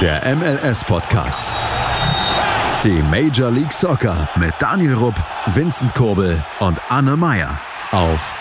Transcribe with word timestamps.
Der 0.00 0.22
MLS-Podcast. 0.36 1.44
Die 2.84 3.02
Major 3.02 3.50
League 3.50 3.72
Soccer 3.72 4.28
mit 4.38 4.54
Daniel 4.60 4.94
Rupp, 4.94 5.16
Vincent 5.46 5.92
Kurbel 5.92 6.40
und 6.60 6.80
Anne 6.88 7.16
Meyer 7.16 7.60
auf 7.90 8.40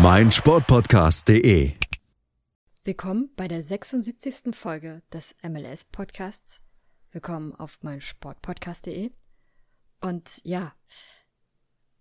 meinsportpodcast.de. 0.00 1.74
Willkommen 2.82 3.30
bei 3.36 3.46
der 3.46 3.62
76. 3.62 4.56
Folge 4.56 5.02
des 5.12 5.36
MLS-Podcasts. 5.44 6.62
Willkommen 7.12 7.54
auf 7.54 7.78
meinsportpodcast.de. 7.82 9.12
Und 10.00 10.40
ja, 10.42 10.72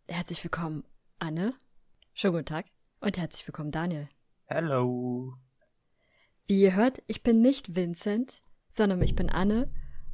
herzlich 0.08 0.44
willkommen, 0.44 0.86
Anne. 1.20 1.54
Schönen 2.16 2.34
guten 2.34 2.46
Tag. 2.46 2.66
Und 3.00 3.20
herzlich 3.20 3.48
willkommen, 3.48 3.70
Daniel. 3.70 4.10
Hallo. 4.50 5.38
Wie 6.48 6.62
ihr 6.62 6.76
hört, 6.76 7.02
ich 7.08 7.24
bin 7.24 7.42
nicht 7.42 7.76
Vincent, 7.76 8.44
sondern 8.70 9.02
ich 9.02 9.16
bin 9.16 9.30
Anne. 9.30 9.72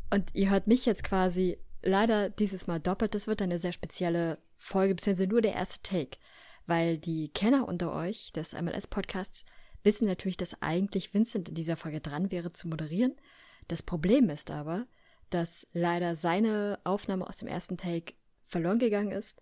Und 0.09 0.33
ihr 0.33 0.49
hört 0.49 0.67
mich 0.67 0.85
jetzt 0.85 1.03
quasi 1.03 1.57
leider 1.81 2.29
dieses 2.29 2.67
Mal 2.67 2.79
doppelt. 2.79 3.15
Das 3.15 3.27
wird 3.27 3.41
eine 3.41 3.57
sehr 3.57 3.73
spezielle 3.73 4.37
Folge, 4.55 4.95
beziehungsweise 4.95 5.27
nur 5.27 5.41
der 5.41 5.53
erste 5.53 5.81
Take. 5.81 6.17
Weil 6.65 6.97
die 6.97 7.29
Kenner 7.29 7.67
unter 7.67 7.93
euch 7.93 8.31
des 8.31 8.53
MLS-Podcasts 8.53 9.45
wissen 9.83 10.07
natürlich, 10.07 10.37
dass 10.37 10.61
eigentlich 10.61 11.13
Vincent 11.13 11.49
in 11.49 11.55
dieser 11.55 11.75
Folge 11.75 11.99
dran 11.99 12.31
wäre 12.31 12.51
zu 12.51 12.67
moderieren. 12.67 13.15
Das 13.67 13.83
Problem 13.83 14.29
ist 14.29 14.51
aber, 14.51 14.85
dass 15.29 15.67
leider 15.73 16.15
seine 16.15 16.79
Aufnahme 16.83 17.27
aus 17.27 17.37
dem 17.37 17.47
ersten 17.47 17.77
Take 17.77 18.13
verloren 18.43 18.79
gegangen 18.79 19.11
ist 19.11 19.41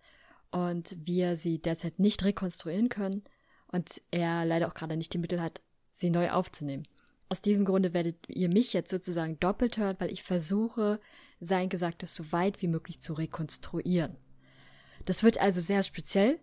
und 0.52 0.96
wir 0.98 1.36
sie 1.36 1.60
derzeit 1.60 2.00
nicht 2.00 2.24
rekonstruieren 2.24 2.90
können 2.90 3.24
und 3.68 4.02
er 4.12 4.46
leider 4.46 4.68
auch 4.68 4.74
gerade 4.74 4.98
nicht 4.98 5.14
die 5.14 5.18
Mittel 5.18 5.42
hat, 5.42 5.62
sie 6.00 6.10
neu 6.10 6.32
aufzunehmen. 6.32 6.88
Aus 7.30 7.42
diesem 7.42 7.66
Grunde 7.66 7.94
werdet 7.94 8.18
ihr 8.28 8.50
mich 8.50 8.74
jetzt 8.74 8.90
sozusagen 8.90 9.40
doppelt 9.40 9.78
hören, 9.78 9.98
weil 10.00 10.12
ich 10.12 10.24
versuche, 10.24 11.00
sein 11.40 11.70
Gesagtes 11.70 12.16
so 12.16 12.32
weit 12.32 12.62
wie 12.62 12.68
möglich 12.68 13.02
zu 13.02 13.14
rekonstruieren. 13.14 14.18
Das 15.06 15.24
wird 15.24 15.38
also 15.38 15.62
sehr 15.62 15.84
speziell, 15.84 16.40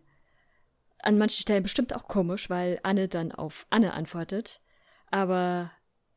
an 0.98 1.18
manchen 1.18 1.40
Stellen 1.40 1.62
bestimmt 1.62 1.94
auch 1.94 2.08
komisch, 2.08 2.48
weil 2.50 2.80
Anne 2.82 3.08
dann 3.08 3.32
auf 3.32 3.66
Anne 3.70 3.92
antwortet. 3.92 4.60
Aber 5.10 5.70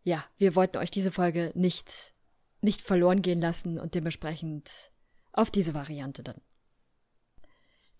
ja, 0.03 0.23
wir 0.37 0.55
wollten 0.55 0.77
euch 0.77 0.91
diese 0.91 1.11
Folge 1.11 1.51
nicht, 1.55 2.13
nicht 2.61 2.81
verloren 2.81 3.21
gehen 3.21 3.41
lassen 3.41 3.77
und 3.77 3.95
dementsprechend 3.95 4.91
auf 5.31 5.51
diese 5.51 5.73
Variante 5.73 6.23
dann. 6.23 6.41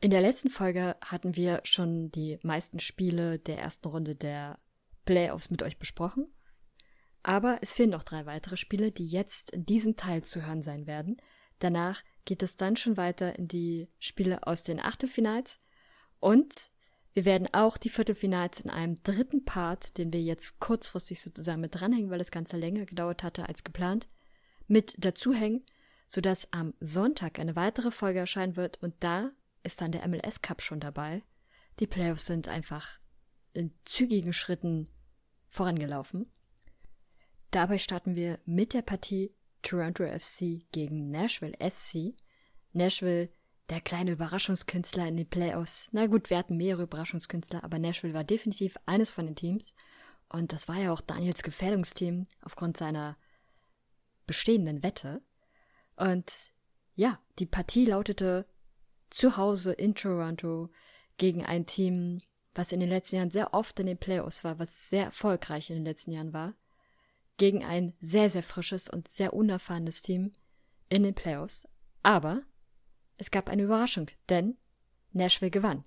In 0.02 0.12
der 0.12 0.22
letzten 0.22 0.50
Folge 0.50 0.96
hatten 1.02 1.36
wir 1.36 1.62
schon 1.64 2.10
die 2.12 2.40
meisten 2.42 2.80
Spiele 2.80 3.38
der 3.38 3.60
ersten 3.60 3.88
Runde 3.90 4.16
der 4.16 4.58
Playoffs 5.10 5.50
mit 5.50 5.64
euch 5.64 5.80
besprochen. 5.80 6.28
Aber 7.24 7.58
es 7.64 7.74
fehlen 7.74 7.90
noch 7.90 8.04
drei 8.04 8.28
weitere 8.28 8.58
Spiele, 8.58 8.92
die 8.92 9.08
jetzt 9.08 9.50
in 9.50 9.66
diesem 9.66 9.96
Teil 9.96 10.24
zu 10.24 10.46
hören 10.46 10.62
sein 10.62 10.86
werden. 10.86 11.18
Danach 11.58 12.04
geht 12.26 12.44
es 12.44 12.58
dann 12.58 12.76
schon 12.76 12.96
weiter 12.96 13.36
in 13.40 13.48
die 13.48 13.90
Spiele 13.98 14.46
aus 14.46 14.62
den 14.62 14.80
Achtelfinals 14.80 15.62
und 16.20 16.70
wir 17.14 17.26
werden 17.26 17.48
auch 17.54 17.78
die 17.78 17.90
Viertelfinals 17.90 18.62
in 18.62 18.70
einem 18.70 19.02
dritten 19.02 19.46
Part, 19.46 19.98
den 19.98 20.14
wir 20.14 20.22
jetzt 20.22 20.60
kurzfristig 20.60 21.22
sozusagen 21.22 21.60
mit 21.60 21.74
dranhängen, 21.74 22.12
weil 22.12 22.20
das 22.20 22.30
Ganze 22.30 22.56
länger 22.56 22.86
gedauert 22.86 23.24
hatte 23.24 23.50
als 23.50 23.64
geplant, 23.64 24.08
mit 24.68 24.94
dazuhängen, 25.04 25.66
sodass 26.06 26.54
am 26.54 26.76
Sonntag 26.82 27.40
eine 27.40 27.56
weitere 27.56 27.90
Folge 27.90 28.20
erscheinen 28.20 28.56
wird 28.56 28.82
und 28.84 28.94
da 29.00 29.32
ist 29.64 29.82
dann 29.82 29.92
der 29.92 30.08
MLS 30.08 30.44
Cup 30.44 30.62
schon 30.62 30.80
dabei. 30.80 31.24
Die 31.80 31.88
Playoffs 31.88 32.28
sind 32.28 32.48
einfach 32.48 33.00
in 33.54 33.74
zügigen 33.86 34.34
Schritten 34.34 34.88
vorangelaufen. 35.50 36.32
Dabei 37.52 37.78
starten 37.78 38.16
wir 38.16 38.40
mit 38.46 38.74
der 38.74 38.84
Partie 38.84 39.34
Toronto 39.62 40.06
FC 40.06 40.72
gegen 40.72 41.10
Nashville 41.10 41.58
SC. 41.60 42.16
Nashville, 42.74 43.30
der 43.70 43.82
kleine 43.82 44.12
Überraschungskünstler 44.12 45.08
in 45.08 45.18
den 45.18 45.30
Playoffs. 45.30 45.90
Na 45.92 46.08
gut, 46.08 46.30
wir 46.30 46.38
hatten 46.38 46.58
mehrere 46.58 46.84
Überraschungskünstler, 46.84 47.64
aber 47.64 47.80
Nashville 47.80 48.14
war 48.14 48.24
definitiv 48.24 48.78
eines 48.86 49.10
von 49.10 49.26
den 49.26 49.36
Teams. 49.36 49.74
Und 50.30 50.54
das 50.54 50.68
war 50.68 50.78
ja 50.78 50.92
auch 50.92 51.02
Daniels 51.02 51.44
Gefährdungsteam 51.44 52.28
aufgrund 52.42 52.78
seiner 52.78 53.18
bestehenden 54.28 54.84
Wette. 54.84 55.22
Und 55.96 56.54
ja, 56.94 57.20
die 57.40 57.48
Partie 57.48 57.86
lautete 57.86 58.46
zu 59.10 59.38
Hause 59.38 59.74
in 59.74 59.96
Toronto 59.96 60.70
gegen 61.18 61.46
ein 61.46 61.66
Team, 61.66 62.22
was 62.60 62.74
in 62.74 62.82
den 62.82 62.90
letzten 62.90 63.16
Jahren 63.16 63.32
sehr 63.32 63.54
oft 63.54 63.80
in 63.80 63.88
den 63.88 63.98
Playoffs 63.98 64.44
war, 64.44 64.60
was 64.60 64.90
sehr 64.90 65.06
erfolgreich 65.06 65.70
in 65.70 65.78
den 65.78 65.86
letzten 65.86 66.12
Jahren 66.12 66.34
war, 66.34 66.56
gegen 67.38 67.64
ein 67.64 67.94
sehr, 68.02 68.30
sehr 68.30 68.44
frisches 68.44 68.90
und 68.90 69.08
sehr 69.08 69.34
unerfahrenes 69.34 70.02
Team 70.02 70.34
in 70.90 71.04
den 71.04 71.14
Playoffs. 71.14 71.70
Aber 72.04 72.44
es 73.18 73.32
gab 73.32 73.50
eine 73.50 73.64
Überraschung, 73.64 74.08
denn 74.28 74.58
Nashville 75.14 75.52
gewann. 75.52 75.86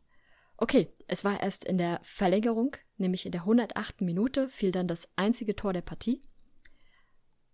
Okay, 0.57 0.89
es 1.09 1.25
war 1.25 1.43
erst 1.43 1.67
in 1.67 1.77
der 1.77 2.01
Verlängerung, 2.03 2.75
nämlich 2.97 3.27
in 3.27 3.33
der 3.33 3.43
108. 3.43 4.01
Minute, 4.01 4.49
fiel 4.49 4.73
dann 4.73 4.89
das 4.89 5.11
einzige 5.17 5.55
Tor 5.55 5.75
der 5.75 5.83
Partie. 5.83 6.23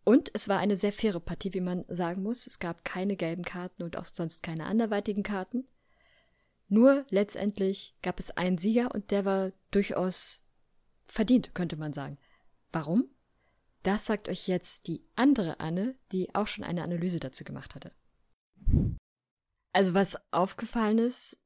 Und 0.04 0.30
es 0.32 0.48
war 0.48 0.60
eine 0.60 0.76
sehr 0.76 0.92
faire 0.92 1.18
Partie, 1.18 1.54
wie 1.54 1.60
man 1.60 1.84
sagen 1.88 2.22
muss. 2.22 2.46
Es 2.46 2.60
gab 2.60 2.84
keine 2.84 3.16
gelben 3.16 3.42
Karten 3.42 3.82
und 3.82 3.96
auch 3.96 4.04
sonst 4.04 4.44
keine 4.44 4.66
anderweitigen 4.66 5.24
Karten. 5.24 5.66
Nur 6.68 7.06
letztendlich 7.10 7.96
gab 8.02 8.20
es 8.20 8.30
einen 8.30 8.58
Sieger 8.58 8.94
und 8.94 9.10
der 9.10 9.24
war 9.24 9.52
durchaus 9.70 10.44
verdient, 11.06 11.54
könnte 11.54 11.76
man 11.76 11.92
sagen. 11.92 12.18
Warum? 12.70 13.08
Das 13.82 14.04
sagt 14.06 14.28
euch 14.28 14.48
jetzt 14.48 14.86
die 14.86 15.02
andere 15.16 15.60
Anne, 15.60 15.96
die 16.12 16.34
auch 16.34 16.46
schon 16.46 16.64
eine 16.64 16.82
Analyse 16.82 17.20
dazu 17.20 17.44
gemacht 17.44 17.74
hatte. 17.74 17.92
Also 19.72 19.94
was 19.94 20.18
aufgefallen 20.32 20.98
ist, 20.98 21.40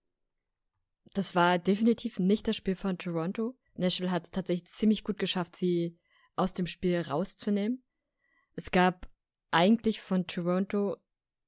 das 1.14 1.34
war 1.34 1.58
definitiv 1.58 2.18
nicht 2.18 2.48
das 2.48 2.56
Spiel 2.56 2.74
von 2.74 2.98
Toronto. 2.98 3.56
Nashville 3.74 4.10
hat 4.10 4.24
es 4.24 4.30
tatsächlich 4.30 4.70
ziemlich 4.70 5.04
gut 5.04 5.18
geschafft, 5.18 5.56
sie 5.56 5.98
aus 6.36 6.52
dem 6.52 6.66
Spiel 6.66 7.00
rauszunehmen. 7.00 7.84
Es 8.54 8.70
gab 8.70 9.08
eigentlich 9.50 10.00
von 10.00 10.26
Toronto 10.26 10.96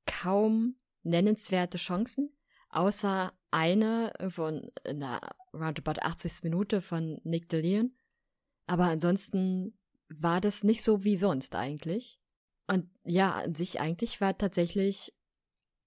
kaum 0.07 0.77
nennenswerte 1.03 1.79
Chancen, 1.79 2.37
außer 2.69 3.33
eine 3.55 4.13
von 4.31 4.73
einer 4.85 5.21
roundabout 5.55 6.01
80. 6.03 6.43
Minute 6.43 6.81
von 6.83 7.21
Nick 7.23 7.49
DeLeon. 7.49 7.95
Aber 8.67 8.85
ansonsten 8.85 9.79
war 10.09 10.41
das 10.41 10.65
nicht 10.65 10.83
so 10.83 11.05
wie 11.05 11.17
sonst 11.17 11.55
eigentlich. 11.55 12.19
Und 12.67 12.91
ja, 13.05 13.33
an 13.33 13.55
sich 13.55 13.81
eigentlich 13.81 14.21
war 14.21 14.37
tatsächlich 14.37 15.15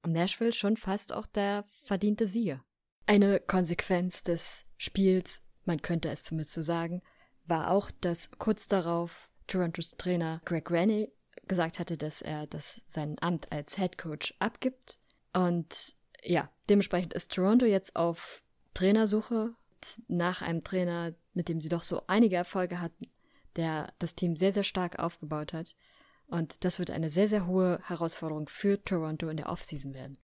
Nashville 0.05 0.53
schon 0.53 0.77
fast 0.77 1.11
auch 1.11 1.25
der 1.25 1.65
verdiente 1.83 2.25
Sieger. 2.25 2.63
Eine 3.05 3.39
Konsequenz 3.39 4.23
des 4.23 4.65
Spiels, 4.77 5.43
man 5.65 5.81
könnte 5.81 6.09
es 6.09 6.23
zumindest 6.23 6.53
so 6.53 6.61
sagen, 6.61 7.01
war 7.45 7.71
auch, 7.71 7.91
dass 7.99 8.31
kurz 8.31 8.67
darauf 8.67 9.29
Torontos 9.47 9.91
Trainer 9.97 10.41
Greg 10.45 10.71
Rennie 10.71 11.11
gesagt 11.47 11.79
hatte, 11.79 11.97
dass 11.97 12.21
er 12.21 12.47
das 12.47 12.83
sein 12.87 13.17
Amt 13.19 13.51
als 13.51 13.77
Head 13.77 13.97
Coach 13.97 14.33
abgibt. 14.39 14.99
Und 15.33 15.97
ja, 16.23 16.51
dementsprechend 16.69 17.13
ist 17.13 17.33
Toronto 17.33 17.65
jetzt 17.65 17.95
auf 17.95 18.41
Trainersuche 18.73 19.55
nach 20.07 20.41
einem 20.41 20.63
Trainer, 20.63 21.13
mit 21.33 21.49
dem 21.49 21.61
sie 21.61 21.69
doch 21.69 21.83
so 21.83 22.03
einige 22.07 22.35
Erfolge 22.35 22.81
hatten, 22.81 23.07
der 23.55 23.93
das 23.99 24.15
Team 24.15 24.35
sehr, 24.35 24.51
sehr 24.51 24.63
stark 24.63 24.99
aufgebaut 24.99 25.53
hat. 25.53 25.75
Und 26.27 26.65
das 26.65 26.79
wird 26.79 26.91
eine 26.91 27.09
sehr, 27.09 27.27
sehr 27.27 27.47
hohe 27.47 27.79
Herausforderung 27.83 28.49
für 28.49 28.83
Toronto 28.83 29.29
in 29.29 29.37
der 29.37 29.49
Offseason 29.49 29.93
werden. 29.93 30.17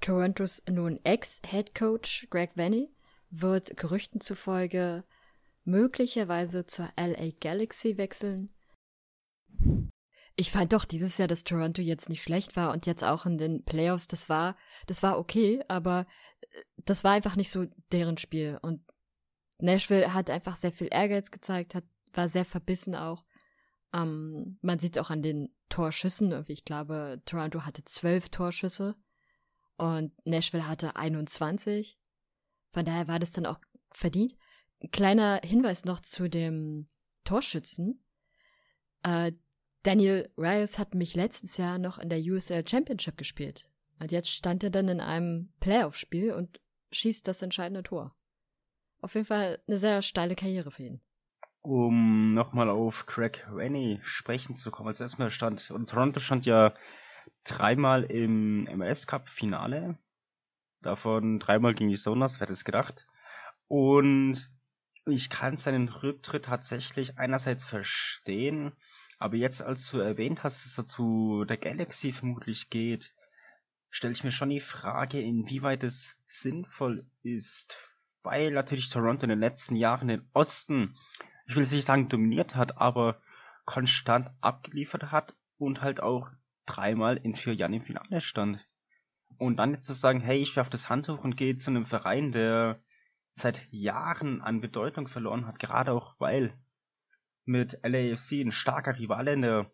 Torontos 0.00 0.62
nun 0.68 0.98
Ex-Head 1.04 1.74
Coach 1.74 2.28
Greg 2.30 2.56
Vanny 2.56 2.90
wird 3.30 3.76
Gerüchten 3.76 4.20
zufolge 4.20 5.04
möglicherweise 5.64 6.66
zur 6.66 6.88
LA 6.96 7.30
Galaxy 7.40 7.96
wechseln. 7.96 8.50
Ich 10.40 10.50
fand 10.52 10.72
doch 10.72 10.86
dieses 10.86 11.18
Jahr, 11.18 11.28
dass 11.28 11.44
Toronto 11.44 11.82
jetzt 11.82 12.08
nicht 12.08 12.22
schlecht 12.22 12.56
war 12.56 12.72
und 12.72 12.86
jetzt 12.86 13.04
auch 13.04 13.26
in 13.26 13.36
den 13.36 13.62
Playoffs, 13.62 14.06
das 14.06 14.30
war, 14.30 14.56
das 14.86 15.02
war 15.02 15.18
okay, 15.18 15.62
aber 15.68 16.06
äh, 16.40 16.62
das 16.78 17.04
war 17.04 17.12
einfach 17.12 17.36
nicht 17.36 17.50
so 17.50 17.66
deren 17.92 18.16
Spiel. 18.16 18.58
Und 18.62 18.82
Nashville 19.58 20.14
hat 20.14 20.30
einfach 20.30 20.56
sehr 20.56 20.72
viel 20.72 20.88
Ehrgeiz 20.90 21.30
gezeigt, 21.30 21.74
hat, 21.74 21.84
war 22.14 22.26
sehr 22.26 22.46
verbissen 22.46 22.94
auch. 22.94 23.26
Ähm, 23.92 24.58
man 24.62 24.78
sieht 24.78 24.96
es 24.96 25.02
auch 25.02 25.10
an 25.10 25.20
den 25.20 25.54
Torschüssen. 25.68 26.42
Ich 26.48 26.64
glaube, 26.64 27.20
Toronto 27.26 27.66
hatte 27.66 27.84
zwölf 27.84 28.30
Torschüsse 28.30 28.96
und 29.76 30.10
Nashville 30.24 30.66
hatte 30.66 30.96
21. 30.96 31.98
Von 32.72 32.86
daher 32.86 33.08
war 33.08 33.18
das 33.18 33.32
dann 33.32 33.44
auch 33.44 33.58
verdient. 33.90 34.34
Kleiner 34.90 35.42
Hinweis 35.44 35.84
noch 35.84 36.00
zu 36.00 36.30
dem 36.30 36.88
Torschützen. 37.24 38.02
Äh, 39.02 39.32
Daniel 39.82 40.30
Reyes 40.36 40.78
hat 40.78 40.94
mich 40.94 41.14
letztes 41.14 41.56
Jahr 41.56 41.78
noch 41.78 41.98
in 41.98 42.08
der 42.10 42.20
USL 42.20 42.66
Championship 42.68 43.16
gespielt. 43.16 43.68
Und 43.98 44.12
jetzt 44.12 44.30
stand 44.30 44.62
er 44.62 44.70
dann 44.70 44.88
in 44.88 45.00
einem 45.00 45.52
Playoff-Spiel 45.60 46.32
und 46.32 46.60
schießt 46.92 47.26
das 47.28 47.42
entscheidende 47.42 47.82
Tor. 47.82 48.14
Auf 49.00 49.14
jeden 49.14 49.26
Fall 49.26 49.58
eine 49.66 49.78
sehr 49.78 50.02
steile 50.02 50.34
Karriere 50.36 50.70
für 50.70 50.82
ihn. 50.82 51.00
um 51.62 52.32
nochmal 52.34 52.70
auf 52.70 53.06
Craig 53.06 53.46
Rennie 53.52 54.00
sprechen 54.02 54.54
zu 54.54 54.70
kommen. 54.70 54.88
Als 54.88 55.00
erstmal 55.00 55.30
stand, 55.30 55.70
und 55.70 55.90
Toronto 55.90 56.20
stand 56.20 56.46
ja 56.46 56.74
dreimal 57.44 58.04
im 58.04 58.64
MLS 58.64 59.06
Cup 59.06 59.28
Finale. 59.28 59.98
Davon 60.82 61.38
dreimal 61.38 61.74
gegen 61.74 61.90
die 61.90 61.96
Sonas, 61.96 62.36
wer 62.36 62.42
hätte 62.42 62.54
es 62.54 62.64
gedacht. 62.64 63.06
Und 63.68 64.50
ich 65.06 65.28
kann 65.28 65.56
seinen 65.56 65.88
Rücktritt 65.88 66.46
tatsächlich 66.46 67.18
einerseits 67.18 67.64
verstehen, 67.64 68.72
aber 69.20 69.36
jetzt, 69.36 69.62
als 69.62 69.88
du 69.90 69.98
erwähnt 69.98 70.42
hast, 70.42 70.64
dass 70.64 70.78
er 70.78 70.86
zu 70.86 71.44
der 71.44 71.56
Galaxy 71.56 72.12
vermutlich 72.12 72.70
geht, 72.70 73.14
stelle 73.90 74.12
ich 74.12 74.24
mir 74.24 74.32
schon 74.32 74.50
die 74.50 74.60
Frage, 74.60 75.20
inwieweit 75.20 75.84
es 75.84 76.16
sinnvoll 76.26 77.06
ist, 77.22 77.76
weil 78.24 78.50
natürlich 78.50 78.88
Toronto 78.88 79.22
in 79.22 79.30
den 79.30 79.40
letzten 79.40 79.76
Jahren 79.76 80.08
den 80.08 80.28
Osten 80.32 80.96
ich 81.50 81.56
will 81.56 81.62
nicht 81.64 81.84
sagen 81.84 82.08
dominiert 82.08 82.54
hat, 82.54 82.78
aber 82.78 83.20
konstant 83.64 84.30
abgeliefert 84.40 85.10
hat 85.10 85.34
und 85.58 85.82
halt 85.82 86.00
auch 86.00 86.30
dreimal 86.64 87.16
in 87.16 87.34
vier 87.34 87.54
Jahren 87.54 87.72
im 87.72 87.82
Finale 87.82 88.20
stand. 88.20 88.64
Und 89.36 89.56
dann 89.56 89.74
jetzt 89.74 89.86
zu 89.86 89.94
sagen, 89.94 90.20
hey, 90.20 90.38
ich 90.38 90.54
werfe 90.54 90.70
das 90.70 90.88
Handtuch 90.88 91.24
und 91.24 91.36
gehe 91.36 91.56
zu 91.56 91.70
einem 91.70 91.86
Verein, 91.86 92.30
der 92.30 92.80
seit 93.34 93.66
Jahren 93.72 94.42
an 94.42 94.60
Bedeutung 94.60 95.08
verloren 95.08 95.48
hat, 95.48 95.58
gerade 95.58 95.92
auch 95.92 96.14
weil 96.20 96.56
mit 97.50 97.78
LAFC 97.82 98.40
ein 98.40 98.52
starker 98.52 98.98
Rivale 98.98 99.32
in 99.32 99.42
der 99.42 99.70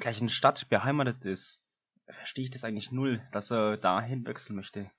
gleichen 0.00 0.28
Stadt 0.28 0.68
beheimatet 0.68 1.24
ist, 1.24 1.60
verstehe 2.06 2.44
ich 2.44 2.50
das 2.50 2.64
eigentlich 2.64 2.92
null, 2.92 3.22
dass 3.32 3.50
er 3.50 3.76
dahin 3.76 4.26
wechseln 4.26 4.56
möchte. 4.56 4.90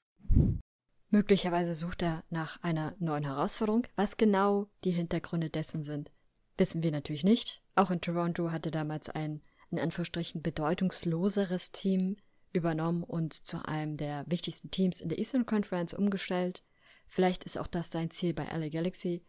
Möglicherweise 1.09 1.73
sucht 1.73 2.03
er 2.03 2.23
nach 2.29 2.61
einer 2.63 2.95
neuen 2.99 3.25
Herausforderung. 3.25 3.85
Was 3.95 4.17
genau 4.17 4.69
die 4.83 4.91
Hintergründe 4.91 5.49
dessen 5.49 5.83
sind, 5.83 6.11
wissen 6.57 6.83
wir 6.83 6.91
natürlich 6.91 7.23
nicht. 7.23 7.63
Auch 7.75 7.91
in 7.91 8.01
Toronto 8.01 8.51
hatte 8.51 8.71
damals 8.71 9.09
ein 9.09 9.41
in 9.71 9.79
Anführungsstrichen 9.79 10.41
bedeutungsloseres 10.41 11.71
Team 11.71 12.17
übernommen 12.53 13.03
und 13.03 13.33
zu 13.33 13.63
einem 13.65 13.97
der 13.97 14.23
wichtigsten 14.27 14.71
Teams 14.71 15.01
in 15.01 15.09
der 15.09 15.19
Eastern 15.19 15.45
Conference 15.45 15.93
umgestellt. 15.93 16.63
Vielleicht 17.07 17.43
ist 17.43 17.57
auch 17.57 17.67
das 17.67 17.91
sein 17.91 18.09
Ziel 18.09 18.33
bei 18.33 18.45
LA 18.45 18.69
Galaxy. 18.69 19.23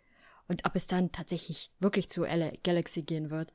Und 0.50 0.64
ob 0.66 0.74
es 0.74 0.88
dann 0.88 1.12
tatsächlich 1.12 1.70
wirklich 1.78 2.10
zu 2.10 2.24
LA 2.24 2.50
Galaxy 2.64 3.02
gehen 3.02 3.30
wird, 3.30 3.54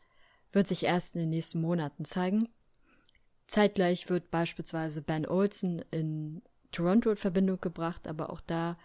wird 0.54 0.66
sich 0.66 0.86
erst 0.86 1.16
in 1.16 1.20
den 1.20 1.30
nächsten 1.30 1.60
Monaten 1.60 2.06
zeigen. 2.06 2.48
Zeitgleich 3.48 4.10
wird 4.10 4.32
beispielsweise 4.32 5.02
Ben 5.02 5.28
Olsen 5.28 5.84
in 5.92 6.42
Toronto 6.72 7.10
in 7.12 7.18
Verbindung 7.18 7.60
gebracht, 7.60 8.08
aber 8.08 8.30
auch 8.30 8.40
da 8.40 8.80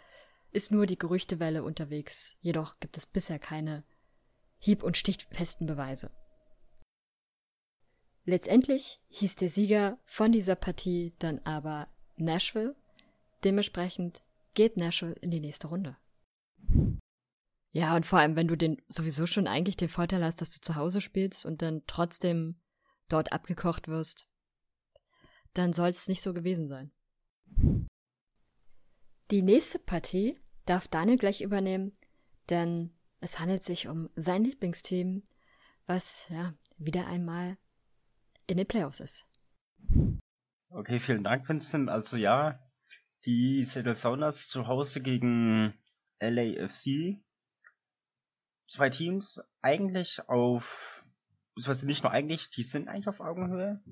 ist 0.50 0.72
nur 0.72 0.86
die 0.86 0.98
Gerüchtewelle 0.98 1.62
unterwegs. 1.62 2.36
Jedoch 2.40 2.80
gibt 2.80 2.96
es 2.96 3.06
bisher 3.06 3.38
keine 3.38 3.84
hieb- 4.58 4.82
und 4.82 4.96
stichfesten 4.96 5.68
Beweise. 5.68 6.10
Letztendlich 8.24 9.00
hieß 9.10 9.36
der 9.36 9.50
Sieger 9.50 9.98
von 10.04 10.32
dieser 10.32 10.56
Partie 10.56 11.14
dann 11.20 11.38
aber 11.44 11.86
Nashville. 12.16 12.74
Dementsprechend 13.44 14.20
geht 14.54 14.76
Nashville 14.76 15.14
in 15.20 15.30
die 15.30 15.38
nächste 15.38 15.68
Runde. 15.68 15.96
Ja, 17.72 17.94
und 17.94 18.05
vor 18.05 18.19
allem, 18.19 18.34
wenn 18.34 18.49
du 18.49 18.56
den 18.56 18.82
sowieso 18.88 19.26
schon 19.26 19.46
eigentlich 19.46 19.76
den 19.76 19.88
Vorteil 19.88 20.25
hast, 20.25 20.40
dass 20.40 20.50
du 20.50 20.61
zu 20.61 20.75
Hause 20.75 21.00
spielst 21.00 21.46
und 21.46 21.62
dann 21.62 21.82
trotzdem 21.87 22.61
dort 23.08 23.32
abgekocht 23.32 23.87
wirst, 23.87 24.26
dann 25.55 25.72
soll 25.72 25.88
es 25.88 26.08
nicht 26.08 26.20
so 26.20 26.34
gewesen 26.34 26.69
sein. 26.69 26.90
Die 29.31 29.43
nächste 29.43 29.78
Partie 29.78 30.38
darf 30.67 30.88
Daniel 30.88 31.17
gleich 31.17 31.40
übernehmen, 31.40 31.93
denn 32.49 32.90
es 33.20 33.38
handelt 33.38 33.62
sich 33.62 33.87
um 33.87 34.11
sein 34.17 34.43
Lieblingsteam, 34.44 35.22
was 35.87 36.28
ja 36.28 36.55
wieder 36.78 37.06
einmal 37.06 37.56
in 38.46 38.56
den 38.56 38.67
Playoffs 38.67 39.00
ist. 39.00 39.26
Okay, 40.70 40.99
vielen 40.99 41.22
Dank, 41.22 41.49
Vincent. 41.49 41.88
Also 41.88 42.17
ja, 42.17 42.58
die 43.25 43.64
Seattle 43.64 43.96
Sounders 43.96 44.49
zu 44.49 44.67
Hause 44.67 45.00
gegen 45.00 45.75
LAFC. 46.20 47.20
Zwei 48.70 48.88
Teams 48.88 49.43
eigentlich 49.61 50.28
auf, 50.28 51.05
beziehungsweise 51.55 51.87
nicht 51.87 52.05
nur 52.05 52.12
eigentlich, 52.12 52.50
die 52.50 52.62
sind 52.62 52.88
eigentlich 52.88 53.08
auf 53.08 53.20
Augenhöhe. 53.20 53.82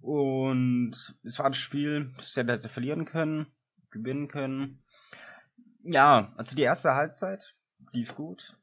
Und 0.00 1.16
es 1.24 1.38
war 1.38 1.46
ein 1.46 1.54
Spiel, 1.54 2.12
das 2.18 2.34
sie 2.34 2.44
hätte 2.44 2.68
verlieren 2.68 3.06
können 3.06 3.46
gewinnen 3.90 4.28
können. 4.28 4.82
Ja, 5.82 6.32
also 6.36 6.56
die 6.56 6.62
erste 6.62 6.94
Halbzeit 6.94 7.54
lief 7.92 8.14
gut. 8.14 8.56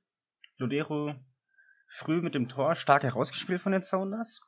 Lodero 0.58 1.16
früh 1.88 2.22
mit 2.22 2.36
dem 2.36 2.50
Tor 2.50 2.76
stark 2.76 3.04
herausgespielt 3.04 3.62
von 3.62 3.72
den 3.72 3.84
Sounders. 3.84 4.42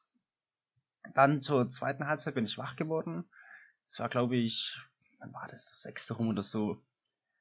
Dann 1.14 1.42
zur 1.42 1.70
zweiten 1.70 2.08
Halbzeit 2.08 2.36
bin 2.36 2.46
ich 2.46 2.58
wach 2.58 2.76
geworden. 2.76 3.26
Es 3.84 4.00
war, 4.00 4.10
glaube 4.10 4.36
ich, 4.36 4.80
wann 5.20 5.34
war 5.34 5.48
das? 5.48 5.66
Das 5.66 5.82
sechste 5.82 6.16
rum 6.16 6.30
oder 6.30 6.44
so. 6.44 6.82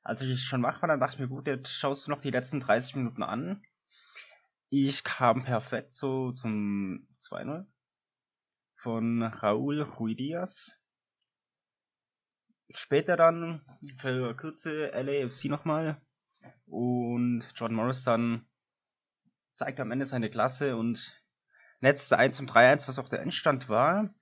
Als 0.05 0.21
ich 0.21 0.45
schon 0.45 0.63
wach 0.63 0.83
war, 0.83 0.89
dann 0.89 1.01
dachte 1.01 1.15
ich 1.15 1.21
mir, 1.21 1.29
gut, 1.29 1.47
jetzt 1.47 1.71
schaust 1.71 2.07
du 2.07 2.11
noch 2.11 2.21
die 2.21 2.31
letzten 2.31 2.61
30 2.61 2.97
Minuten 2.97 3.23
an. 3.23 3.63
Ich 4.69 5.03
kam 5.03 5.45
perfekt 5.45 5.93
so 5.93 6.33
zum 6.33 7.09
2-0 7.21 7.67
von 8.77 9.23
Raúl 9.23 9.81
Ruidias. 9.83 10.79
Später 12.69 13.17
dann 13.17 13.63
für 13.99 14.37
Kürze 14.37 14.89
LAFC 14.89 15.47
nochmal 15.47 16.01
und 16.67 17.45
John 17.55 17.73
Morris 17.73 18.03
dann 18.05 18.47
zeigt 19.53 19.81
am 19.81 19.91
Ende 19.91 20.05
seine 20.05 20.29
Klasse 20.29 20.77
und 20.77 21.19
netzte 21.81 22.19
1 22.19 22.37
zum 22.37 22.47
3-1, 22.47 22.89
was 22.89 22.99
auch 22.99 23.09
der 23.09 23.23
Endstand 23.23 23.71
war. 23.71 24.13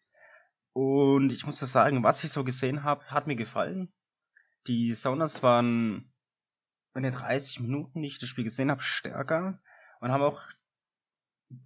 Und 0.74 1.30
ich 1.30 1.44
muss 1.44 1.58
das 1.58 1.72
sagen, 1.72 2.04
was 2.04 2.22
ich 2.22 2.30
so 2.30 2.44
gesehen 2.44 2.84
habe, 2.84 3.04
hat 3.06 3.26
mir 3.26 3.36
gefallen. 3.36 3.92
Die 4.66 4.94
Sounders 4.94 5.42
waren 5.42 6.12
in 6.94 7.02
den 7.02 7.14
30 7.14 7.60
Minuten, 7.60 8.02
die 8.02 8.08
ich 8.08 8.18
das 8.18 8.28
Spiel 8.28 8.44
gesehen 8.44 8.70
habe, 8.70 8.82
stärker 8.82 9.60
und 10.00 10.12
haben 10.12 10.22
auch 10.22 10.40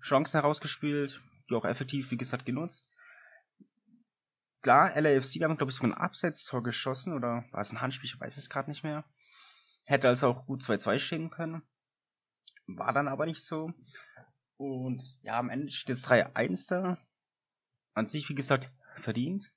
Chancen 0.02 0.40
herausgespielt, 0.40 1.20
die 1.48 1.54
auch 1.54 1.64
effektiv, 1.64 2.10
wie 2.10 2.16
gesagt, 2.16 2.46
genutzt 2.46 2.90
klar, 4.66 5.00
LAFC 5.00 5.44
haben, 5.44 5.56
glaube 5.56 5.70
ich, 5.70 5.76
sogar 5.76 5.92
ein 5.92 6.02
Abseitstor 6.02 6.60
geschossen 6.60 7.12
oder 7.12 7.44
war 7.52 7.60
es 7.60 7.70
ein 7.70 7.80
Handspiel, 7.80 8.10
ich 8.10 8.18
weiß 8.18 8.36
es 8.36 8.50
gerade 8.50 8.68
nicht 8.68 8.82
mehr. 8.82 9.04
Hätte 9.84 10.08
also 10.08 10.26
auch 10.26 10.44
gut 10.44 10.64
2-2 10.64 10.98
stehen 10.98 11.30
können. 11.30 11.62
War 12.66 12.92
dann 12.92 13.06
aber 13.06 13.26
nicht 13.26 13.44
so. 13.44 13.72
Und 14.56 15.04
ja, 15.22 15.38
am 15.38 15.50
Ende 15.50 15.70
steht 15.70 15.94
es 15.94 16.04
3-1 16.04 16.68
da. 16.68 16.98
An 17.94 18.08
sich, 18.08 18.28
wie 18.28 18.34
gesagt, 18.34 18.68
verdient. 19.02 19.52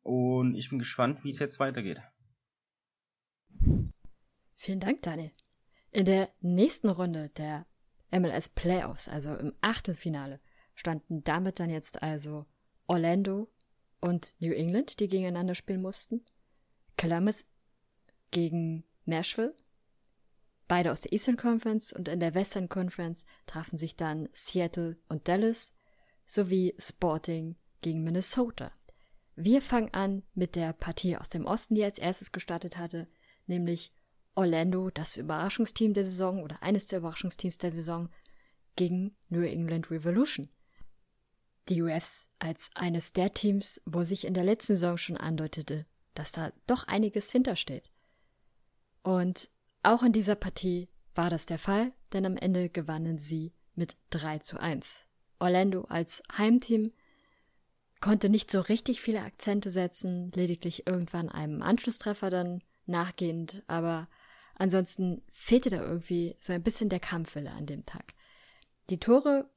Und 0.00 0.54
ich 0.54 0.70
bin 0.70 0.78
gespannt, 0.78 1.22
wie 1.22 1.28
es 1.28 1.38
jetzt 1.38 1.60
weitergeht. 1.60 2.00
Vielen 4.56 4.80
Dank, 4.80 5.02
Daniel. 5.02 5.30
In 5.92 6.06
der 6.06 6.30
nächsten 6.40 6.88
Runde 6.88 7.28
der 7.36 7.66
MLS 8.10 8.48
Playoffs, 8.48 9.08
also 9.08 9.34
im 9.36 9.54
Achtelfinale, 9.60 10.40
standen 10.74 11.22
damit 11.22 11.60
dann 11.60 11.70
jetzt 11.70 12.02
also 12.02 12.46
Orlando 12.86 13.48
und 14.00 14.34
New 14.38 14.52
England, 14.52 14.98
die 14.98 15.08
gegeneinander 15.08 15.54
spielen 15.54 15.82
mussten. 15.82 16.24
Columbus 16.96 17.46
gegen 18.30 18.84
Nashville. 19.04 19.54
Beide 20.68 20.90
aus 20.90 21.02
der 21.02 21.12
Eastern 21.12 21.36
Conference 21.36 21.92
und 21.92 22.08
in 22.08 22.18
der 22.18 22.34
Western 22.34 22.68
Conference 22.68 23.24
trafen 23.46 23.78
sich 23.78 23.96
dann 23.96 24.28
Seattle 24.32 24.96
und 25.08 25.28
Dallas 25.28 25.76
sowie 26.24 26.74
Sporting 26.78 27.56
gegen 27.82 28.02
Minnesota. 28.02 28.72
Wir 29.36 29.60
fangen 29.60 29.92
an 29.92 30.22
mit 30.34 30.56
der 30.56 30.72
Partie 30.72 31.16
aus 31.16 31.28
dem 31.28 31.44
Osten, 31.44 31.74
die 31.74 31.84
als 31.84 31.98
erstes 31.98 32.32
gestartet 32.32 32.78
hatte, 32.78 33.06
nämlich 33.46 33.92
Orlando, 34.36 34.90
das 34.90 35.16
Überraschungsteam 35.16 35.92
der 35.92 36.04
Saison 36.04 36.42
oder 36.42 36.62
eines 36.62 36.86
der 36.86 37.00
Überraschungsteams 37.00 37.58
der 37.58 37.72
Saison, 37.72 38.08
gegen 38.76 39.16
New 39.28 39.42
England 39.42 39.90
Revolution 39.90 40.48
die 41.68 41.82
UFs 41.82 42.28
als 42.38 42.70
eines 42.74 43.12
der 43.12 43.34
Teams, 43.34 43.82
wo 43.86 44.04
sich 44.04 44.24
in 44.24 44.34
der 44.34 44.44
letzten 44.44 44.74
Saison 44.74 44.96
schon 44.96 45.16
andeutete, 45.16 45.86
dass 46.14 46.32
da 46.32 46.52
doch 46.66 46.86
einiges 46.86 47.30
hintersteht. 47.30 47.90
Und 49.02 49.50
auch 49.82 50.02
in 50.02 50.12
dieser 50.12 50.34
Partie 50.34 50.88
war 51.14 51.30
das 51.30 51.46
der 51.46 51.58
Fall, 51.58 51.92
denn 52.12 52.26
am 52.26 52.36
Ende 52.36 52.68
gewannen 52.68 53.18
sie 53.18 53.52
mit 53.74 53.96
3 54.10 54.38
zu 54.38 54.58
1. 54.60 55.06
Orlando 55.38 55.82
als 55.84 56.22
Heimteam 56.36 56.92
konnte 58.00 58.28
nicht 58.28 58.50
so 58.50 58.60
richtig 58.60 59.00
viele 59.00 59.22
Akzente 59.22 59.70
setzen, 59.70 60.30
lediglich 60.32 60.86
irgendwann 60.86 61.28
einem 61.28 61.62
Anschlusstreffer 61.62 62.30
dann 62.30 62.62
nachgehend, 62.86 63.62
aber 63.66 64.08
ansonsten 64.56 65.22
fehlte 65.28 65.70
da 65.70 65.82
irgendwie 65.82 66.36
so 66.40 66.52
ein 66.52 66.62
bisschen 66.62 66.88
der 66.88 67.00
Kampfwille 67.00 67.52
an 67.52 67.66
dem 67.66 67.84
Tag. 67.84 68.14
Die 68.90 68.98
Tore 68.98 69.50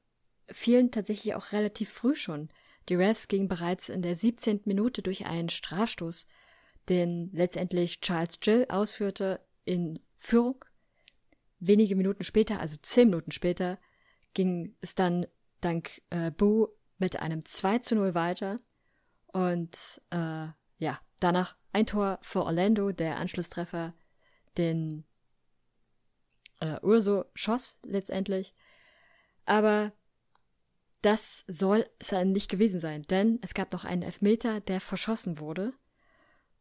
fielen 0.50 0.90
tatsächlich 0.90 1.34
auch 1.34 1.52
relativ 1.52 1.90
früh 1.90 2.14
schon. 2.14 2.48
Die 2.88 2.94
Refs 2.94 3.28
gingen 3.28 3.48
bereits 3.48 3.88
in 3.88 4.02
der 4.02 4.16
17. 4.16 4.62
Minute 4.64 5.02
durch 5.02 5.26
einen 5.26 5.48
Strafstoß, 5.48 6.26
den 6.88 7.30
letztendlich 7.32 8.00
Charles 8.00 8.40
Gill 8.40 8.66
ausführte, 8.68 9.40
in 9.64 10.00
Führung. 10.16 10.64
wenige 11.60 11.94
Minuten 11.94 12.24
später, 12.24 12.58
also 12.58 12.78
zehn 12.80 13.10
Minuten 13.10 13.30
später, 13.30 13.78
ging 14.34 14.74
es 14.80 14.94
dann 14.94 15.26
dank 15.60 16.02
äh, 16.10 16.30
Boo 16.30 16.68
mit 16.98 17.20
einem 17.20 17.44
2 17.44 17.78
zu 17.80 17.94
0 17.94 18.14
weiter. 18.14 18.60
Und 19.26 20.00
äh, 20.10 20.48
ja, 20.78 20.98
danach 21.20 21.56
ein 21.72 21.86
Tor 21.86 22.18
für 22.22 22.42
Orlando, 22.42 22.92
der 22.92 23.18
Anschlusstreffer, 23.18 23.94
den 24.58 25.04
äh, 26.60 26.78
Urso 26.82 27.24
schoss 27.34 27.78
letztendlich. 27.82 28.54
Aber 29.44 29.92
das 31.02 31.44
soll 31.48 31.86
es 31.98 32.12
nicht 32.12 32.50
gewesen 32.50 32.78
sein, 32.78 33.02
denn 33.02 33.38
es 33.42 33.54
gab 33.54 33.72
noch 33.72 33.84
einen 33.84 34.02
Elfmeter, 34.02 34.60
der 34.60 34.80
verschossen 34.80 35.38
wurde. 35.38 35.72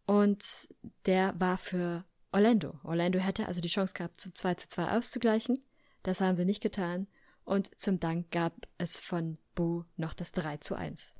Und 0.06 0.70
der 1.06 1.40
war 1.40 1.58
für 1.58 2.06
Orlando. 2.32 2.80
Orlando 2.84 3.20
hätte 3.20 3.48
also 3.48 3.62
die 3.62 3.70
Chance 3.70 3.94
gehabt, 3.94 4.22
zum 4.22 4.34
2 4.34 4.56
zu 4.56 4.70
2 4.70 4.92
auszugleichen. 4.98 5.64
Das 6.04 6.22
haben 6.22 6.38
sie 6.38 6.46
nicht 6.46 6.64
getan. 6.64 7.08
Und 7.44 7.80
zum 7.80 8.00
Dank 8.00 8.32
gab 8.32 8.68
es 8.78 9.00
von 9.00 9.38
Boo 9.56 9.84
noch 9.98 10.14
das 10.14 10.32
3 10.32 10.58
zu 10.58 10.76
1. 10.76 11.14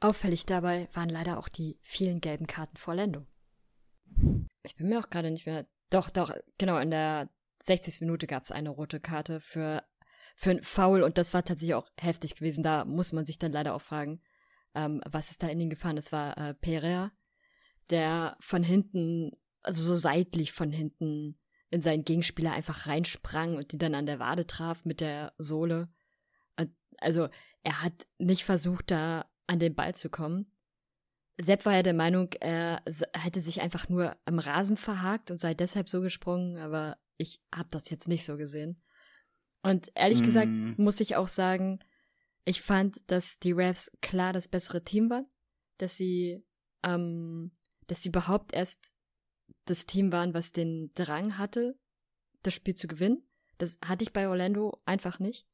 Auffällig 0.00 0.44
dabei 0.46 0.88
waren 0.92 1.08
leider 1.08 1.38
auch 1.38 1.48
die 1.48 1.78
vielen 1.80 2.20
gelben 2.20 2.46
Karten 2.46 2.76
für 2.76 2.90
Orlando. 2.90 3.26
Ich 4.62 4.76
bin 4.76 4.88
mir 4.88 4.98
auch 4.98 5.10
gerade 5.10 5.30
nicht 5.30 5.46
mehr. 5.46 5.66
Doch, 5.94 6.10
doch, 6.10 6.34
genau, 6.58 6.78
in 6.78 6.90
der 6.90 7.30
60. 7.62 8.00
Minute 8.00 8.26
gab 8.26 8.42
es 8.42 8.50
eine 8.50 8.70
rote 8.70 8.98
Karte 8.98 9.38
für 9.38 9.84
für 10.34 10.50
ein 10.50 10.62
Foul 10.64 11.04
und 11.04 11.18
das 11.18 11.32
war 11.32 11.44
tatsächlich 11.44 11.76
auch 11.76 11.88
heftig 11.96 12.34
gewesen. 12.34 12.64
Da 12.64 12.84
muss 12.84 13.12
man 13.12 13.26
sich 13.26 13.38
dann 13.38 13.52
leider 13.52 13.76
auch 13.76 13.80
fragen, 13.80 14.20
ähm, 14.74 15.00
was 15.08 15.30
ist 15.30 15.44
da 15.44 15.46
in 15.46 15.60
ihn 15.60 15.70
gefahren? 15.70 15.94
Das 15.94 16.10
war 16.10 16.36
äh, 16.36 16.54
Pereira, 16.54 17.12
der 17.90 18.36
von 18.40 18.64
hinten, 18.64 19.30
also 19.62 19.84
so 19.84 19.94
seitlich 19.94 20.50
von 20.50 20.72
hinten 20.72 21.38
in 21.70 21.80
seinen 21.80 22.04
Gegenspieler 22.04 22.52
einfach 22.52 22.88
reinsprang 22.88 23.56
und 23.56 23.70
die 23.70 23.78
dann 23.78 23.94
an 23.94 24.06
der 24.06 24.18
Wade 24.18 24.48
traf 24.48 24.84
mit 24.84 25.00
der 25.00 25.32
Sohle. 25.38 25.88
Also 26.98 27.28
er 27.62 27.82
hat 27.82 28.08
nicht 28.18 28.42
versucht, 28.44 28.90
da 28.90 29.30
an 29.46 29.60
den 29.60 29.76
Ball 29.76 29.94
zu 29.94 30.10
kommen. 30.10 30.50
Sepp 31.36 31.64
war 31.66 31.74
ja 31.74 31.82
der 31.82 31.94
Meinung, 31.94 32.32
er 32.40 32.82
hätte 33.12 33.40
sich 33.40 33.60
einfach 33.60 33.88
nur 33.88 34.16
am 34.24 34.38
Rasen 34.38 34.76
verhakt 34.76 35.30
und 35.30 35.38
sei 35.38 35.54
deshalb 35.54 35.88
so 35.88 36.00
gesprungen, 36.00 36.58
aber 36.58 36.96
ich 37.16 37.40
habe 37.52 37.68
das 37.70 37.90
jetzt 37.90 38.08
nicht 38.08 38.24
so 38.24 38.36
gesehen. 38.36 38.80
Und 39.62 39.90
ehrlich 39.94 40.20
mm. 40.20 40.24
gesagt 40.24 40.50
muss 40.76 41.00
ich 41.00 41.16
auch 41.16 41.28
sagen, 41.28 41.80
ich 42.44 42.60
fand, 42.60 43.10
dass 43.10 43.38
die 43.38 43.52
Refs 43.52 43.90
klar 44.00 44.32
das 44.32 44.48
bessere 44.48 44.84
Team 44.84 45.10
waren, 45.10 45.26
dass 45.78 45.96
sie, 45.96 46.44
ähm, 46.82 47.52
dass 47.86 48.02
sie 48.02 48.10
überhaupt 48.10 48.52
erst 48.52 48.92
das 49.64 49.86
Team 49.86 50.12
waren, 50.12 50.34
was 50.34 50.52
den 50.52 50.92
Drang 50.94 51.38
hatte, 51.38 51.78
das 52.42 52.54
Spiel 52.54 52.74
zu 52.74 52.86
gewinnen. 52.86 53.26
Das 53.58 53.78
hatte 53.84 54.04
ich 54.04 54.12
bei 54.12 54.28
Orlando 54.28 54.80
einfach 54.84 55.18
nicht. 55.18 55.46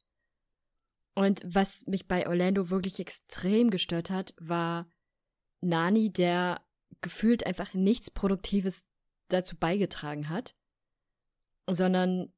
Und 1.15 1.43
was 1.45 1.87
mich 1.87 2.07
bei 2.09 2.27
Orlando 2.27 2.71
wirklich 2.71 2.99
extrem 2.99 3.71
gestört 3.71 4.11
hat, 4.11 4.35
war 4.39 4.89
Nani, 5.61 6.13
der 6.13 6.65
gefühlt 7.01 7.47
einfach 7.47 7.75
nichts 7.75 8.11
Produktives 8.11 8.85
dazu 9.29 9.57
beigetragen 9.57 10.29
hat, 10.29 10.55
sondern 11.69 12.33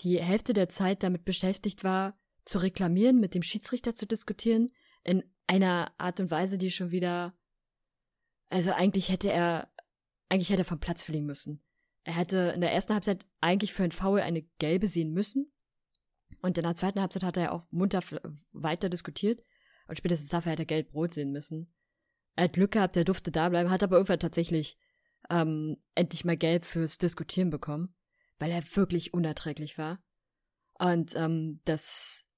die 0.00 0.20
Hälfte 0.20 0.52
der 0.52 0.68
Zeit 0.68 1.02
damit 1.02 1.24
beschäftigt 1.24 1.84
war, 1.84 2.18
zu 2.44 2.58
reklamieren, 2.58 3.18
mit 3.18 3.34
dem 3.34 3.42
Schiedsrichter 3.42 3.94
zu 3.94 4.06
diskutieren, 4.06 4.70
in 5.02 5.22
einer 5.46 5.92
Art 5.98 6.20
und 6.20 6.30
Weise, 6.30 6.58
die 6.58 6.70
schon 6.70 6.90
wieder, 6.90 7.36
also 8.50 8.72
eigentlich 8.72 9.10
hätte 9.10 9.30
er, 9.30 9.72
eigentlich 10.28 10.50
hätte 10.50 10.62
er 10.62 10.66
vom 10.66 10.80
Platz 10.80 11.02
fliegen 11.02 11.26
müssen. 11.26 11.62
Er 12.04 12.14
hätte 12.14 12.52
in 12.54 12.60
der 12.60 12.72
ersten 12.72 12.94
Halbzeit 12.94 13.26
eigentlich 13.40 13.72
für 13.72 13.82
ein 13.82 13.92
Foul 13.92 14.20
eine 14.20 14.42
gelbe 14.58 14.86
sehen 14.86 15.12
müssen. 15.12 15.52
Und 16.40 16.56
in 16.56 16.62
der 16.62 16.76
zweiten 16.76 17.00
Halbzeit 17.00 17.24
hat 17.24 17.36
er 17.36 17.42
ja 17.42 17.52
auch 17.52 17.64
munter 17.70 18.00
weiter 18.52 18.88
diskutiert. 18.88 19.42
Und 19.88 19.98
spätestens 19.98 20.30
dafür 20.30 20.52
hätte 20.52 20.62
er 20.62 20.66
gelb-rot 20.66 21.14
sehen 21.14 21.32
müssen. 21.32 21.66
Er 22.36 22.44
hat 22.44 22.52
Glück 22.52 22.72
gehabt, 22.72 22.96
der 22.96 23.04
durfte 23.04 23.30
da 23.30 23.48
bleiben, 23.48 23.70
hat 23.70 23.82
aber 23.82 23.96
irgendwann 23.96 24.20
tatsächlich 24.20 24.78
ähm, 25.30 25.78
endlich 25.94 26.24
mal 26.24 26.36
gelb 26.36 26.64
fürs 26.64 26.98
Diskutieren 26.98 27.50
bekommen 27.50 27.96
weil 28.38 28.50
er 28.50 28.62
wirklich 28.76 29.14
unerträglich 29.14 29.78
war. 29.78 30.02
Und 30.78 31.14
ähm, 31.16 31.60
das 31.64 32.28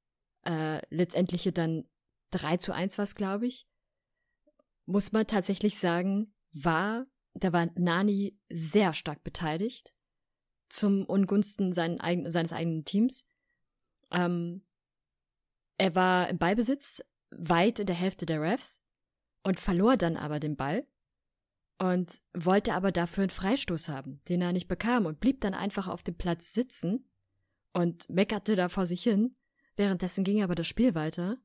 äh, 0.45 0.81
letztendliche 0.95 1.53
dann 1.53 1.85
3 2.31 2.59
zu 2.59 2.73
1 2.73 2.99
war 2.99 3.05
es, 3.05 3.15
glaube 3.15 3.47
ich, 3.47 3.67
muss 4.87 5.13
man 5.13 5.27
tatsächlich 5.27 5.79
sagen, 5.79 6.35
war, 6.53 7.07
da 7.35 7.53
war 7.53 7.69
Nani 7.75 8.39
sehr 8.49 8.95
stark 8.95 9.23
beteiligt 9.23 9.95
zum 10.69 11.05
Ungunsten 11.05 11.73
sein, 11.73 11.99
seines 12.31 12.53
eigenen 12.53 12.85
Teams. 12.85 13.25
Ähm, 14.11 14.67
er 15.79 15.95
war 15.95 16.29
im 16.29 16.39
Ballbesitz 16.39 17.03
weit 17.31 17.81
in 17.81 17.87
der 17.87 17.97
Hälfte 17.97 18.27
der 18.27 18.41
Refs 18.41 18.83
und 19.43 19.61
verlor 19.61 19.97
dann 19.97 20.17
aber 20.17 20.41
den 20.41 20.57
Ball 20.57 20.87
und 21.79 22.21
wollte 22.35 22.75
aber 22.75 22.93
dafür 22.93 23.23
einen 23.23 23.31
Freistoß 23.31 23.89
haben, 23.89 24.21
den 24.29 24.43
er 24.43 24.53
nicht 24.53 24.69
bekam 24.69 25.07
und 25.07 25.21
blieb 25.21 25.41
dann 25.41 25.55
einfach 25.55 25.87
auf 25.87 26.03
dem 26.03 26.17
Platz 26.17 26.53
sitzen 26.53 27.09
und 27.73 28.09
meckerte 28.11 28.57
da 28.57 28.69
vor 28.69 28.87
sich 28.87 29.03
hin. 29.03 29.37
Währenddessen 29.77 30.25
ging 30.25 30.43
aber 30.43 30.57
das 30.57 30.67
Spiel 30.67 30.95
weiter 30.95 31.39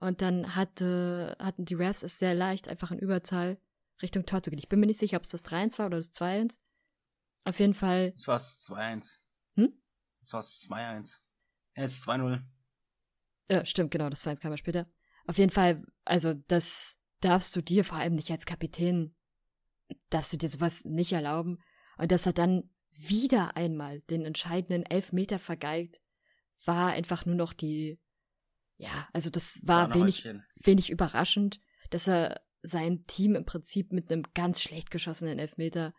und 0.00 0.22
dann 0.22 0.56
hatte, 0.56 1.36
hatten 1.38 1.64
die 1.64 1.74
Refs 1.74 2.02
es 2.02 2.18
sehr 2.18 2.34
leicht, 2.34 2.68
einfach 2.68 2.90
in 2.90 2.98
Überzahl 2.98 3.58
Richtung 4.02 4.26
Tor 4.26 4.42
zu 4.42 4.50
gehen. 4.50 4.58
Ich 4.58 4.68
bin 4.68 4.80
mir 4.80 4.86
nicht 4.86 4.98
sicher, 4.98 5.18
ob 5.18 5.24
es 5.24 5.30
das 5.30 5.44
3-1 5.44 5.78
war 5.78 5.86
oder 5.86 5.98
das 5.98 6.12
2-1. 6.12 6.58
Auf 7.44 7.60
jeden 7.60 7.74
Fall. 7.74 8.12
Es 8.16 8.26
war 8.26 8.36
das 8.36 8.66
2-1. 8.66 9.18
Hm? 9.56 9.82
Es 10.22 10.32
war 10.32 10.40
das 10.40 10.66
2-1. 10.68 11.18
Es 11.74 11.98
ist 11.98 12.08
2-0. 12.08 12.42
Ja, 13.50 13.64
stimmt, 13.66 13.90
genau, 13.90 14.08
das 14.08 14.26
2-1 14.26 14.40
kam 14.40 14.52
ja 14.52 14.56
später. 14.56 14.86
Auf 15.26 15.38
jeden 15.38 15.50
Fall, 15.50 15.84
also 16.04 16.34
das 16.34 17.00
darfst 17.24 17.56
du 17.56 17.62
dir 17.62 17.84
vor 17.84 17.98
allem 17.98 18.14
nicht 18.14 18.30
als 18.30 18.46
Kapitän 18.46 19.14
darfst 20.10 20.32
du 20.32 20.36
dir 20.36 20.48
sowas 20.48 20.84
nicht 20.84 21.12
erlauben. 21.12 21.58
Und 21.96 22.12
dass 22.12 22.26
er 22.26 22.32
dann 22.32 22.70
wieder 22.92 23.56
einmal 23.56 24.00
den 24.02 24.24
entscheidenden 24.24 24.86
Elfmeter 24.86 25.38
vergeigt, 25.38 26.00
war 26.64 26.92
einfach 26.92 27.26
nur 27.26 27.34
noch 27.34 27.52
die, 27.52 28.00
ja, 28.76 29.08
also 29.12 29.30
das 29.30 29.58
war 29.62 29.92
wenig, 29.94 30.26
wenig 30.56 30.90
überraschend, 30.90 31.60
dass 31.90 32.08
er 32.08 32.40
sein 32.62 33.04
Team 33.04 33.34
im 33.34 33.44
Prinzip 33.44 33.92
mit 33.92 34.10
einem 34.10 34.22
ganz 34.34 34.62
schlecht 34.62 34.90
geschossenen 34.90 35.38
Elfmeter, 35.38 35.92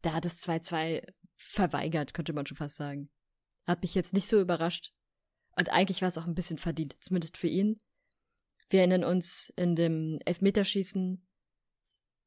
da 0.00 0.14
hat 0.14 0.26
es 0.26 0.44
2-2 0.46 1.06
verweigert, 1.36 2.12
könnte 2.14 2.32
man 2.32 2.46
schon 2.46 2.56
fast 2.56 2.76
sagen. 2.76 3.10
Hat 3.64 3.82
mich 3.82 3.94
jetzt 3.94 4.12
nicht 4.12 4.26
so 4.26 4.40
überrascht. 4.40 4.92
Und 5.54 5.68
eigentlich 5.68 6.02
war 6.02 6.08
es 6.08 6.18
auch 6.18 6.26
ein 6.26 6.34
bisschen 6.34 6.58
verdient, 6.58 6.96
zumindest 7.00 7.36
für 7.36 7.46
ihn. 7.46 7.78
Wir 8.72 8.80
erinnern 8.80 9.04
uns 9.04 9.52
in 9.56 9.76
dem 9.76 10.18
Elfmeterschießen 10.24 11.22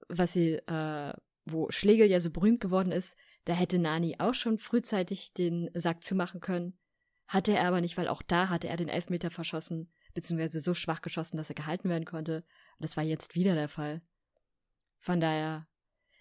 was 0.08 0.34
sie, 0.34 0.54
äh, 0.54 1.14
wo 1.46 1.70
Schlegel 1.70 2.10
ja 2.10 2.20
so 2.20 2.32
berühmt 2.32 2.60
geworden 2.60 2.92
ist, 2.92 3.18
da 3.46 3.54
hätte 3.54 3.80
Nani 3.80 4.16
auch 4.20 4.34
schon 4.34 4.58
frühzeitig 4.58 5.34
den 5.34 5.70
Sack 5.74 6.04
zumachen 6.04 6.42
können. 6.42 6.78
Hatte 7.28 7.54
er 7.54 7.68
aber 7.68 7.82
nicht, 7.82 7.98
weil 7.98 8.08
auch 8.08 8.22
da 8.22 8.50
hatte 8.50 8.68
er 8.68 8.78
den 8.78 8.90
Elfmeter 8.90 9.30
verschossen, 9.30 9.92
beziehungsweise 10.14 10.60
so 10.60 10.74
schwach 10.74 11.02
geschossen, 11.02 11.38
dass 11.38 11.50
er 11.50 11.56
gehalten 11.56 11.90
werden 11.90 12.06
konnte. 12.06 12.38
Und 12.78 12.84
das 12.84 12.98
war 12.98 13.04
jetzt 13.04 13.36
wieder 13.36 13.56
der 13.56 13.70
Fall. 13.70 14.02
Von 14.98 15.20
daher, 15.20 15.68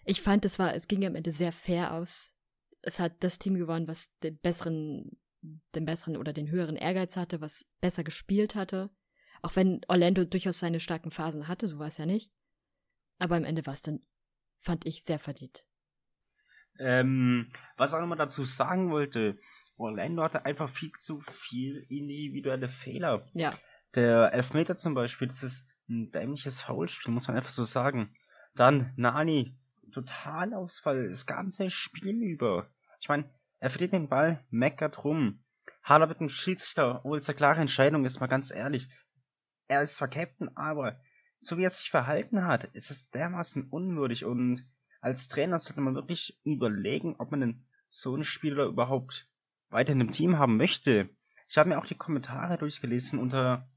ich 0.03 0.21
fand, 0.21 0.45
es 0.45 0.59
war, 0.59 0.73
es 0.73 0.87
ging 0.87 1.05
am 1.05 1.15
Ende 1.15 1.31
sehr 1.31 1.51
fair 1.51 1.93
aus. 1.93 2.35
Es 2.81 2.99
hat 2.99 3.23
das 3.23 3.39
Team 3.39 3.55
gewonnen, 3.55 3.87
was 3.87 4.17
den 4.19 4.37
besseren, 4.37 5.19
den 5.41 5.85
besseren 5.85 6.17
oder 6.17 6.33
den 6.33 6.49
höheren 6.49 6.75
Ehrgeiz 6.75 7.17
hatte, 7.17 7.41
was 7.41 7.65
besser 7.81 8.03
gespielt 8.03 8.55
hatte. 8.55 8.91
Auch 9.41 9.55
wenn 9.55 9.81
Orlando 9.87 10.25
durchaus 10.25 10.59
seine 10.59 10.79
starken 10.79 11.11
Phasen 11.11 11.47
hatte, 11.47 11.67
so 11.67 11.79
war 11.79 11.87
es 11.87 11.97
ja 11.97 12.05
nicht. 12.05 12.31
Aber 13.19 13.35
am 13.35 13.43
Ende 13.43 13.65
war 13.65 13.73
es 13.73 13.81
dann, 13.81 14.01
fand 14.59 14.85
ich, 14.85 15.03
sehr 15.03 15.19
verdient. 15.19 15.65
Ähm, 16.79 17.51
was 17.77 17.93
auch 17.93 18.03
immer 18.03 18.15
dazu 18.15 18.43
sagen 18.43 18.91
wollte, 18.91 19.37
Orlando 19.77 20.23
hatte 20.23 20.45
einfach 20.45 20.69
viel 20.69 20.91
zu 20.93 21.21
viel 21.21 21.85
individuelle 21.89 22.69
Fehler. 22.69 23.25
Ja. 23.33 23.57
Der 23.93 24.33
Elfmeter 24.33 24.77
zum 24.77 24.93
Beispiel, 24.93 25.27
das 25.27 25.43
ist 25.43 25.69
ein 25.89 26.11
dämliches 26.11 26.61
Foulspiel, 26.61 27.13
muss 27.13 27.27
man 27.27 27.37
einfach 27.37 27.51
so 27.51 27.63
sagen. 27.63 28.15
Dann 28.55 28.93
Nani, 28.95 29.55
Totalausfall, 29.93 31.09
das 31.09 31.25
ganze 31.25 31.69
Spiel 31.69 32.21
über. 32.21 32.69
Ich 32.99 33.07
meine, 33.07 33.29
er 33.59 33.69
verdient 33.69 33.93
den 33.93 34.09
Ball, 34.09 34.43
meckert 34.49 35.03
rum. 35.03 35.43
Hader 35.83 36.07
mit 36.07 36.19
dem 36.19 36.29
Schiedsrichter, 36.29 36.99
obwohl 36.99 37.19
es 37.19 37.29
eine 37.29 37.35
klare 37.35 37.61
Entscheidung 37.61 38.05
ist, 38.05 38.19
mal 38.19 38.27
ganz 38.27 38.51
ehrlich. 38.51 38.89
Er 39.67 39.81
ist 39.81 39.95
zwar 39.95 40.07
Captain, 40.07 40.55
aber 40.55 40.99
so 41.39 41.57
wie 41.57 41.63
er 41.63 41.69
sich 41.69 41.89
verhalten 41.89 42.45
hat, 42.45 42.65
ist 42.73 42.91
es 42.91 43.09
dermaßen 43.09 43.69
unwürdig 43.69 44.25
und 44.25 44.65
als 45.01 45.27
Trainer 45.27 45.59
sollte 45.59 45.81
man 45.81 45.95
wirklich 45.95 46.39
überlegen, 46.43 47.15
ob 47.19 47.31
man 47.31 47.41
denn 47.41 47.65
so 47.89 48.13
einen 48.13 48.23
Spieler 48.23 48.65
überhaupt 48.65 49.27
weiter 49.69 49.93
in 49.93 49.99
dem 49.99 50.11
Team 50.11 50.37
haben 50.37 50.57
möchte. 50.57 51.09
Ich 51.47 51.57
habe 51.57 51.69
mir 51.69 51.77
auch 51.77 51.85
die 51.85 51.95
Kommentare 51.95 52.57
durchgelesen 52.57 53.19
unter 53.19 53.69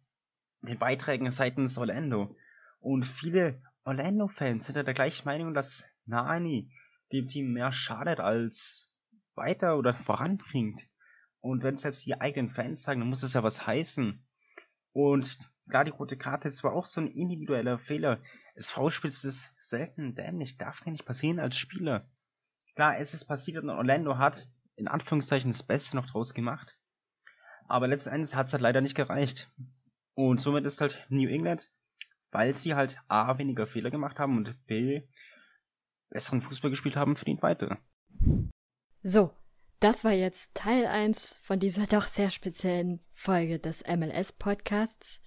den 0.63 0.79
Beiträgen 0.79 1.31
seitens 1.31 1.77
Orlando 1.77 2.37
und 2.81 3.05
viele 3.05 3.63
Orlando-Fans 3.85 4.67
sind 4.67 4.77
ja 4.77 4.83
der 4.83 4.95
gleichen 4.95 5.25
Meinung, 5.25 5.55
dass 5.55 5.85
Nani 6.07 6.71
dem 7.13 7.27
Team 7.27 7.53
mehr 7.53 7.73
schadet 7.73 8.21
als 8.21 8.93
weiter 9.35 9.79
oder 9.79 9.95
voranbringt. 9.95 10.83
Und 11.41 11.63
wenn 11.63 11.77
selbst 11.77 12.05
die 12.05 12.21
eigenen 12.21 12.51
Fans 12.51 12.83
sagen, 12.83 13.01
dann 13.01 13.09
muss 13.09 13.23
es 13.23 13.33
ja 13.33 13.43
was 13.43 13.67
heißen. 13.67 14.27
Und 14.93 15.39
klar, 15.69 15.85
die 15.85 15.91
rote 15.91 16.17
Karte 16.17 16.49
ist 16.49 16.57
zwar 16.59 16.73
auch 16.73 16.87
so 16.87 17.01
ein 17.01 17.09
individueller 17.09 17.79
Fehler. 17.79 18.21
Es 18.55 18.71
V-Spitzt 18.71 19.25
ist 19.25 19.53
selten 19.59 20.15
dämlich, 20.15 20.59
darf 20.59 20.81
dir 20.81 20.91
nicht 20.91 21.05
passieren 21.05 21.39
als 21.39 21.57
Spieler. 21.57 22.09
Klar, 22.75 22.99
es 22.99 23.15
ist 23.15 23.27
passiert 23.27 23.63
und 23.63 23.71
Orlando 23.71 24.19
hat 24.19 24.49
in 24.77 24.89
Anführungszeichen 24.89 25.51
das 25.51 25.63
Beste 25.63 25.97
noch 25.97 26.07
draus 26.07 26.35
gemacht. 26.35 26.77
Aber 27.67 27.89
letzten 27.89 28.11
Endes 28.11 28.35
hat 28.35 28.47
es 28.47 28.53
halt 28.53 28.63
leider 28.63 28.81
nicht 28.81 28.95
gereicht. 28.95 29.51
Und 30.15 30.41
somit 30.41 30.65
ist 30.65 30.81
halt 30.81 31.05
New 31.11 31.29
England, 31.29 31.71
weil 32.31 32.55
sie 32.55 32.75
halt 32.75 32.99
A 33.09 33.39
weniger 33.39 33.67
Fehler 33.67 33.91
gemacht 33.91 34.19
haben 34.19 34.37
und 34.37 34.67
B 34.67 35.03
besseren 36.11 36.43
Fußball 36.43 36.71
gespielt 36.71 36.97
haben, 36.97 37.17
verdient 37.17 37.43
weiter. 37.43 37.79
So, 39.03 39.33
das 39.81 40.05
war 40.05 40.13
jetzt 40.13 40.55
Teil 40.55 40.87
1 40.87 41.41
von 41.43 41.61
dieser 41.61 41.87
doch 41.87 42.03
sehr 42.03 42.31
speziellen 42.31 43.01
Folge 43.13 43.59
des 43.59 43.85
MLS-Podcasts. 43.87 45.23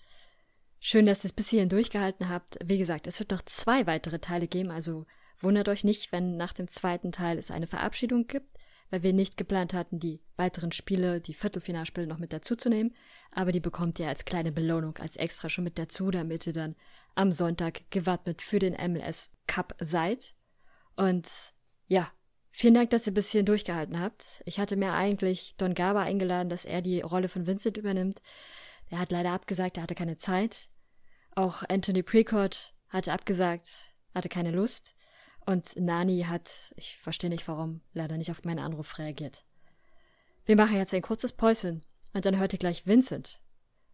Schön, 0.83 1.05
dass 1.05 1.23
ihr 1.23 1.25
es 1.25 1.33
bis 1.33 1.49
hierhin 1.49 1.69
durchgehalten 1.69 2.27
habt. 2.27 2.57
Wie 2.65 2.79
gesagt, 2.79 3.05
es 3.05 3.19
wird 3.19 3.29
noch 3.29 3.43
zwei 3.43 3.85
weitere 3.85 4.17
Teile 4.17 4.47
geben, 4.47 4.71
also 4.71 5.05
wundert 5.39 5.69
euch 5.69 5.83
nicht, 5.83 6.11
wenn 6.11 6.37
nach 6.37 6.53
dem 6.53 6.67
zweiten 6.67 7.11
Teil 7.11 7.37
es 7.37 7.51
eine 7.51 7.67
Verabschiedung 7.67 8.25
gibt, 8.25 8.57
weil 8.89 9.03
wir 9.03 9.13
nicht 9.13 9.37
geplant 9.37 9.75
hatten, 9.75 9.99
die 9.99 10.21
weiteren 10.37 10.71
Spiele, 10.71 11.21
die 11.21 11.35
Viertelfinalspiele 11.35 12.07
noch 12.07 12.17
mit 12.17 12.33
dazuzunehmen, 12.33 12.95
aber 13.31 13.51
die 13.51 13.59
bekommt 13.59 13.99
ihr 13.99 14.07
als 14.07 14.25
kleine 14.25 14.51
Belohnung, 14.51 14.97
als 14.97 15.17
extra 15.17 15.49
schon 15.49 15.65
mit 15.65 15.77
dazu, 15.77 16.09
damit 16.09 16.47
ihr 16.47 16.53
dann 16.53 16.75
am 17.13 17.31
Sonntag 17.31 17.83
gewappnet 17.91 18.41
für 18.41 18.57
den 18.57 18.73
MLS 18.73 19.29
Cup 19.45 19.75
seid. 19.79 20.33
Und 20.95 21.29
ja, 21.89 22.11
vielen 22.49 22.73
Dank, 22.73 22.89
dass 22.89 23.05
ihr 23.05 23.13
bis 23.13 23.29
hierhin 23.29 23.45
durchgehalten 23.45 23.99
habt. 23.99 24.41
Ich 24.47 24.59
hatte 24.59 24.77
mir 24.77 24.93
eigentlich 24.93 25.53
Don 25.57 25.75
Gaba 25.75 26.01
eingeladen, 26.01 26.49
dass 26.49 26.65
er 26.65 26.81
die 26.81 27.01
Rolle 27.01 27.29
von 27.29 27.45
Vincent 27.45 27.77
übernimmt. 27.77 28.19
Er 28.91 28.99
hat 28.99 29.11
leider 29.11 29.31
abgesagt, 29.31 29.77
er 29.77 29.83
hatte 29.83 29.95
keine 29.95 30.17
Zeit. 30.17 30.69
Auch 31.33 31.63
Anthony 31.69 32.03
Precourt 32.03 32.75
hatte 32.89 33.13
abgesagt, 33.13 33.95
hatte 34.13 34.27
keine 34.27 34.51
Lust. 34.51 34.95
Und 35.45 35.77
Nani 35.77 36.25
hat, 36.27 36.73
ich 36.75 36.97
verstehe 36.97 37.29
nicht 37.29 37.47
warum, 37.47 37.81
leider 37.93 38.17
nicht 38.17 38.29
auf 38.29 38.43
meinen 38.43 38.59
Anruf 38.59 38.99
reagiert. 38.99 39.45
Wir 40.45 40.57
machen 40.57 40.75
jetzt 40.75 40.93
ein 40.93 41.01
kurzes 41.01 41.31
Päuschen 41.31 41.85
und 42.13 42.25
dann 42.25 42.37
hört 42.37 42.51
ihr 42.51 42.59
gleich 42.59 42.85
Vincent 42.85 43.39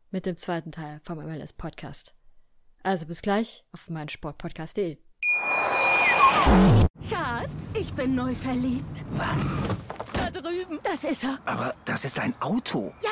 mit 0.09 0.25
dem 0.25 0.35
zweiten 0.35 0.71
Teil 0.71 0.99
vom 1.03 1.19
MLS 1.19 1.53
Podcast. 1.53 2.15
Also 2.81 3.05
bis 3.05 3.21
gleich 3.21 3.65
auf 3.73 3.89
meinsportpodcast.de. 3.89 4.97
Schatz, 7.07 7.73
ich 7.75 7.93
bin 7.93 8.15
neu 8.15 8.33
verliebt. 8.33 9.05
Was? 9.11 9.57
Da 10.13 10.31
drüben. 10.31 10.79
Das 10.81 11.03
ist 11.03 11.23
er. 11.23 11.37
Aber 11.45 11.75
das 11.85 12.03
ist 12.03 12.19
ein 12.19 12.33
Auto. 12.41 12.93
Ja, 13.03 13.11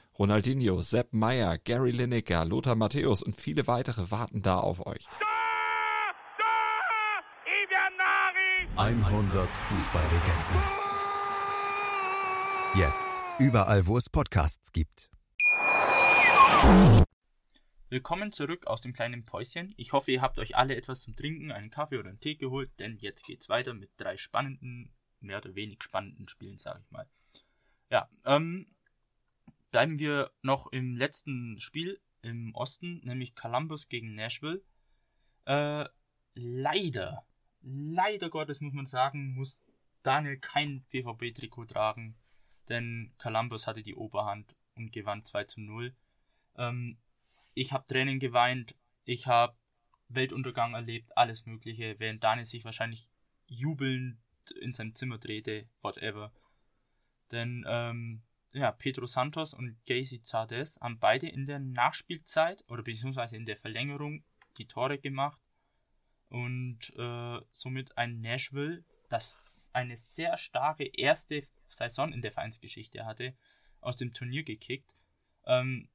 Ronaldinho, 0.19 0.81
Sepp 0.81 1.13
Meyer, 1.13 1.57
Gary 1.57 1.91
Lineker, 1.91 2.43
Lothar 2.43 2.75
Matthäus 2.75 3.23
und 3.23 3.35
viele 3.35 3.65
weitere 3.67 4.11
warten 4.11 4.41
da 4.41 4.59
auf 4.59 4.85
euch. 4.85 5.05
100 8.75 9.49
Fußballlegenden. 9.49 10.61
Jetzt 12.75 13.11
überall, 13.39 13.87
wo 13.87 13.97
es 13.97 14.09
Podcasts 14.09 14.71
gibt. 14.71 15.09
Willkommen 17.89 18.31
zurück 18.31 18.67
aus 18.67 18.81
dem 18.81 18.93
kleinen 18.93 19.23
Päuschen. 19.23 19.73
Ich 19.77 19.93
hoffe, 19.93 20.11
ihr 20.11 20.21
habt 20.21 20.39
euch 20.39 20.55
alle 20.55 20.75
etwas 20.75 21.01
zum 21.01 21.15
Trinken, 21.15 21.51
einen 21.51 21.69
Kaffee 21.69 21.97
oder 21.97 22.09
einen 22.09 22.19
Tee 22.19 22.35
geholt, 22.35 22.71
denn 22.79 22.97
jetzt 22.97 23.25
geht's 23.25 23.49
weiter 23.49 23.73
mit 23.73 23.91
drei 23.97 24.17
spannenden, 24.17 24.93
mehr 25.21 25.37
oder 25.37 25.55
weniger 25.55 25.83
spannenden 25.83 26.27
Spielen, 26.27 26.57
sage 26.57 26.81
ich 26.85 26.91
mal. 26.91 27.07
Ja, 27.89 28.09
ähm, 28.25 28.67
bleiben 29.71 29.99
wir 29.99 30.31
noch 30.41 30.67
im 30.71 30.95
letzten 30.95 31.59
Spiel 31.59 31.99
im 32.21 32.53
Osten, 32.53 33.01
nämlich 33.03 33.35
Columbus 33.35 33.87
gegen 33.87 34.15
Nashville. 34.15 34.63
Äh, 35.45 35.85
leider, 36.35 37.25
leider 37.61 38.29
Gottes 38.29 38.61
muss 38.61 38.73
man 38.73 38.85
sagen, 38.85 39.33
muss 39.33 39.63
Daniel 40.03 40.37
kein 40.37 40.83
BVB-Trikot 40.91 41.65
tragen, 41.65 42.15
denn 42.69 43.13
Columbus 43.17 43.65
hatte 43.65 43.81
die 43.81 43.95
Oberhand 43.95 44.55
und 44.75 44.91
gewann 44.91 45.25
2 45.25 45.45
zu 45.45 45.61
0. 45.61 45.95
Ähm, 46.57 46.97
ich 47.53 47.73
habe 47.73 47.87
Tränen 47.87 48.19
geweint, 48.19 48.75
ich 49.03 49.27
habe 49.27 49.57
Weltuntergang 50.09 50.73
erlebt, 50.73 51.17
alles 51.17 51.45
Mögliche, 51.45 51.95
während 51.99 52.23
Daniel 52.23 52.45
sich 52.45 52.65
wahrscheinlich 52.65 53.09
jubelnd 53.47 54.19
in 54.59 54.73
sein 54.73 54.93
Zimmer 54.93 55.17
drehte, 55.17 55.67
whatever. 55.81 56.31
Denn 57.31 57.63
ähm, 57.67 58.21
ja, 58.53 58.71
Pedro 58.71 59.05
Santos 59.05 59.53
und 59.53 59.77
Casey 59.85 60.21
Zardes 60.21 60.79
haben 60.81 60.99
beide 60.99 61.27
in 61.27 61.45
der 61.45 61.59
Nachspielzeit 61.59 62.63
oder 62.67 62.83
beziehungsweise 62.83 63.37
in 63.37 63.45
der 63.45 63.57
Verlängerung 63.57 64.23
die 64.57 64.67
Tore 64.67 64.97
gemacht 64.97 65.39
und 66.29 66.93
äh, 66.97 67.39
somit 67.51 67.97
ein 67.97 68.21
Nashville, 68.21 68.83
das 69.09 69.69
eine 69.73 69.97
sehr 69.97 70.37
starke 70.37 70.85
erste 70.85 71.47
Saison 71.69 72.11
in 72.11 72.21
der 72.21 72.31
Vereinsgeschichte 72.31 73.05
hatte, 73.05 73.33
aus 73.79 73.97
dem 73.97 74.13
Turnier 74.13 74.43
gekickt. 74.43 74.97
Ähm, 75.45 75.89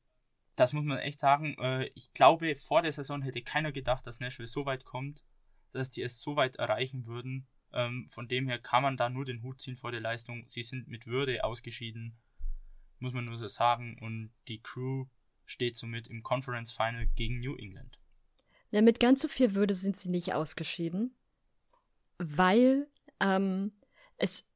das 0.57 0.73
muss 0.73 0.85
man 0.85 0.99
echt 0.99 1.21
sagen. 1.21 1.57
Äh, 1.59 1.91
ich 1.95 2.13
glaube, 2.13 2.57
vor 2.57 2.83
der 2.83 2.93
Saison 2.93 3.23
hätte 3.23 3.43
keiner 3.43 3.73
gedacht, 3.73 4.07
dass 4.07 4.21
Nashville 4.21 4.47
so 4.47 4.65
weit 4.67 4.85
kommt, 4.85 5.25
dass 5.73 5.91
die 5.91 6.03
es 6.03 6.21
so 6.23 6.37
weit 6.37 6.57
erreichen 6.57 7.07
würden. 7.07 7.47
Ähm, 7.73 8.07
von 8.09 8.29
dem 8.29 8.49
her 8.49 8.59
kann 8.59 8.83
man 8.83 8.97
da 8.97 9.11
nur 9.11 9.25
den 9.25 9.43
Hut 9.43 9.61
ziehen 9.61 9.77
vor 9.77 9.93
der 9.93 10.01
Leistung. 10.01 10.45
Sie 10.49 10.63
sind 10.63 10.89
mit 10.89 11.07
Würde 11.07 11.45
ausgeschieden, 11.45 12.17
muss 12.99 13.13
man 13.13 13.25
nur 13.25 13.39
so 13.39 13.49
sagen. 13.49 13.99
Und 14.01 14.33
die 14.49 14.61
Crew 14.61 15.07
steht 15.45 15.77
somit 15.77 16.09
im 16.09 16.23
Conference 16.23 16.73
Final 16.73 17.07
gegen 17.15 17.41
New 17.41 17.55
England. 17.57 17.99
Ja, 18.71 18.83
mit 18.83 19.01
ganz 19.01 19.23
so 19.23 19.29
viel 19.29 19.55
Würde 19.55 19.75
sind 19.75 19.97
sie 19.97 20.11
nicht 20.11 20.35
ausgeschieden, 20.35 21.15
weil 22.19 22.89
ähm, 23.21 23.73
es 24.17 24.49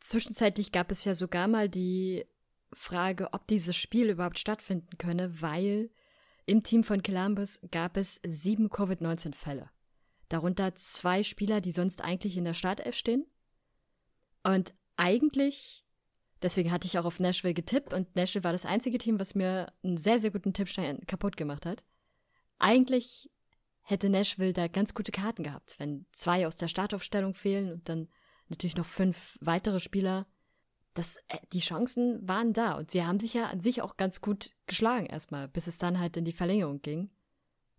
zwischenzeitlich 0.00 0.72
gab 0.72 0.90
es 0.90 1.04
ja 1.04 1.14
sogar 1.14 1.48
mal 1.48 1.68
die 1.68 2.24
Frage, 2.72 3.32
ob 3.32 3.46
dieses 3.46 3.76
Spiel 3.76 4.10
überhaupt 4.10 4.38
stattfinden 4.38 4.98
könne, 4.98 5.40
weil 5.40 5.90
im 6.46 6.62
Team 6.62 6.84
von 6.84 7.02
Columbus 7.02 7.60
gab 7.70 7.96
es 7.96 8.20
sieben 8.24 8.68
Covid-19-Fälle. 8.68 9.70
Darunter 10.28 10.74
zwei 10.74 11.22
Spieler, 11.22 11.60
die 11.60 11.72
sonst 11.72 12.02
eigentlich 12.02 12.36
in 12.36 12.44
der 12.44 12.54
Startelf 12.54 12.96
stehen. 12.96 13.26
Und 14.42 14.74
eigentlich, 14.96 15.83
deswegen 16.44 16.70
hatte 16.70 16.86
ich 16.86 16.98
auch 16.98 17.06
auf 17.06 17.18
Nashville 17.18 17.54
getippt 17.54 17.92
und 17.92 18.14
Nashville 18.14 18.44
war 18.44 18.52
das 18.52 18.66
einzige 18.66 18.98
Team, 18.98 19.18
was 19.18 19.34
mir 19.34 19.72
einen 19.82 19.96
sehr, 19.96 20.18
sehr 20.18 20.30
guten 20.30 20.52
Tippstein 20.52 21.00
kaputt 21.06 21.36
gemacht 21.36 21.66
hat. 21.66 21.82
Eigentlich 22.58 23.30
hätte 23.80 24.10
Nashville 24.10 24.52
da 24.52 24.68
ganz 24.68 24.94
gute 24.94 25.10
Karten 25.10 25.42
gehabt, 25.42 25.74
wenn 25.78 26.06
zwei 26.12 26.46
aus 26.46 26.56
der 26.56 26.68
Startaufstellung 26.68 27.34
fehlen 27.34 27.72
und 27.72 27.88
dann 27.88 28.08
natürlich 28.48 28.76
noch 28.76 28.86
fünf 28.86 29.38
weitere 29.40 29.80
Spieler. 29.80 30.26
Das, 30.92 31.16
äh, 31.28 31.38
die 31.52 31.60
Chancen 31.60 32.26
waren 32.28 32.52
da 32.52 32.74
und 32.74 32.90
sie 32.90 33.04
haben 33.04 33.18
sich 33.18 33.34
ja 33.34 33.46
an 33.46 33.60
sich 33.60 33.82
auch 33.82 33.96
ganz 33.96 34.20
gut 34.20 34.52
geschlagen 34.66 35.06
erstmal, 35.06 35.48
bis 35.48 35.66
es 35.66 35.78
dann 35.78 35.98
halt 35.98 36.16
in 36.16 36.24
die 36.24 36.32
Verlängerung 36.32 36.82
ging. 36.82 37.10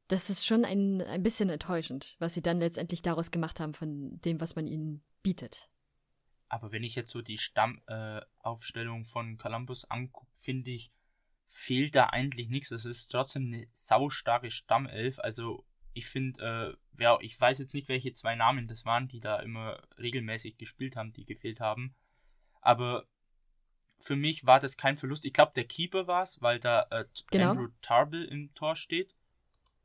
Das 0.08 0.30
ist 0.30 0.46
schon 0.46 0.66
ein, 0.66 1.02
ein 1.02 1.24
bisschen 1.24 1.50
enttäuschend, 1.50 2.16
was 2.20 2.34
sie 2.34 2.42
dann 2.42 2.60
letztendlich 2.60 3.04
daraus 3.04 3.32
gemacht 3.32 3.60
haben 3.60 3.74
von 3.74 4.20
dem, 4.22 4.42
was 4.42 4.56
man 4.56 4.68
ihnen 4.68 5.04
bietet. 5.24 5.70
Aber 6.56 6.72
wenn 6.72 6.84
ich 6.86 6.96
jetzt 6.96 7.12
so 7.12 7.22
die 7.22 7.38
Stammaufstellung 7.38 9.02
äh, 9.02 9.06
von 9.06 9.36
Columbus 9.36 9.84
angucke, 9.92 10.32
finde 10.40 10.72
ich, 10.72 10.90
fehlt 11.48 11.96
da 11.96 12.06
eigentlich 12.06 12.48
nichts. 12.48 12.72
Es 12.72 12.86
ist 12.86 13.10
trotzdem 13.10 13.48
eine 13.48 13.68
saustarke 13.74 14.50
Stammelf. 14.52 15.20
Also 15.20 15.66
ich 15.92 16.08
finde, 16.08 16.78
äh, 16.98 17.04
ja, 17.04 17.18
ich 17.20 17.40
weiß 17.40 17.60
jetzt 17.60 17.74
nicht, 17.74 17.90
welche 17.90 18.14
zwei 18.14 18.36
Namen 18.36 18.70
das 18.70 18.86
waren, 18.86 19.10
die 19.10 19.20
da 19.20 19.42
immer 19.42 19.82
regelmäßig 19.98 20.58
gespielt 20.58 20.96
haben, 20.96 21.12
die 21.12 21.26
gefehlt 21.26 21.60
haben. 21.60 21.94
Aber 22.62 23.06
für 24.00 24.16
mich 24.16 24.46
war 24.46 24.62
das 24.62 24.78
kein 24.78 24.96
Verlust. 24.96 25.26
Ich 25.26 25.34
glaube, 25.34 25.52
der 25.58 25.66
Keeper 25.66 26.08
war 26.08 26.24
es, 26.24 26.42
weil 26.42 26.62
da 26.62 26.88
äh, 26.90 27.04
genau. 27.32 27.52
Andrew 27.52 27.68
Tarble 27.82 28.24
im 28.24 28.54
Tor 28.54 28.78
steht. 28.78 29.14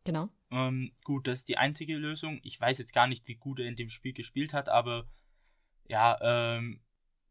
Genau. 0.04 0.28
Ähm, 0.52 0.92
gut, 1.02 1.26
das 1.26 1.40
ist 1.40 1.48
die 1.48 1.58
einzige 1.58 1.96
Lösung. 1.96 2.38
Ich 2.44 2.60
weiß 2.60 2.78
jetzt 2.78 2.94
gar 2.94 3.08
nicht, 3.08 3.26
wie 3.26 3.34
gut 3.34 3.58
er 3.58 3.66
in 3.66 3.74
dem 3.74 3.90
Spiel 3.90 4.12
gespielt 4.12 4.52
hat, 4.52 4.68
aber 4.68 5.08
ja, 5.90 6.18
ähm, 6.22 6.80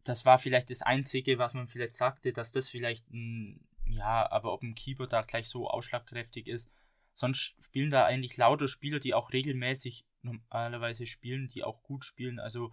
das 0.04 0.26
war 0.26 0.38
vielleicht 0.38 0.70
das 0.70 0.82
Einzige, 0.82 1.38
was 1.38 1.54
man 1.54 1.68
vielleicht 1.68 1.96
sagte, 1.96 2.34
dass 2.34 2.52
das 2.52 2.68
vielleicht 2.70 3.10
ein 3.10 3.66
ja, 3.90 4.30
aber 4.32 4.54
ob 4.54 4.62
ein 4.62 4.76
Keeper 4.76 5.08
da 5.08 5.22
gleich 5.24 5.50
so 5.50 5.68
ausschlagkräftig 5.68 6.48
ist. 6.48 6.70
Sonst 7.14 7.56
spielen 7.60 7.90
da 7.90 8.06
eigentlich 8.06 8.38
lauter 8.38 8.68
Spieler, 8.68 9.00
die 9.00 9.14
auch 9.14 9.34
regelmäßig 9.34 10.06
normalerweise 10.22 11.06
spielen, 11.06 11.50
die 11.50 11.64
auch 11.64 11.82
gut 11.84 12.06
spielen. 12.06 12.40
Also, 12.40 12.72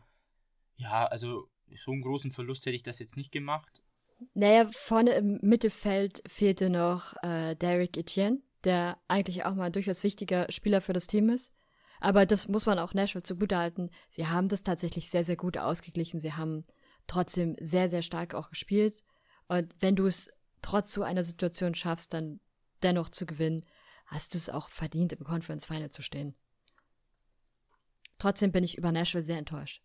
ja, 0.77 1.07
also 1.07 1.49
so 1.75 1.93
einen 1.93 2.03
großen 2.03 2.33
Verlust 2.33 2.67
hätte 2.67 2.77
ich 2.77 2.83
das 2.83 2.99
jetzt 2.99 3.17
nicht 3.17 3.33
gemacht. 3.33 3.83
Naja, 4.35 4.69
vorne 4.73 5.13
im 5.13 5.39
Mittelfeld 5.43 6.23
fehlte 6.27 6.69
noch 6.69 7.15
äh, 7.23 7.55
Derek 7.55 7.97
Etienne, 7.97 8.41
der 8.65 8.99
eigentlich 9.09 9.45
auch 9.45 9.55
mal 9.55 9.65
ein 9.65 9.73
durchaus 9.73 10.03
wichtiger 10.05 10.51
Spieler 10.51 10.81
für 10.81 10.93
das 10.93 11.07
Team 11.07 11.29
ist. 11.29 11.53
Aber 12.01 12.27
das 12.27 12.49
muss 12.49 12.67
man 12.67 12.79
auch 12.79 12.95
Nashville 12.95 13.23
zugutehalten. 13.23 13.91
Sie 14.09 14.27
haben 14.27 14.49
das 14.49 14.63
tatsächlich 14.63 15.09
sehr, 15.09 15.25
sehr 15.25 15.37
gut 15.37 15.59
ausgeglichen. 15.59 16.21
Sie 16.21 16.33
haben 16.33 16.67
trotzdem 17.07 17.57
sehr, 17.61 17.89
sehr 17.89 18.03
stark 18.03 18.35
auch 18.35 18.51
gespielt. 18.51 19.03
Und 19.49 19.75
wenn 19.81 19.97
du 19.97 20.07
es 20.07 20.31
trotz 20.63 20.93
so 20.93 21.03
einer 21.03 21.23
Situation 21.23 21.75
schaffst, 21.75 22.13
dann 22.13 22.41
dennoch 22.83 23.09
zu 23.09 23.27
gewinnen, 23.27 23.65
hast 24.07 24.35
du 24.35 24.39
es 24.39 24.49
auch 24.51 24.69
verdient, 24.69 25.13
im 25.13 25.25
Conference 25.25 25.65
Final 25.65 25.91
zu 25.91 26.03
stehen. 26.03 26.37
Trotzdem 28.19 28.53
bin 28.53 28.65
ich 28.65 28.79
über 28.79 28.93
Nashville 28.93 29.25
sehr 29.25 29.39
enttäuscht. 29.39 29.83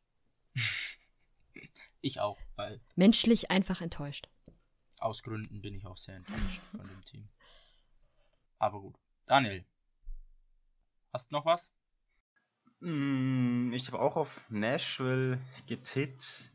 ich 2.02 2.20
auch, 2.20 2.40
weil. 2.56 2.82
Menschlich 2.96 3.52
einfach 3.52 3.82
enttäuscht. 3.82 4.30
Aus 4.98 5.24
Gründen 5.24 5.62
bin 5.62 5.74
ich 5.74 5.86
auch 5.86 5.98
sehr 5.98 6.16
enttäuscht 6.16 6.62
von 6.72 6.88
dem 6.88 7.04
Team. 7.04 7.30
Aber 8.58 8.82
gut. 8.82 8.96
Daniel. 9.26 9.66
Hast 11.12 11.32
du 11.32 11.36
noch 11.36 11.46
was? 11.46 11.74
Mm, 12.82 13.72
ich 13.74 13.88
habe 13.88 14.00
auch 14.00 14.16
auf 14.16 14.42
Nashville 14.50 15.40
getippt. 15.68 16.52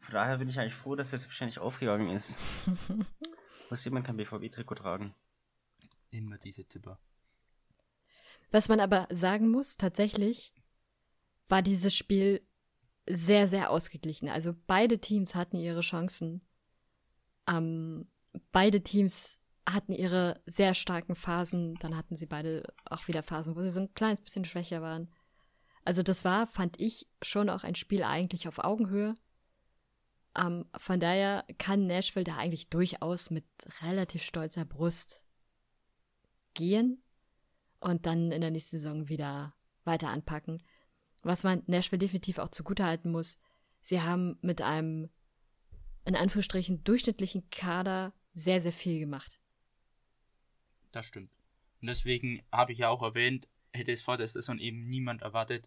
Von 0.00 0.14
daher 0.14 0.38
bin 0.38 0.48
ich 0.48 0.58
eigentlich 0.58 0.74
froh, 0.74 0.94
dass 0.94 1.10
das 1.10 1.24
wahrscheinlich 1.24 1.58
aufgegangen 1.58 2.10
ist. 2.10 2.38
Was 3.70 3.84
jemand 3.84 4.06
kann 4.06 4.16
BVB-Trikot 4.16 4.76
tragen. 4.76 5.14
Immer 6.10 6.38
diese 6.38 6.64
Tipper. 6.64 6.98
Was 8.50 8.68
man 8.68 8.78
aber 8.78 9.08
sagen 9.10 9.48
muss, 9.48 9.76
tatsächlich 9.76 10.54
war 11.48 11.60
dieses 11.60 11.94
Spiel 11.94 12.46
sehr, 13.08 13.48
sehr 13.48 13.70
ausgeglichen. 13.70 14.28
Also 14.28 14.54
beide 14.66 15.00
Teams 15.00 15.34
hatten 15.34 15.56
ihre 15.56 15.80
Chancen. 15.80 16.40
Ähm, 17.48 18.06
beide 18.52 18.82
Teams 18.82 19.40
hatten 19.68 19.92
ihre 19.92 20.40
sehr 20.46 20.74
starken 20.74 21.16
Phasen. 21.16 21.74
Dann 21.80 21.96
hatten 21.96 22.16
sie 22.16 22.26
beide 22.26 22.62
auch 22.84 23.08
wieder 23.08 23.22
Phasen, 23.22 23.56
wo 23.56 23.62
sie 23.62 23.70
so 23.70 23.80
ein 23.80 23.94
kleines 23.94 24.20
bisschen 24.20 24.44
schwächer 24.44 24.82
waren. 24.82 25.08
Also 25.84 26.02
das 26.02 26.24
war, 26.24 26.46
fand 26.46 26.80
ich, 26.80 27.06
schon 27.22 27.50
auch 27.50 27.62
ein 27.62 27.74
Spiel 27.74 28.02
eigentlich 28.02 28.48
auf 28.48 28.58
Augenhöhe. 28.58 29.14
Ähm, 30.36 30.66
von 30.76 30.98
daher 30.98 31.44
kann 31.58 31.86
Nashville 31.86 32.24
da 32.24 32.36
eigentlich 32.36 32.68
durchaus 32.68 33.30
mit 33.30 33.44
relativ 33.82 34.22
stolzer 34.22 34.64
Brust 34.64 35.24
gehen 36.54 37.02
und 37.80 38.06
dann 38.06 38.32
in 38.32 38.40
der 38.40 38.50
nächsten 38.50 38.78
Saison 38.78 39.08
wieder 39.08 39.54
weiter 39.84 40.08
anpacken. 40.08 40.62
Was 41.22 41.44
man 41.44 41.62
Nashville 41.66 41.98
definitiv 41.98 42.38
auch 42.38 42.48
zugutehalten 42.48 43.10
muss, 43.10 43.40
sie 43.80 44.00
haben 44.00 44.38
mit 44.40 44.62
einem 44.62 45.10
in 46.06 46.16
Anführungsstrichen 46.16 46.84
durchschnittlichen 46.84 47.48
Kader 47.50 48.12
sehr, 48.32 48.60
sehr 48.60 48.72
viel 48.72 48.98
gemacht. 48.98 49.38
Das 50.92 51.06
stimmt. 51.06 51.36
Und 51.80 51.88
deswegen 51.88 52.42
habe 52.52 52.72
ich 52.72 52.78
ja 52.78 52.88
auch 52.88 53.02
erwähnt, 53.02 53.48
hätte 53.72 53.92
es 53.92 54.02
vor 54.02 54.16
der 54.16 54.28
Saison 54.28 54.58
eben 54.58 54.88
niemand 54.88 55.22
erwartet, 55.22 55.66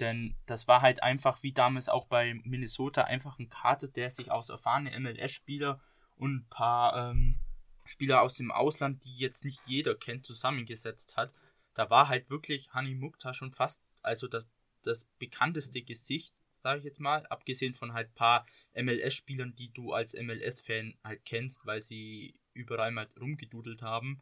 denn 0.00 0.36
das 0.46 0.68
war 0.68 0.82
halt 0.82 1.02
einfach 1.02 1.42
wie 1.42 1.52
damals 1.52 1.88
auch 1.88 2.06
bei 2.06 2.34
Minnesota 2.44 3.02
einfach 3.02 3.38
ein 3.38 3.48
Kater, 3.48 3.88
der 3.88 4.10
sich 4.10 4.30
aus 4.30 4.48
erfahrenen 4.48 5.02
MLS-Spieler 5.02 5.80
und 6.16 6.36
ein 6.36 6.46
paar 6.48 7.10
ähm, 7.10 7.38
Spieler 7.84 8.22
aus 8.22 8.34
dem 8.34 8.50
Ausland, 8.50 9.04
die 9.04 9.14
jetzt 9.14 9.44
nicht 9.44 9.60
jeder 9.66 9.94
kennt, 9.94 10.24
zusammengesetzt 10.26 11.16
hat. 11.16 11.32
Da 11.74 11.90
war 11.90 12.08
halt 12.08 12.30
wirklich 12.30 12.72
Hani 12.72 12.94
Mukta 12.94 13.34
schon 13.34 13.52
fast, 13.52 13.82
also 14.02 14.28
das, 14.28 14.48
das 14.82 15.04
bekannteste 15.18 15.82
Gesicht, 15.82 16.34
sage 16.62 16.78
ich 16.78 16.84
jetzt 16.84 17.00
mal, 17.00 17.26
abgesehen 17.26 17.74
von 17.74 17.92
halt 17.92 18.14
paar 18.14 18.46
MLS-Spielern, 18.74 19.54
die 19.54 19.72
du 19.72 19.92
als 19.92 20.14
MLS-Fan 20.14 20.94
halt 21.02 21.24
kennst, 21.24 21.66
weil 21.66 21.80
sie 21.80 22.38
überall 22.54 22.92
mal 22.92 23.08
rumgedudelt 23.20 23.82
haben. 23.82 24.20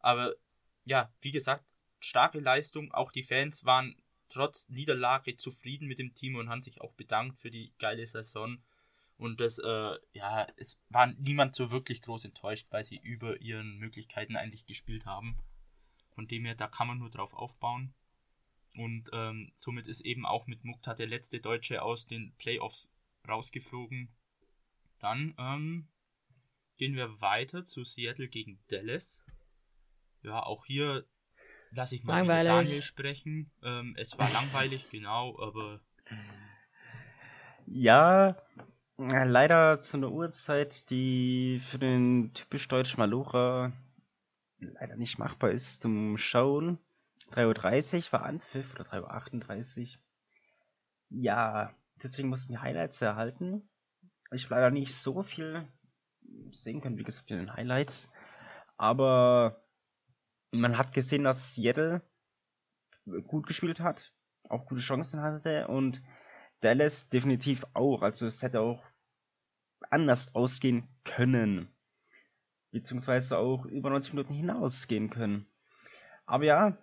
Aber 0.00 0.34
ja, 0.84 1.12
wie 1.20 1.30
gesagt, 1.30 1.72
starke 2.00 2.40
Leistung. 2.40 2.92
Auch 2.92 3.12
die 3.12 3.22
Fans 3.22 3.64
waren 3.64 3.94
trotz 4.28 4.68
Niederlage 4.68 5.36
zufrieden 5.36 5.88
mit 5.88 5.98
dem 5.98 6.14
Team 6.14 6.36
und 6.36 6.48
haben 6.48 6.62
sich 6.62 6.80
auch 6.80 6.92
bedankt 6.92 7.38
für 7.38 7.50
die 7.50 7.72
geile 7.78 8.06
Saison. 8.06 8.62
Und 9.16 9.40
das, 9.40 9.58
äh, 9.58 9.96
ja, 10.12 10.46
es 10.56 10.80
war 10.90 11.08
niemand 11.08 11.54
so 11.54 11.70
wirklich 11.70 12.02
groß 12.02 12.24
enttäuscht, 12.24 12.68
weil 12.70 12.84
sie 12.84 13.00
über 13.02 13.40
ihren 13.40 13.78
Möglichkeiten 13.78 14.36
eigentlich 14.36 14.66
gespielt 14.66 15.06
haben. 15.06 15.36
Von 16.10 16.28
dem 16.28 16.44
her, 16.44 16.54
da 16.54 16.68
kann 16.68 16.86
man 16.86 16.98
nur 16.98 17.10
drauf 17.10 17.34
aufbauen. 17.34 17.94
Und 18.76 19.10
ähm, 19.12 19.50
somit 19.58 19.88
ist 19.88 20.02
eben 20.02 20.24
auch 20.24 20.46
mit 20.46 20.64
Mukta 20.64 20.94
der 20.94 21.08
letzte 21.08 21.40
Deutsche 21.40 21.82
aus 21.82 22.06
den 22.06 22.32
Playoffs 22.36 22.92
rausgeflogen. 23.26 24.08
Dann 25.00 25.34
ähm, 25.38 25.88
gehen 26.76 26.94
wir 26.94 27.20
weiter 27.20 27.64
zu 27.64 27.84
Seattle 27.84 28.28
gegen 28.28 28.60
Dallas. 28.68 29.24
Ja, 30.22 30.42
auch 30.42 30.66
hier 30.66 31.06
lasse 31.72 31.96
ich 31.96 32.04
mal 32.04 32.22
mit 32.22 32.30
Daniel 32.30 32.82
sprechen. 32.82 33.50
Ähm, 33.62 33.94
es 33.98 34.18
war 34.18 34.30
langweilig, 34.30 34.88
genau, 34.90 35.38
aber. 35.40 35.80
Ja, 37.66 38.36
leider 38.96 39.80
zu 39.80 39.98
einer 39.98 40.10
Uhrzeit, 40.10 40.90
die 40.90 41.60
für 41.66 41.78
den 41.78 42.32
typisch 42.34 42.66
deutschen 42.68 43.00
Malocher 43.00 43.72
leider 44.58 44.96
nicht 44.96 45.18
machbar 45.18 45.50
ist 45.50 45.82
zum 45.82 46.18
Schauen. 46.18 46.78
3.30 47.32 48.06
Uhr 48.06 48.12
war 48.12 48.22
Anpfiff 48.24 48.74
oder 48.74 48.84
3.38 48.84 49.80
Uhr. 49.80 50.02
Ja, 51.10 51.74
deswegen 52.02 52.28
mussten 52.28 52.52
die 52.52 52.58
Highlights 52.58 53.00
erhalten. 53.02 53.68
Ich 54.32 54.44
habe 54.44 54.56
leider 54.56 54.70
nicht 54.70 54.94
so 54.94 55.22
viel 55.22 55.66
sehen 56.50 56.80
können, 56.80 56.98
wie 56.98 57.04
gesagt, 57.04 57.30
in 57.30 57.38
den 57.38 57.54
Highlights. 57.54 58.10
Aber 58.76 59.62
man 60.50 60.78
hat 60.78 60.92
gesehen, 60.92 61.24
dass 61.24 61.54
Seattle 61.54 62.02
gut 63.26 63.46
gespielt 63.46 63.80
hat, 63.80 64.12
auch 64.48 64.66
gute 64.66 64.80
Chancen 64.80 65.20
hatte 65.20 65.68
und 65.68 66.02
Dallas 66.60 67.08
definitiv 67.08 67.64
auch. 67.74 68.02
Also 68.02 68.26
es 68.26 68.42
hätte 68.42 68.60
auch 68.60 68.84
anders 69.90 70.34
ausgehen 70.34 70.88
können. 71.04 71.68
Beziehungsweise 72.70 73.38
auch 73.38 73.64
über 73.64 73.90
90 73.90 74.12
Minuten 74.12 74.34
hinausgehen 74.34 75.08
können. 75.10 75.46
Aber 76.26 76.44
ja, 76.44 76.76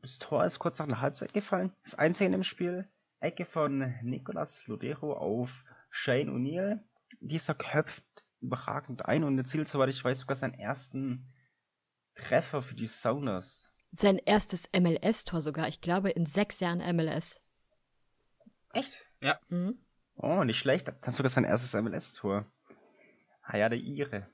das 0.00 0.18
Tor 0.18 0.44
ist 0.44 0.58
kurz 0.58 0.78
nach 0.78 0.86
der 0.86 1.00
Halbzeit 1.00 1.32
gefallen. 1.32 1.72
Das 1.84 1.94
einzige 1.94 2.26
in 2.26 2.32
dem 2.32 2.42
Spiel. 2.42 2.88
Ecke 3.20 3.44
von 3.44 3.94
Nicolas 4.02 4.66
Lodero 4.66 5.12
auf 5.12 5.64
Shane 5.90 6.28
O'Neill. 6.28 6.80
Dieser 7.20 7.54
köpft 7.54 8.04
überragend 8.40 9.06
ein 9.06 9.22
und 9.22 9.38
erzielt, 9.38 9.68
soweit 9.68 9.90
ich 9.90 10.02
weiß, 10.04 10.20
sogar 10.20 10.36
seinen 10.36 10.54
ersten 10.54 11.32
Treffer 12.14 12.62
für 12.62 12.74
die 12.74 12.88
Sounders. 12.88 13.70
Sein 13.92 14.18
erstes 14.18 14.68
MLS-Tor 14.72 15.40
sogar. 15.40 15.68
Ich 15.68 15.80
glaube, 15.80 16.10
in 16.10 16.26
sechs 16.26 16.60
Jahren 16.60 16.78
MLS. 16.96 17.42
Echt? 18.72 18.98
Ja. 19.20 19.38
Mhm. 19.48 19.78
Oh, 20.16 20.44
nicht 20.44 20.58
schlecht. 20.58 20.88
Dann 20.88 21.12
sogar 21.12 21.30
sein 21.30 21.44
erstes 21.44 21.74
MLS-Tor. 21.74 22.46
Ah 23.42 23.56
ja, 23.56 23.68
der 23.68 23.78
Ire. 23.78 24.26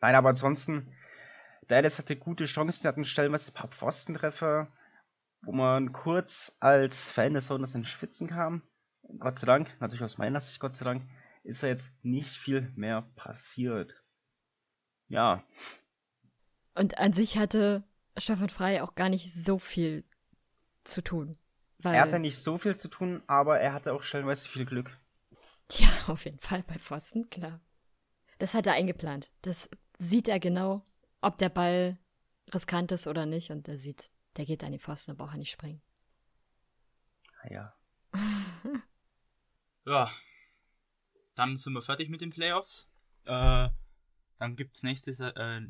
Nein, 0.00 0.14
aber 0.16 0.30
ansonsten, 0.30 0.92
Dallas 1.68 1.98
hatte 1.98 2.16
gute 2.16 2.46
Chancen, 2.46 2.88
hatten 2.88 3.04
stellenweise 3.04 3.50
ein 3.50 3.54
paar 3.54 3.68
Pfostentreffer, 3.68 4.72
wo 5.42 5.52
man 5.52 5.92
kurz 5.92 6.56
als 6.58 7.10
Fan 7.10 7.34
des 7.34 7.46
Sounders 7.46 7.74
in 7.74 7.84
Schwitzen 7.84 8.28
kam. 8.28 8.62
Gott 9.18 9.38
sei 9.38 9.46
Dank, 9.46 9.76
natürlich 9.80 10.02
aus 10.02 10.18
meiner 10.18 10.40
Sicht, 10.40 10.58
Gott 10.58 10.74
sei 10.74 10.84
Dank, 10.84 11.08
ist 11.44 11.62
da 11.62 11.66
jetzt 11.66 11.90
nicht 12.02 12.36
viel 12.36 12.72
mehr 12.74 13.02
passiert. 13.14 14.02
Ja, 15.08 15.44
und 16.74 16.98
an 16.98 17.12
sich 17.12 17.38
hatte 17.38 17.84
Stefan 18.16 18.48
Frei 18.48 18.82
auch 18.82 18.94
gar 18.94 19.08
nicht 19.08 19.32
so 19.32 19.58
viel 19.58 20.04
zu 20.84 21.02
tun. 21.02 21.36
er 21.82 22.00
hatte 22.00 22.18
nicht 22.18 22.38
so 22.38 22.58
viel 22.58 22.76
zu 22.76 22.88
tun, 22.88 23.22
aber 23.26 23.60
er 23.60 23.72
hatte 23.72 23.92
auch 23.92 24.02
stellenweise 24.02 24.48
viel 24.48 24.66
Glück. 24.66 24.96
Ja, 25.70 25.88
auf 26.08 26.24
jeden 26.24 26.38
Fall 26.38 26.62
bei 26.62 26.78
Pfosten, 26.78 27.30
klar. 27.30 27.60
Das 28.38 28.54
hat 28.54 28.66
er 28.66 28.74
eingeplant. 28.74 29.30
Das 29.42 29.70
sieht 29.98 30.28
er 30.28 30.40
genau, 30.40 30.84
ob 31.20 31.38
der 31.38 31.48
Ball 31.48 31.98
riskant 32.52 32.92
ist 32.92 33.06
oder 33.06 33.26
nicht. 33.26 33.50
Und 33.50 33.68
er 33.68 33.78
sieht, 33.78 34.10
der 34.36 34.44
geht 34.44 34.64
an 34.64 34.72
die 34.72 34.78
Pfosten, 34.78 35.12
da 35.12 35.22
braucht 35.22 35.34
er 35.34 35.38
nicht 35.38 35.52
springen. 35.52 35.80
Ja. 37.48 37.74
ja. 39.86 40.10
Dann 41.34 41.56
sind 41.56 41.72
wir 41.72 41.82
fertig 41.82 42.08
mit 42.08 42.20
den 42.20 42.30
Playoffs. 42.30 42.90
Äh, 43.24 43.68
dann 44.42 44.56
gibt 44.56 44.74
es 44.74 44.82
nächste, 44.82 45.12
äh, 45.36 45.60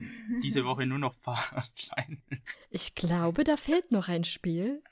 diese 0.42 0.64
Woche 0.64 0.86
nur 0.86 0.98
noch 0.98 1.14
ein 1.14 1.20
paar 1.20 1.68
Finals. 1.74 2.58
Ich 2.70 2.94
glaube, 2.94 3.44
da 3.44 3.58
fehlt 3.58 3.92
noch 3.92 4.08
ein 4.08 4.24
Spiel. 4.24 4.82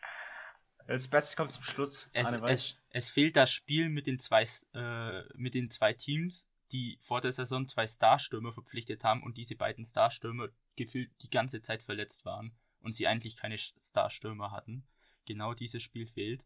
Das 0.86 1.08
Beste 1.08 1.34
kommt 1.34 1.54
zum 1.54 1.64
Schluss. 1.64 2.06
Es, 2.12 2.30
es, 2.30 2.76
es, 2.90 3.10
fehlt 3.10 3.36
das 3.36 3.50
Spiel 3.50 3.88
mit 3.88 4.06
den 4.06 4.18
zwei, 4.18 4.44
äh, 4.74 5.22
mit 5.34 5.54
den 5.54 5.70
zwei 5.70 5.94
Teams, 5.94 6.46
die 6.72 6.98
vor 7.00 7.22
der 7.22 7.32
Saison 7.32 7.68
zwei 7.68 7.86
Starstürmer 7.86 8.52
verpflichtet 8.52 9.02
haben 9.02 9.22
und 9.22 9.38
diese 9.38 9.54
beiden 9.54 9.84
Starstürmer 9.84 10.48
gefühlt 10.76 11.10
die 11.22 11.30
ganze 11.30 11.62
Zeit 11.62 11.82
verletzt 11.82 12.26
waren 12.26 12.52
und 12.80 12.94
sie 12.94 13.06
eigentlich 13.06 13.36
keine 13.36 13.56
Starstürmer 13.56 14.50
hatten. 14.50 14.86
Genau 15.24 15.54
dieses 15.54 15.82
Spiel 15.82 16.06
fehlt. 16.06 16.44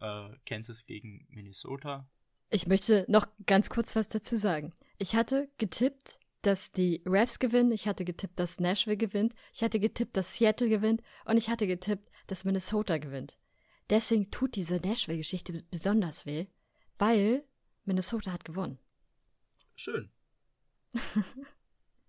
Äh, 0.00 0.36
Kansas 0.44 0.84
gegen 0.84 1.26
Minnesota. 1.30 2.06
Ich 2.50 2.66
möchte 2.66 3.06
noch 3.08 3.26
ganz 3.46 3.70
kurz 3.70 3.96
was 3.96 4.08
dazu 4.08 4.36
sagen. 4.36 4.74
Ich 4.98 5.14
hatte 5.16 5.48
getippt, 5.56 6.18
dass 6.42 6.72
die 6.72 7.02
Refs 7.04 7.38
gewinnen, 7.38 7.72
ich 7.72 7.88
hatte 7.88 8.04
getippt, 8.04 8.38
dass 8.38 8.60
Nashville 8.60 8.96
gewinnt, 8.96 9.34
ich 9.52 9.62
hatte 9.62 9.80
getippt, 9.80 10.16
dass 10.16 10.36
Seattle 10.36 10.68
gewinnt 10.68 11.02
und 11.24 11.36
ich 11.36 11.48
hatte 11.48 11.66
getippt, 11.66 12.10
dass 12.26 12.44
Minnesota 12.44 12.98
gewinnt. 12.98 13.38
Deswegen 13.90 14.30
tut 14.30 14.54
diese 14.54 14.76
Nashville-Geschichte 14.76 15.52
besonders 15.70 16.26
weh, 16.26 16.46
weil 16.98 17.44
Minnesota 17.84 18.32
hat 18.32 18.44
gewonnen. 18.44 18.78
Schön. 19.74 20.10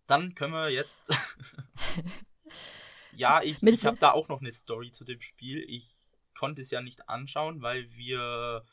Dann 0.08 0.36
können 0.36 0.54
wir 0.54 0.70
jetzt. 0.70 1.02
ja, 3.16 3.42
ich, 3.42 3.62
ich 3.62 3.86
habe 3.86 3.98
da 3.98 4.12
auch 4.12 4.28
noch 4.28 4.42
eine 4.42 4.52
Story 4.52 4.92
zu 4.92 5.06
dem 5.06 5.22
Spiel. 5.22 5.64
Ich 5.68 5.98
konnte 6.36 6.62
es 6.62 6.72
ja 6.72 6.82
nicht 6.82 7.10
anschauen, 7.10 7.62
weil 7.62 7.90
wir, 7.96 8.66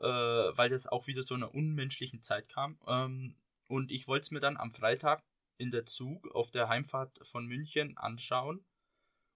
äh, 0.00 0.06
weil 0.06 0.70
das 0.70 0.86
auch 0.86 1.06
wieder 1.06 1.22
so 1.22 1.34
einer 1.34 1.54
unmenschlichen 1.54 2.22
Zeit 2.22 2.48
kam. 2.48 2.78
Ähm, 2.86 3.34
und 3.72 3.90
ich 3.90 4.06
wollte 4.06 4.24
es 4.24 4.30
mir 4.30 4.40
dann 4.40 4.58
am 4.58 4.70
Freitag 4.70 5.24
in 5.56 5.70
der 5.70 5.86
Zug 5.86 6.30
auf 6.34 6.50
der 6.50 6.68
Heimfahrt 6.68 7.18
von 7.26 7.46
München 7.46 7.96
anschauen. 7.96 8.66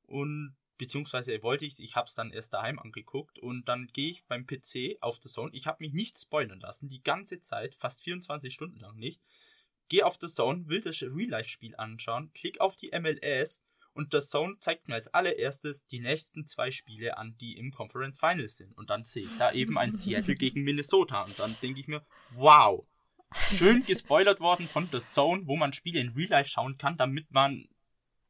Und 0.03 0.59
beziehungsweise 0.77 1.43
wollte 1.43 1.65
ich, 1.65 1.81
ich 1.81 1.97
habe 1.97 2.07
es 2.07 2.15
dann 2.15 2.31
erst 2.31 2.53
daheim 2.53 2.79
angeguckt 2.79 3.39
und 3.39 3.67
dann 3.67 3.87
gehe 3.87 4.11
ich 4.11 4.27
beim 4.27 4.47
PC 4.47 4.99
auf 5.01 5.19
der 5.21 5.31
Zone. 5.31 5.53
Ich 5.55 5.67
habe 5.67 5.83
mich 5.83 5.95
nicht 5.95 6.19
spoilern 6.19 6.61
lassen, 6.61 6.87
die 6.87 7.03
ganze 7.03 7.41
Zeit, 7.41 7.75
fast 7.77 8.03
24 8.03 8.53
Stunden 8.53 8.79
lang 8.79 8.99
nicht. 8.99 9.23
Gehe 9.89 10.05
auf 10.05 10.19
der 10.19 10.29
Zone, 10.29 10.69
will 10.69 10.83
das 10.83 11.01
Real-Life-Spiel 11.01 11.75
anschauen, 11.77 12.31
klick 12.35 12.61
auf 12.61 12.77
die 12.77 12.91
MLS 12.91 13.65
und 13.95 14.13
der 14.13 14.21
Zone 14.21 14.59
zeigt 14.59 14.87
mir 14.87 14.97
als 14.97 15.09
allererstes 15.09 15.87
die 15.87 16.01
nächsten 16.01 16.45
zwei 16.45 16.73
Spiele 16.73 17.17
an, 17.17 17.39
die 17.39 17.57
im 17.57 17.73
Conference 17.73 18.19
Finals 18.19 18.59
sind. 18.59 18.77
Und 18.77 18.91
dann 18.91 19.05
sehe 19.05 19.25
ich 19.25 19.37
da 19.39 19.51
eben 19.53 19.79
ein 19.79 19.95
Seattle 19.95 20.35
gegen 20.37 20.63
Minnesota 20.63 21.23
und 21.23 21.39
dann 21.39 21.57
denke 21.63 21.81
ich 21.81 21.89
mir, 21.89 22.05
wow, 22.35 22.87
schön 23.33 23.85
gespoilert 23.85 24.41
worden 24.41 24.67
von 24.67 24.87
The 24.87 25.01
Zone, 25.01 25.47
wo 25.47 25.57
man 25.57 25.73
Spiele 25.73 26.01
in 26.01 26.11
Real 26.11 26.31
Life 26.31 26.51
schauen 26.51 26.79
kann, 26.79 26.97
damit 26.97 27.31
man 27.31 27.69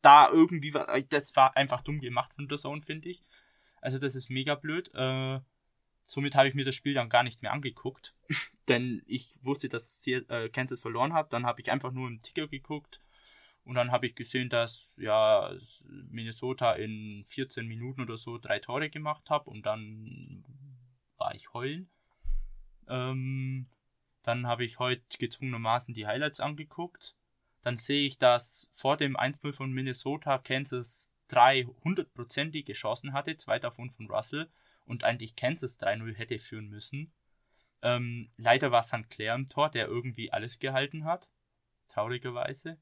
da 0.02 0.30
irgendwie, 0.30 0.72
das 1.08 1.34
war 1.36 1.56
einfach 1.56 1.82
dumm 1.82 2.00
gemacht 2.00 2.32
von 2.34 2.48
The 2.48 2.56
Zone, 2.56 2.82
finde 2.82 3.08
ich. 3.08 3.24
Also 3.80 3.98
das 3.98 4.14
ist 4.14 4.30
mega 4.30 4.54
blöd. 4.54 4.92
Äh, 4.94 5.40
somit 6.02 6.34
habe 6.34 6.48
ich 6.48 6.54
mir 6.54 6.64
das 6.64 6.74
Spiel 6.74 6.94
dann 6.94 7.08
gar 7.08 7.22
nicht 7.22 7.42
mehr 7.42 7.52
angeguckt, 7.52 8.14
denn 8.68 9.02
ich 9.06 9.38
wusste, 9.42 9.68
dass 9.68 10.06
äh, 10.06 10.48
Kansas 10.48 10.80
verloren 10.80 11.12
hat. 11.12 11.32
Dann 11.32 11.46
habe 11.46 11.60
ich 11.60 11.70
einfach 11.70 11.92
nur 11.92 12.08
im 12.08 12.20
Ticker 12.20 12.48
geguckt 12.48 13.00
und 13.64 13.74
dann 13.74 13.90
habe 13.90 14.06
ich 14.06 14.14
gesehen, 14.14 14.48
dass 14.48 14.96
ja 15.00 15.52
Minnesota 16.08 16.74
in 16.74 17.24
14 17.24 17.66
Minuten 17.66 18.00
oder 18.00 18.16
so 18.16 18.38
drei 18.38 18.60
Tore 18.60 18.90
gemacht 18.90 19.28
hat 19.28 19.48
und 19.48 19.66
dann 19.66 20.44
war 21.16 21.34
ich 21.34 21.52
heulen. 21.52 21.90
Ähm, 22.88 23.66
dann 24.26 24.46
habe 24.46 24.64
ich 24.64 24.78
heute 24.80 25.02
gezwungenermaßen 25.18 25.94
die 25.94 26.06
Highlights 26.06 26.40
angeguckt. 26.40 27.14
Dann 27.62 27.76
sehe 27.76 28.06
ich, 28.06 28.18
dass 28.18 28.68
vor 28.72 28.96
dem 28.96 29.16
1-0 29.16 29.52
von 29.52 29.72
Minnesota 29.72 30.38
Kansas 30.38 31.14
drei 31.28 31.66
hundertprozentige 31.84 32.72
Chancen 32.72 33.12
hatte, 33.12 33.36
zwei 33.36 33.58
davon 33.58 33.90
von 33.90 34.10
Russell 34.10 34.50
und 34.84 35.04
eigentlich 35.04 35.36
Kansas 35.36 35.78
3-0 35.80 36.14
hätte 36.16 36.38
führen 36.38 36.68
müssen. 36.68 37.12
Ähm, 37.82 38.30
leider 38.36 38.72
war 38.72 38.82
St. 38.82 39.08
Clair 39.10 39.34
im 39.34 39.48
Tor, 39.48 39.70
der 39.70 39.86
irgendwie 39.86 40.32
alles 40.32 40.58
gehalten 40.58 41.04
hat. 41.04 41.28
Traurigerweise. 41.88 42.78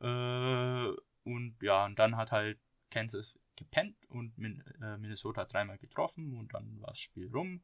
Äh, 0.00 0.88
und 1.24 1.56
ja, 1.62 1.84
und 1.86 1.98
dann 1.98 2.16
hat 2.16 2.32
halt 2.32 2.58
Kansas 2.90 3.38
gepennt 3.54 3.96
und 4.08 4.36
Min 4.36 4.64
äh, 4.80 4.96
Minnesota 4.98 5.44
dreimal 5.44 5.78
getroffen 5.78 6.36
und 6.36 6.54
dann 6.54 6.80
war 6.80 6.88
das 6.88 7.00
Spiel 7.00 7.28
rum. 7.28 7.62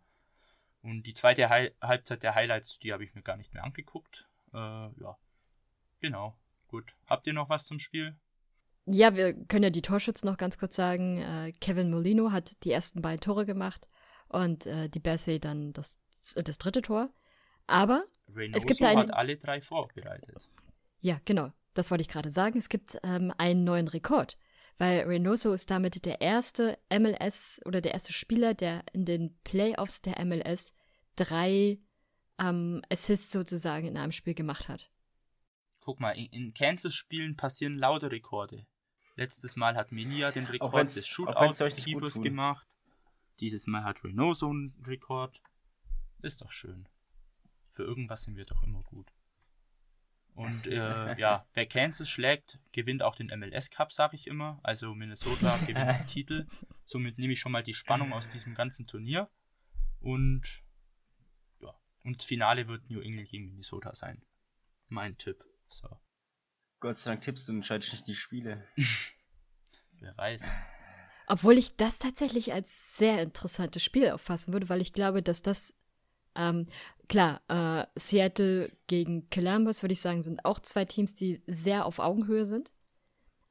Und 0.84 1.04
die 1.04 1.14
zweite 1.14 1.48
Hi 1.48 1.70
Halbzeit 1.80 2.22
der 2.22 2.34
Highlights, 2.34 2.78
die 2.78 2.92
habe 2.92 3.04
ich 3.04 3.14
mir 3.14 3.22
gar 3.22 3.38
nicht 3.38 3.54
mehr 3.54 3.64
angeguckt. 3.64 4.28
Äh, 4.52 4.58
ja, 4.58 5.16
genau. 5.98 6.36
Gut. 6.68 6.94
Habt 7.06 7.26
ihr 7.26 7.32
noch 7.32 7.48
was 7.48 7.64
zum 7.64 7.78
Spiel? 7.78 8.14
Ja, 8.84 9.14
wir 9.14 9.32
können 9.46 9.64
ja 9.64 9.70
die 9.70 9.80
Torschützen 9.80 10.28
noch 10.28 10.36
ganz 10.36 10.58
kurz 10.58 10.76
sagen. 10.76 11.16
Äh, 11.16 11.52
Kevin 11.58 11.90
Molino 11.90 12.32
hat 12.32 12.62
die 12.64 12.70
ersten 12.70 13.00
beiden 13.00 13.20
Tore 13.20 13.46
gemacht 13.46 13.88
und 14.28 14.66
äh, 14.66 14.90
die 14.90 15.00
Bessie 15.00 15.40
dann 15.40 15.72
das, 15.72 15.98
das 16.34 16.58
dritte 16.58 16.82
Tor. 16.82 17.08
Aber 17.66 18.04
Reynoso 18.28 18.58
es 18.58 18.66
gibt 18.66 18.84
einen, 18.84 18.98
hat 18.98 19.14
alle 19.14 19.38
drei 19.38 19.62
vorbereitet. 19.62 20.50
Ja, 21.00 21.18
genau. 21.24 21.50
Das 21.72 21.90
wollte 21.90 22.02
ich 22.02 22.08
gerade 22.08 22.28
sagen. 22.28 22.58
Es 22.58 22.68
gibt 22.68 22.98
ähm, 23.02 23.32
einen 23.38 23.64
neuen 23.64 23.88
Rekord 23.88 24.36
weil 24.78 25.00
Reynoso 25.00 25.52
ist 25.52 25.70
damit 25.70 26.04
der 26.04 26.20
erste 26.20 26.78
MLS 26.90 27.60
oder 27.64 27.80
der 27.80 27.92
erste 27.92 28.12
Spieler, 28.12 28.54
der 28.54 28.84
in 28.92 29.04
den 29.04 29.38
Playoffs 29.44 30.02
der 30.02 30.24
MLS 30.24 30.72
drei 31.16 31.78
ähm, 32.38 32.82
Assists 32.90 33.30
sozusagen 33.30 33.86
in 33.86 33.96
einem 33.96 34.12
Spiel 34.12 34.34
gemacht 34.34 34.68
hat. 34.68 34.90
Guck 35.80 36.00
mal, 36.00 36.12
in, 36.12 36.26
in 36.26 36.54
Kansas-Spielen 36.54 37.36
passieren 37.36 37.78
lauter 37.78 38.10
Rekorde. 38.10 38.66
Letztes 39.16 39.54
Mal 39.54 39.76
hat 39.76 39.92
Melia 39.92 40.32
den 40.32 40.46
Rekord 40.46 40.96
des 40.96 41.06
Shootout-Keepers 41.06 42.20
gemacht. 42.20 42.66
Dieses 43.38 43.66
Mal 43.66 43.84
hat 43.84 44.02
Reynoso 44.02 44.48
einen 44.48 44.74
Rekord. 44.86 45.40
Ist 46.22 46.40
doch 46.40 46.50
schön. 46.50 46.88
Für 47.70 47.84
irgendwas 47.84 48.22
sind 48.22 48.36
wir 48.36 48.44
doch 48.44 48.62
immer 48.62 48.82
gut. 48.82 49.12
Und 50.34 50.66
äh, 50.66 51.16
ja, 51.16 51.46
wer 51.54 51.66
Kansas 51.66 52.08
schlägt, 52.08 52.58
gewinnt 52.72 53.02
auch 53.02 53.14
den 53.14 53.28
MLS 53.38 53.70
Cup, 53.70 53.92
sage 53.92 54.16
ich 54.16 54.26
immer. 54.26 54.58
Also 54.62 54.94
Minnesota 54.94 55.56
gewinnt 55.66 55.88
den 55.88 56.06
Titel. 56.06 56.46
Somit 56.84 57.18
nehme 57.18 57.32
ich 57.32 57.40
schon 57.40 57.52
mal 57.52 57.62
die 57.62 57.74
Spannung 57.74 58.12
aus 58.12 58.28
diesem 58.28 58.54
ganzen 58.54 58.86
Turnier. 58.86 59.30
Und 60.00 60.42
ja, 61.60 61.72
und 62.04 62.20
das 62.20 62.26
Finale 62.26 62.66
wird 62.66 62.90
New 62.90 63.00
England 63.00 63.28
gegen 63.28 63.46
Minnesota 63.46 63.94
sein. 63.94 64.22
Mein 64.88 65.16
Tipp. 65.16 65.44
So. 65.68 66.00
Gott 66.80 66.98
sei 66.98 67.12
Dank 67.12 67.22
tippst 67.22 67.48
du 67.48 67.52
und 67.52 67.58
entscheidest 67.58 67.92
nicht 67.92 68.08
die 68.08 68.14
Spiele. 68.14 68.66
wer 70.00 70.16
weiß. 70.16 70.44
Obwohl 71.26 71.56
ich 71.56 71.76
das 71.76 71.98
tatsächlich 71.98 72.52
als 72.52 72.96
sehr 72.96 73.22
interessantes 73.22 73.82
Spiel 73.82 74.10
auffassen 74.10 74.52
würde, 74.52 74.68
weil 74.68 74.80
ich 74.80 74.92
glaube, 74.92 75.22
dass 75.22 75.42
das 75.42 75.74
ähm, 76.34 76.68
klar, 77.08 77.40
äh, 77.48 77.86
Seattle 77.96 78.72
gegen 78.86 79.28
Columbus, 79.30 79.82
würde 79.82 79.92
ich 79.92 80.00
sagen, 80.00 80.22
sind 80.22 80.44
auch 80.44 80.60
zwei 80.60 80.84
Teams, 80.84 81.14
die 81.14 81.42
sehr 81.46 81.86
auf 81.86 81.98
Augenhöhe 81.98 82.46
sind. 82.46 82.72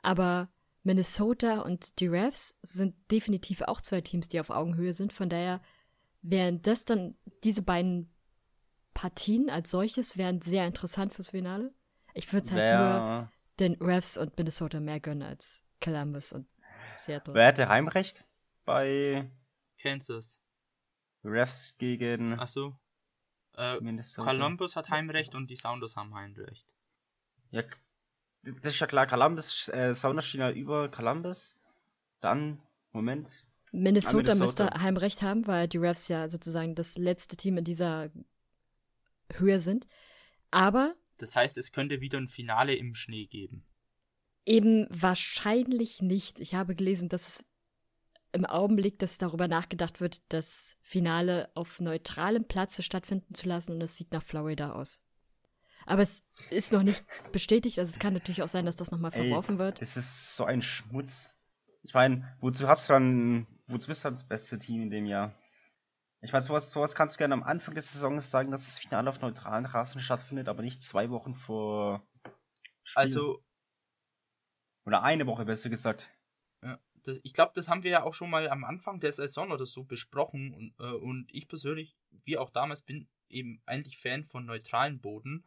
Aber 0.01 0.49
Minnesota 0.83 1.61
und 1.61 1.99
die 1.99 2.07
Refs 2.07 2.57
sind 2.61 2.95
definitiv 3.11 3.61
auch 3.61 3.81
zwei 3.81 4.01
Teams, 4.01 4.27
die 4.27 4.39
auf 4.39 4.49
Augenhöhe 4.49 4.93
sind. 4.93 5.13
Von 5.13 5.29
daher 5.29 5.61
wären 6.21 6.61
das 6.61 6.85
dann, 6.85 7.15
diese 7.43 7.61
beiden 7.61 8.13
Partien 8.93 9.49
als 9.49 9.71
solches 9.71 10.17
wären 10.17 10.41
sehr 10.41 10.67
interessant 10.67 11.13
fürs 11.13 11.29
Finale. 11.29 11.73
Ich 12.13 12.31
würde 12.31 12.45
es 12.45 12.51
halt 12.51 12.61
Wer, 12.61 12.79
nur 12.79 13.31
den 13.59 13.75
Refs 13.81 14.17
und 14.17 14.37
Minnesota 14.37 14.79
mehr 14.79 14.99
gönnen 14.99 15.23
als 15.23 15.63
Columbus 15.81 16.31
und 16.31 16.47
Seattle. 16.95 17.33
Wer 17.33 17.47
hätte 17.47 17.69
Heimrecht 17.69 18.23
bei 18.65 19.31
Kansas? 19.81 20.41
Refs 21.23 21.75
gegen. 21.77 22.37
Achso. 22.39 22.77
Äh, 23.55 23.77
Columbus 24.17 24.75
hat 24.75 24.89
Heimrecht 24.89 25.35
und 25.35 25.49
die 25.49 25.55
Sounders 25.55 25.95
haben 25.95 26.13
Heimrecht. 26.15 26.65
Ja, 27.51 27.63
das 28.41 28.73
ist 28.73 28.79
ja 28.79 28.87
klar. 28.87 29.07
Columbus, 29.07 29.69
äh, 29.69 29.93
Sounders 29.93 30.25
stehen 30.25 30.41
ja 30.41 30.51
über 30.51 30.89
Columbus. 30.89 31.55
Dann, 32.19 32.61
Moment. 32.91 33.45
Minnesota, 33.71 34.17
Minnesota 34.17 34.35
müsste 34.35 34.81
Heimrecht 34.81 35.21
haben, 35.21 35.47
weil 35.47 35.67
die 35.67 35.77
Refs 35.77 36.07
ja 36.07 36.29
sozusagen 36.29 36.75
das 36.75 36.97
letzte 36.97 37.37
Team 37.37 37.57
in 37.57 37.63
dieser 37.63 38.09
Höhe 39.31 39.59
sind. 39.59 39.87
Aber. 40.51 40.95
Das 41.17 41.35
heißt, 41.35 41.57
es 41.57 41.71
könnte 41.71 42.01
wieder 42.01 42.17
ein 42.17 42.27
Finale 42.27 42.75
im 42.75 42.95
Schnee 42.95 43.25
geben. 43.25 43.65
Eben 44.45 44.87
wahrscheinlich 44.89 46.01
nicht. 46.01 46.39
Ich 46.39 46.53
habe 46.53 46.75
gelesen, 46.75 47.07
dass 47.09 47.27
es 47.27 47.45
im 48.33 48.45
Augenblick, 48.45 48.99
dass 48.99 49.17
darüber 49.17 49.47
nachgedacht 49.47 50.01
wird, 50.01 50.21
das 50.29 50.77
Finale 50.81 51.49
auf 51.53 51.79
neutralem 51.79 52.45
Platze 52.45 52.83
stattfinden 52.83 53.33
zu 53.35 53.47
lassen 53.47 53.73
und 53.73 53.81
es 53.81 53.95
sieht 53.95 54.11
nach 54.11 54.23
Florida 54.23 54.73
aus. 54.73 55.01
Aber 55.85 56.01
es 56.01 56.25
ist 56.49 56.73
noch 56.73 56.83
nicht 56.83 57.05
bestätigt, 57.31 57.77
also 57.77 57.89
es 57.89 57.99
kann 57.99 58.13
natürlich 58.13 58.41
auch 58.41 58.47
sein, 58.47 58.65
dass 58.65 58.75
das 58.75 58.91
nochmal 58.91 59.11
verworfen 59.11 59.59
wird. 59.59 59.81
Es 59.81 59.97
ist 59.97 60.35
so 60.35 60.45
ein 60.45 60.61
Schmutz. 60.61 61.35
Ich 61.83 61.93
meine, 61.93 62.35
wozu 62.39 62.67
hast 62.67 62.89
du 62.89 62.93
dann, 62.93 63.47
wozu 63.67 63.87
bist 63.87 64.03
du 64.03 64.07
dann 64.07 64.15
das 64.15 64.27
beste 64.27 64.57
Team 64.57 64.81
in 64.81 64.89
dem 64.89 65.05
Jahr? 65.05 65.35
Ich 66.21 66.31
meine, 66.31 66.43
sowas, 66.43 66.71
sowas 66.71 66.95
kannst 66.95 67.15
du 67.15 67.17
gerne 67.19 67.33
am 67.33 67.43
Anfang 67.43 67.75
des 67.75 67.91
Saisons 67.91 68.31
sagen, 68.31 68.49
dass 68.49 68.65
das 68.65 68.79
Finale 68.79 69.09
auf 69.09 69.19
neutralen 69.19 69.65
Rasen 69.65 70.01
stattfindet, 70.01 70.47
aber 70.47 70.63
nicht 70.63 70.81
zwei 70.81 71.09
Wochen 71.09 71.35
vor 71.35 72.07
Spiel. 72.83 73.03
Also. 73.03 73.43
Oder 74.85 75.03
eine 75.03 75.27
Woche, 75.27 75.45
besser 75.45 75.69
gesagt 75.69 76.09
das, 77.03 77.19
ich 77.23 77.33
glaube, 77.33 77.51
das 77.55 77.67
haben 77.67 77.83
wir 77.83 77.91
ja 77.91 78.03
auch 78.03 78.13
schon 78.13 78.29
mal 78.29 78.49
am 78.49 78.63
Anfang 78.63 78.99
der 78.99 79.11
Saison 79.11 79.51
oder 79.51 79.65
so 79.65 79.83
besprochen. 79.83 80.53
Und, 80.53 80.73
äh, 80.79 80.91
und 80.91 81.27
ich 81.33 81.47
persönlich, 81.47 81.95
wie 82.25 82.37
auch 82.37 82.49
damals, 82.49 82.81
bin 82.81 83.07
eben 83.29 83.61
eigentlich 83.65 83.97
Fan 83.97 84.23
von 84.23 84.45
neutralen 84.45 84.99
Boden. 84.99 85.45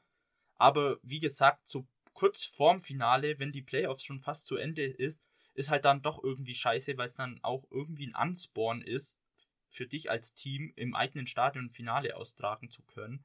Aber 0.57 0.99
wie 1.03 1.21
gesagt, 1.21 1.69
so 1.69 1.87
kurz 2.13 2.45
vorm 2.45 2.83
Finale, 2.83 3.39
wenn 3.39 3.53
die 3.53 3.63
Playoffs 3.63 4.05
schon 4.05 4.21
fast 4.21 4.47
zu 4.47 4.57
Ende 4.57 4.85
ist, 4.85 5.23
ist 5.55 5.71
halt 5.71 5.85
dann 5.85 6.03
doch 6.03 6.23
irgendwie 6.23 6.55
scheiße, 6.55 6.97
weil 6.99 7.09
es 7.09 7.17
dann 7.17 7.41
auch 7.43 7.67
irgendwie 7.71 8.07
ein 8.07 8.15
Ansporn 8.15 8.83
ist, 8.83 9.19
für 9.69 9.87
dich 9.87 10.11
als 10.11 10.35
Team 10.35 10.73
im 10.77 10.95
eigenen 10.95 11.27
Stadion 11.27 11.71
Finale 11.71 12.17
austragen 12.17 12.71
zu 12.71 12.83
können. 12.83 13.25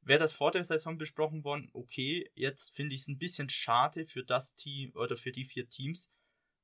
Wäre 0.00 0.20
das 0.20 0.32
vor 0.32 0.52
der 0.52 0.64
Saison 0.64 0.98
besprochen 0.98 1.44
worden, 1.44 1.68
okay, 1.72 2.30
jetzt 2.34 2.74
finde 2.74 2.94
ich 2.94 3.02
es 3.02 3.08
ein 3.08 3.18
bisschen 3.18 3.48
schade 3.48 4.06
für 4.06 4.24
das 4.24 4.54
Team 4.54 4.92
oder 4.94 5.16
für 5.16 5.32
die 5.32 5.44
vier 5.44 5.68
Teams, 5.68 6.10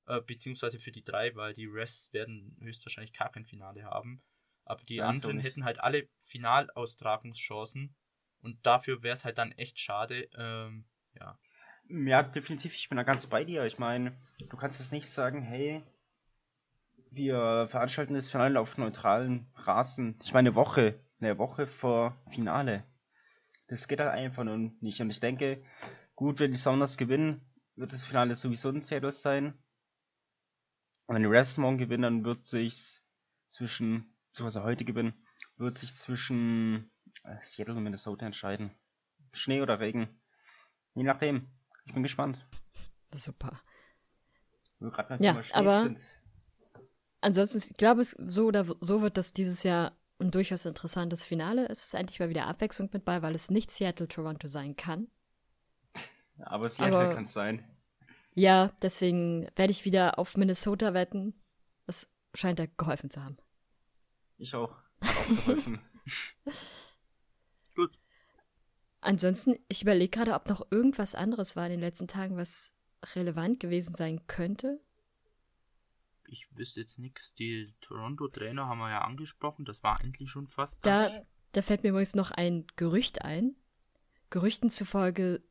äh, 0.07 0.21
beziehungsweise 0.21 0.79
für 0.79 0.93
die 0.93 1.05
drei, 1.05 1.35
weil 1.35 1.55
die 1.55 1.67
Rests 1.67 2.13
werden 2.13 2.57
höchstwahrscheinlich 2.61 3.13
gar 3.13 3.31
kein 3.31 3.45
Finale 3.45 3.85
haben. 3.85 4.23
Aber 4.65 4.83
die 4.85 4.97
Ja, 4.97 5.07
so 5.07 5.11
anderen 5.15 5.37
nicht. 5.39 5.47
hätten 5.47 5.65
halt 5.65 5.81
alle 5.81 6.09
Finalaustragungschancen 6.27 7.95
und 8.41 8.65
dafür 8.67 9.03
wäre 9.03 9.15
es 9.15 9.25
halt 9.25 9.39
dann 9.39 9.53
echt 9.53 9.79
schade. 9.79 10.29
Ähm, 10.37 10.85
ja. 11.19 11.39
Ja, 11.89 12.23
definitiv, 12.23 12.75
ich 12.75 12.89
bin 12.89 12.97
da 12.97 13.03
ganz 13.03 13.27
bei 13.27 13.45
dir. 13.45 13.65
Ich 13.65 13.79
meine, 13.79 14.17
du 14.39 14.57
kannst 14.57 14.79
jetzt 14.81 14.93
nicht 14.93 15.09
sagen, 15.09 15.43
hey, 15.43 15.83
wir 17.11 17.69
veranstalten 17.71 18.15
das 18.15 18.31
Finale 18.31 18.59
auf 18.59 18.79
neutralen 18.79 19.47
Rasen. 19.55 20.19
Ich 20.23 20.33
meine, 20.33 20.51
eine 20.51 20.57
Woche, 20.57 21.01
eine 21.21 21.39
Woche 21.39 21.67
vor 21.67 22.17
Finale. 22.31 22.85
Das 23.69 23.89
geht 23.89 24.01
halt 24.01 24.11
einfach 24.11 24.45
nur 24.45 24.57
nicht. 24.81 25.01
Und 25.01 25.11
ich 25.11 25.21
denke, 25.21 25.63
gut, 26.15 26.41
wenn 26.41 26.53
die 26.53 26.59
Sounders 26.59 26.97
gewinnen, 26.97 27.41
wird 27.77 27.93
das 27.93 28.05
Finale 28.05 28.35
sowieso 28.35 28.71
in 28.71 28.81
Seattle 28.81 29.11
sein. 29.13 29.62
Und 31.13 31.17
wenn 31.17 31.25
die 31.25 31.37
Rest 31.37 31.59
morgen 31.59 31.77
gewinnen, 31.77 32.05
dann 32.05 32.25
wird 32.25 32.47
sich 32.47 33.03
zwischen, 33.47 34.17
beziehungsweise 34.31 34.65
heute 34.65 34.87
gewinnen, 34.87 35.13
wird 35.59 35.77
sich 35.77 35.95
zwischen 35.95 36.91
äh, 37.25 37.37
Seattle 37.43 37.75
und 37.75 37.83
Minnesota 37.83 38.25
entscheiden. 38.25 38.71
Schnee 39.35 39.61
oder 39.61 39.79
Regen. 39.79 40.09
Je 40.95 41.03
nachdem. 41.03 41.51
Ich 41.85 41.93
bin 41.93 42.03
gespannt. 42.03 42.39
Super. 43.13 43.61
Ja, 45.21 45.43
aber- 45.53 45.83
sind. 45.83 46.01
Ansonsten, 47.21 47.59
ich 47.59 47.77
glaube, 47.77 48.01
es 48.01 48.13
so 48.13 48.47
oder 48.47 48.65
so 48.81 49.03
wird 49.03 49.19
das 49.19 49.35
dieses 49.35 49.65
Jahr 49.65 49.95
ein 50.19 50.31
durchaus 50.31 50.65
interessantes 50.65 51.25
Finale. 51.25 51.69
Es 51.69 51.85
ist 51.85 51.93
endlich 51.93 52.21
mal 52.21 52.31
wieder 52.31 52.47
Abwechslung 52.47 52.89
mit 52.91 53.05
bei, 53.05 53.21
weil 53.21 53.35
es 53.35 53.51
nicht 53.51 53.71
Seattle-Toronto 53.71 54.49
sein 54.49 54.77
kann. 54.77 55.09
Aber 56.39 56.71
Seattle 56.71 57.15
kann 57.15 57.25
es 57.25 57.35
sein. 57.35 57.69
Ja, 58.35 58.73
deswegen 58.81 59.49
werde 59.57 59.71
ich 59.73 59.85
wieder 59.85 60.19
auf 60.19 60.37
Minnesota 60.37 60.95
wetten. 60.95 61.35
Das 61.87 62.11
scheint 62.35 62.59
da 62.59 62.67
geholfen 62.67 63.11
zu 63.11 63.23
haben. 63.23 63.37
Ich 64.39 64.55
auch. 64.55 64.75
Hat 65.03 65.17
auch 65.17 65.27
geholfen. 65.27 65.81
Gut. 67.75 67.99
Ansonsten, 69.01 69.59
ich 69.69 69.83
überlege 69.83 70.11
gerade, 70.11 70.35
ob 70.35 70.49
noch 70.49 70.67
irgendwas 70.71 71.15
anderes 71.15 71.57
war 71.57 71.67
in 71.67 71.73
den 71.73 71.81
letzten 71.81 72.09
Tagen, 72.09 72.37
was 72.37 72.75
relevant 73.15 73.61
gewesen 73.61 73.95
sein 73.95 74.27
könnte. 74.27 74.81
Ich 76.27 76.49
wüsste 76.57 76.81
jetzt 76.81 76.99
nichts. 76.99 77.35
Die 77.35 77.75
Toronto-Trainer 77.81 78.67
haben 78.67 78.79
wir 78.79 78.91
ja 78.91 79.03
angesprochen. 79.03 79.65
Das 79.65 79.83
war 79.83 80.01
eigentlich 80.01 80.31
schon 80.31 80.47
fast 80.47 80.87
Da, 80.87 81.03
das. 81.03 81.23
da 81.53 81.63
fällt 81.63 81.83
mir 81.83 81.91
übrigens 81.91 82.15
noch 82.15 82.31
ein 82.31 82.67
Gerücht 82.77 83.23
ein. 83.23 83.57
Gerüchten 84.31 84.71
zufolge 84.71 85.43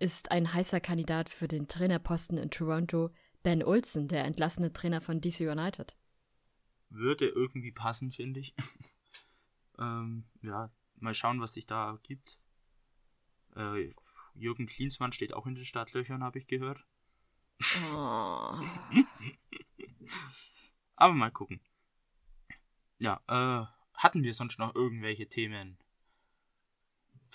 ist 0.00 0.30
ein 0.30 0.52
heißer 0.52 0.80
Kandidat 0.80 1.28
für 1.28 1.48
den 1.48 1.68
Trainerposten 1.68 2.38
in 2.38 2.50
Toronto 2.50 3.10
Ben 3.42 3.62
Olsen, 3.62 4.08
der 4.08 4.24
entlassene 4.24 4.72
Trainer 4.72 5.00
von 5.00 5.20
DC 5.20 5.40
United. 5.40 5.96
Würde 6.90 7.28
irgendwie 7.28 7.72
passen, 7.72 8.12
finde 8.12 8.40
ich. 8.40 8.54
ähm, 9.78 10.24
ja, 10.42 10.70
mal 10.96 11.14
schauen, 11.14 11.40
was 11.40 11.54
sich 11.54 11.66
da 11.66 11.90
ergibt. 11.90 12.38
Äh, 13.56 13.92
Jürgen 14.34 14.66
Klinsmann 14.66 15.12
steht 15.12 15.34
auch 15.34 15.46
in 15.46 15.54
den 15.54 15.64
Startlöchern, 15.64 16.22
habe 16.22 16.38
ich 16.38 16.46
gehört. 16.46 16.86
Oh. 17.92 18.54
Aber 20.96 21.14
mal 21.14 21.30
gucken. 21.30 21.60
Ja, 23.00 23.20
äh, 23.26 23.66
hatten 23.94 24.22
wir 24.22 24.34
sonst 24.34 24.58
noch 24.58 24.74
irgendwelche 24.74 25.28
Themen? 25.28 25.78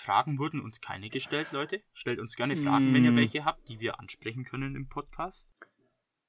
Fragen 0.01 0.37
wurden 0.37 0.61
uns 0.61 0.79
keine 0.79 1.09
gestellt, 1.09 1.51
Leute. 1.51 1.81
Stellt 1.93 2.19
uns 2.19 2.35
gerne 2.35 2.55
Fragen, 2.55 2.93
wenn 2.93 3.03
ihr 3.03 3.11
Mm. 3.11 3.17
welche 3.17 3.45
habt, 3.45 3.67
die 3.67 3.79
wir 3.79 3.99
ansprechen 3.99 4.43
können 4.45 4.75
im 4.75 4.87
Podcast. 4.87 5.49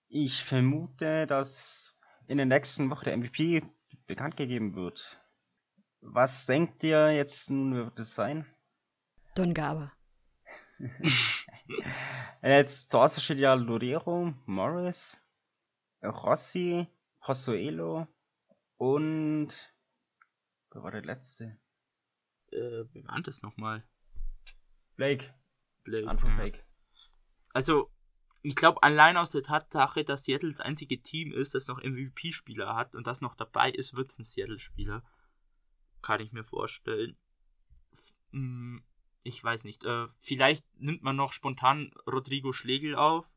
Ich 0.09 0.43
vermute, 0.43 1.27
dass 1.27 1.95
in 2.29 2.39
der 2.39 2.47
nächsten 2.47 2.89
Woche 2.89 3.05
der 3.05 3.13
MVP 3.19 3.63
bekannt 4.07 4.37
gegeben 4.39 4.75
wird. 4.75 5.21
Was 6.01 6.47
denkt 6.47 6.83
ihr 6.83 7.13
jetzt 7.15 7.51
nun 7.51 7.75
wird 7.75 7.99
es 8.01 8.15
sein? 8.15 8.47
Don 9.35 9.53
Gaba. 9.55 9.93
Äh, 12.41 12.59
Jetzt 12.61 12.91
zur 12.91 13.03
Auswahl 13.03 13.21
steht 13.21 13.39
ja 13.41 13.53
Lorero, 13.53 14.33
Morris, 14.47 15.21
Rossi, 16.03 16.87
Hossuelo 17.27 18.07
und 18.79 19.49
wer 20.73 20.83
war 20.83 20.91
der 20.93 21.03
letzte? 21.03 21.59
Äh, 22.53 22.85
wer 22.93 23.05
war 23.05 23.15
denn 23.15 23.23
das 23.25 23.43
nochmal? 23.43 23.85
Blake. 24.97 25.35
Blake. 25.85 26.09
Antwort 26.09 26.33
ja. 26.33 26.37
Blake. 26.37 26.65
Also, 27.53 27.91
ich 28.43 28.55
glaube, 28.55 28.83
allein 28.83 29.17
aus 29.17 29.31
der 29.31 29.43
Tatsache, 29.43 30.05
dass 30.05 30.25
Seattle 30.25 30.51
das 30.51 30.61
einzige 30.61 31.03
Team 31.03 31.33
ist, 31.33 31.55
das 31.55 31.67
noch 31.67 31.83
MVP-Spieler 31.83 32.75
hat 32.77 32.95
und 32.95 33.07
das 33.07 33.21
noch 33.21 33.35
dabei 33.35 33.71
ist, 33.71 33.95
wird 33.95 34.11
es 34.11 34.19
ein 34.19 34.25
Seattle-Spieler. 34.25 35.03
Kann 36.03 36.21
ich 36.21 36.33
mir 36.33 36.45
vorstellen. 36.45 37.17
Mm, 38.31 38.79
Ich 39.25 39.43
weiß 39.43 39.65
nicht. 39.65 39.85
Äh, 39.85 40.07
vielleicht 40.19 40.65
nimmt 40.79 41.03
man 41.03 41.17
noch 41.17 41.33
spontan 41.33 41.93
Rodrigo 42.07 42.53
Schlegel 42.53 42.95
auf. 42.95 43.37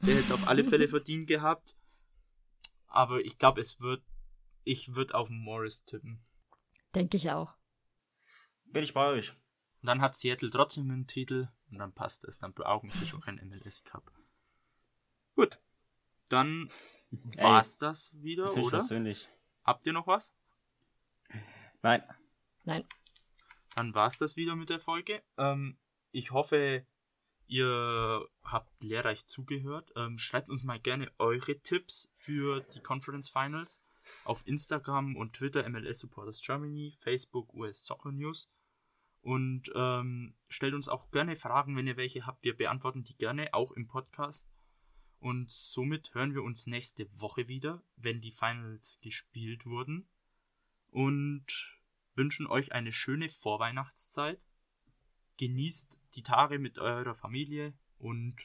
Der 0.00 0.14
hätte 0.14 0.24
es 0.24 0.32
auf 0.32 0.46
alle 0.46 0.64
Fälle 0.64 0.88
verdient 0.96 1.26
gehabt. 1.26 1.76
Aber 2.86 3.24
ich 3.24 3.38
glaube, 3.38 3.60
es 3.60 3.80
wird. 3.80 4.02
Ich 4.64 4.94
würde 4.94 5.14
auf 5.14 5.28
Morris 5.30 5.84
tippen. 5.84 6.22
Denke 6.94 7.16
ich 7.16 7.30
auch. 7.30 7.56
Bin 8.66 8.82
ich 8.82 8.94
bei 8.94 9.06
euch. 9.06 9.30
Und 9.82 9.86
dann 9.86 10.00
hat 10.00 10.14
Seattle 10.14 10.50
trotzdem 10.50 10.90
einen 10.90 11.06
Titel 11.06 11.48
und 11.70 11.78
dann 11.78 11.92
passt 11.92 12.24
es. 12.24 12.38
Dann 12.38 12.54
brauchen 12.54 12.90
sie 12.90 13.06
schon 13.06 13.20
keinen 13.20 13.46
MLS 13.48 13.84
Cup. 13.84 14.10
Gut. 15.34 15.58
Dann 16.28 16.70
war's 17.10 17.78
das 17.78 18.12
wieder, 18.20 18.44
Das 18.44 18.56
oder? 18.56 18.78
persönlich. 18.78 19.28
Habt 19.64 19.86
ihr 19.86 19.92
noch 19.92 20.06
was? 20.06 20.34
Nein. 21.82 22.02
Nein. 22.64 22.84
Dann 23.74 23.94
war's 23.94 24.18
das 24.18 24.36
wieder 24.36 24.56
mit 24.56 24.70
der 24.70 24.80
Folge. 24.80 25.22
Ähm, 25.36 25.78
ich 26.10 26.30
hoffe, 26.30 26.86
ihr 27.46 28.26
habt 28.42 28.82
lehrreich 28.82 29.26
zugehört. 29.26 29.92
Ähm, 29.96 30.18
schreibt 30.18 30.50
uns 30.50 30.64
mal 30.64 30.80
gerne 30.80 31.12
eure 31.18 31.60
Tipps 31.60 32.10
für 32.14 32.60
die 32.74 32.80
Conference 32.80 33.28
Finals 33.28 33.84
auf 34.24 34.46
Instagram 34.46 35.16
und 35.16 35.34
Twitter 35.34 35.68
MLS 35.68 35.98
Supporters 36.00 36.40
Germany, 36.40 36.96
Facebook 36.98 37.52
US 37.54 37.84
Soccer 37.84 38.12
News. 38.12 38.48
Und 39.26 39.72
ähm, 39.74 40.36
stellt 40.46 40.74
uns 40.74 40.86
auch 40.86 41.10
gerne 41.10 41.34
Fragen, 41.34 41.76
wenn 41.76 41.88
ihr 41.88 41.96
welche 41.96 42.26
habt. 42.26 42.44
Wir 42.44 42.56
beantworten 42.56 43.02
die 43.02 43.16
gerne, 43.16 43.52
auch 43.54 43.72
im 43.72 43.88
Podcast. 43.88 44.48
Und 45.18 45.50
somit 45.50 46.14
hören 46.14 46.32
wir 46.32 46.44
uns 46.44 46.68
nächste 46.68 47.08
Woche 47.20 47.48
wieder, 47.48 47.82
wenn 47.96 48.20
die 48.20 48.30
Finals 48.30 49.00
gespielt 49.00 49.66
wurden. 49.66 50.08
Und 50.92 51.76
wünschen 52.14 52.46
euch 52.46 52.70
eine 52.70 52.92
schöne 52.92 53.28
Vorweihnachtszeit. 53.28 54.40
Genießt 55.38 56.00
die 56.14 56.22
Tage 56.22 56.60
mit 56.60 56.78
eurer 56.78 57.16
Familie 57.16 57.74
und 57.98 58.36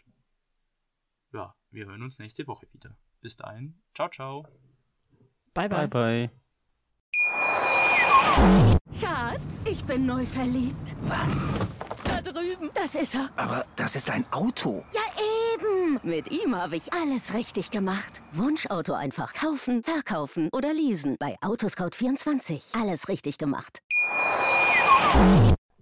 ja, 1.31 1.55
wir 1.69 1.85
hören 1.85 2.01
uns 2.01 2.17
nächste 2.17 2.47
Woche 2.47 2.67
wieder. 2.73 2.97
Bis 3.21 3.37
dahin, 3.37 3.79
ciao, 3.93 4.09
ciao. 4.09 4.47
Bye, 5.53 5.69
bye. 5.69 5.87
Bye 5.87 6.27
bye. 6.27 6.41
Schatz, 8.99 9.65
ich 9.65 9.83
bin 9.83 10.05
neu 10.05 10.25
verliebt. 10.25 10.95
Was? 11.03 11.47
Da 12.03 12.21
drüben. 12.21 12.69
Das 12.73 12.95
ist 12.95 13.15
er. 13.15 13.29
Aber 13.35 13.65
das 13.75 13.95
ist 13.95 14.09
ein 14.09 14.25
Auto. 14.31 14.85
Ja, 14.93 15.01
eben. 15.55 15.99
Mit 16.03 16.31
ihm 16.31 16.55
habe 16.55 16.75
ich 16.75 16.93
alles 16.93 17.33
richtig 17.33 17.71
gemacht. 17.71 18.21
Wunschauto 18.31 18.93
einfach 18.93 19.33
kaufen, 19.33 19.83
verkaufen 19.83 20.49
oder 20.53 20.73
leasen. 20.73 21.17
Bei 21.19 21.37
Autoscout24. 21.41 22.79
Alles 22.79 23.07
richtig 23.07 23.37
gemacht. 23.37 23.79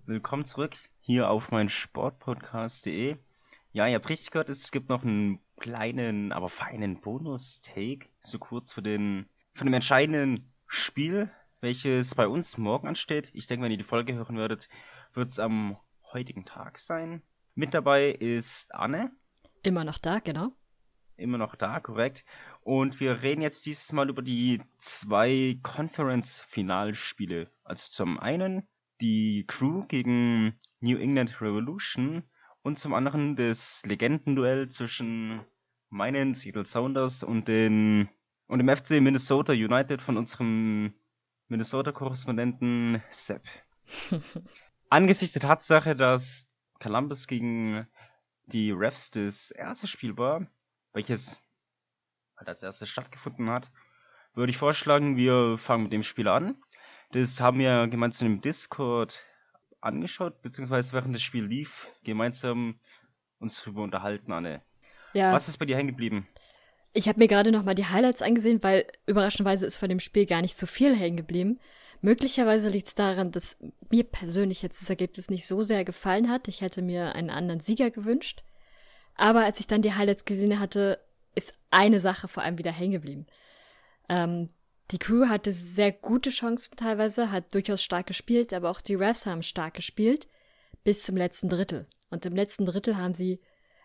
Willkommen 0.05 0.45
zurück 0.45 0.76
hier 1.01 1.30
auf 1.30 1.51
mein 1.51 1.69
Sportpodcast.de. 1.69 3.17
Ja, 3.73 3.88
ihr 3.88 3.95
habt 3.95 4.09
richtig 4.09 4.32
gehört, 4.32 4.49
es 4.49 4.71
gibt 4.71 4.89
noch 4.89 5.03
einen 5.03 5.39
kleinen, 5.59 6.32
aber 6.32 6.49
feinen 6.49 6.99
Bonus-Take, 7.01 8.07
so 8.21 8.39
kurz 8.39 8.73
für 8.73 8.82
den, 8.82 9.28
für 9.53 9.65
dem 9.65 9.73
entscheidenden 9.73 10.51
Spiel, 10.67 11.30
welches 11.62 12.16
bei 12.16 12.28
uns 12.28 12.57
morgen 12.57 12.88
ansteht. 12.88 13.30
Ich 13.34 13.47
denke, 13.47 13.66
wenn 13.66 13.72
ihr 13.72 13.78
die 13.78 13.84
Folge 13.84 14.14
hören 14.14 14.38
werdet, 14.38 14.70
wird 15.14 15.30
es 15.32 15.39
am 15.39 15.78
heutigen 16.14 16.45
Tag 16.45 16.80
sein. 16.80 17.22
Mit 17.55 17.74
dabei 17.74 18.10
ist 18.12 18.74
Anne, 18.74 19.12
Immer 19.62 19.84
noch 19.84 19.97
da, 19.97 20.20
genau. 20.20 20.53
immer 21.18 21.38
noch 21.38 21.55
da, 21.55 21.80
korrekt. 21.82 22.24
Und 22.62 22.99
wir 23.01 23.22
reden 23.22 23.41
jetzt 23.41 23.66
dieses 23.66 23.91
Mal 23.91 24.10
über 24.10 24.22
die 24.22 24.62
zwei 24.78 25.60
Conference-Finalspiele. 25.64 27.51
Also 27.64 27.91
zum 27.91 28.20
einen 28.20 28.68
die 29.01 29.45
Crew 29.47 29.86
gegen 29.88 30.57
New 30.80 30.97
England 30.97 31.41
Revolution 31.41 32.24
und 32.62 32.78
zum 32.80 32.93
anderen 32.93 33.36
das 33.36 33.82
Legendenduell 33.86 34.70
zwischen 34.70 35.41
meinen 35.89 36.34
Seattle 36.34 36.66
Sounders 36.66 37.24
und 37.24 37.47
den 37.47 38.10
und 38.47 38.60
dem 38.60 38.70
FC 38.70 39.01
Minnesota 39.01 39.53
United 39.53 40.01
von 40.01 40.18
unserem 40.18 40.93
Minnesota-Korrespondenten 41.49 43.03
Sepp. 43.09 43.43
Angesichts 44.89 45.33
der 45.33 45.41
Tatsache, 45.41 45.95
dass 45.95 46.47
Columbus 46.79 47.27
gegen 47.27 47.87
die 48.45 48.71
Refs 48.71 49.11
das 49.11 49.51
erste 49.51 49.87
Spiel 49.87 50.17
war, 50.17 50.47
welches 50.93 51.39
halt 52.37 52.49
als 52.49 52.63
erstes 52.63 52.89
stattgefunden 52.89 53.49
hat, 53.49 53.69
würde 54.33 54.51
ich 54.51 54.57
vorschlagen, 54.57 55.17
wir 55.17 55.57
fangen 55.57 55.83
mit 55.83 55.93
dem 55.93 56.03
Spiel 56.03 56.27
an. 56.27 56.55
Das 57.11 57.41
haben 57.41 57.59
wir 57.59 57.87
gemeinsam 57.87 58.27
im 58.27 58.41
Discord 58.41 59.25
angeschaut, 59.81 60.41
beziehungsweise 60.41 60.93
während 60.93 61.15
das 61.15 61.21
Spiel 61.21 61.45
lief, 61.45 61.87
gemeinsam 62.03 62.79
uns 63.39 63.61
darüber 63.61 63.83
unterhalten, 63.83 64.31
Anne. 64.31 64.61
Ja. 65.13 65.33
Was 65.33 65.47
ist 65.47 65.57
bei 65.57 65.65
dir 65.65 65.75
hängen 65.75 65.89
geblieben? 65.89 66.27
Ich 66.93 67.07
habe 67.07 67.19
mir 67.19 67.27
gerade 67.27 67.51
noch 67.51 67.63
mal 67.63 67.75
die 67.75 67.85
Highlights 67.85 68.21
angesehen, 68.21 68.63
weil 68.63 68.85
überraschenderweise 69.05 69.65
ist 69.65 69.77
von 69.77 69.89
dem 69.89 69.99
Spiel 69.99 70.25
gar 70.25 70.41
nicht 70.41 70.57
so 70.57 70.65
viel 70.65 70.95
hängen 70.95 71.17
geblieben. 71.17 71.59
Möglicherweise 72.01 72.69
liegt 72.69 72.87
es 72.87 72.95
daran, 72.95 73.31
dass 73.31 73.57
mir 73.89 74.03
persönlich 74.03 74.61
jetzt 74.61 74.81
das 74.81 74.89
Ergebnis 74.89 75.29
nicht 75.29 75.45
so 75.45 75.63
sehr 75.63 75.85
gefallen 75.85 76.29
hat. 76.29 76.47
Ich 76.47 76.61
hätte 76.61 76.81
mir 76.81 77.13
einen 77.13 77.29
anderen 77.29 77.59
Sieger 77.59 77.91
gewünscht. 77.91 78.43
Aber 79.15 79.43
als 79.43 79.59
ich 79.59 79.67
dann 79.67 79.81
die 79.81 79.93
Highlights 79.93 80.25
gesehen 80.25 80.59
hatte, 80.59 80.99
ist 81.35 81.53
eine 81.69 81.99
Sache 81.99 82.27
vor 82.27 82.43
allem 82.43 82.57
wieder 82.57 82.71
hängen 82.71 82.93
geblieben. 82.93 83.27
Ähm, 84.07 84.49
die 84.91 84.97
Crew 84.97 85.27
hatte 85.27 85.51
sehr 85.51 85.91
gute 85.91 86.31
Chancen 86.31 86.75
teilweise, 86.75 87.31
hat 87.31 87.53
durchaus 87.53 87.83
stark 87.83 88.07
gespielt, 88.07 88.53
aber 88.53 88.71
auch 88.71 88.81
die 88.81 88.95
Refs 88.95 89.25
haben 89.25 89.43
stark 89.43 89.75
gespielt 89.75 90.27
bis 90.83 91.03
zum 91.03 91.17
letzten 91.17 91.49
Drittel. 91.49 91.85
Und 92.09 92.25
im 92.25 92.35
letzten 92.35 92.65
Drittel 92.65 92.97
haben 92.97 93.13
sie 93.13 93.39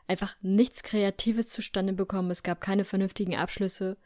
einfach 0.06 0.36
nichts 0.42 0.82
Kreatives 0.82 1.48
zustande 1.48 1.92
bekommen. 1.92 2.30
Es 2.30 2.42
gab 2.42 2.60
keine 2.60 2.84
vernünftigen 2.84 3.36
Abschlüsse. 3.36 3.96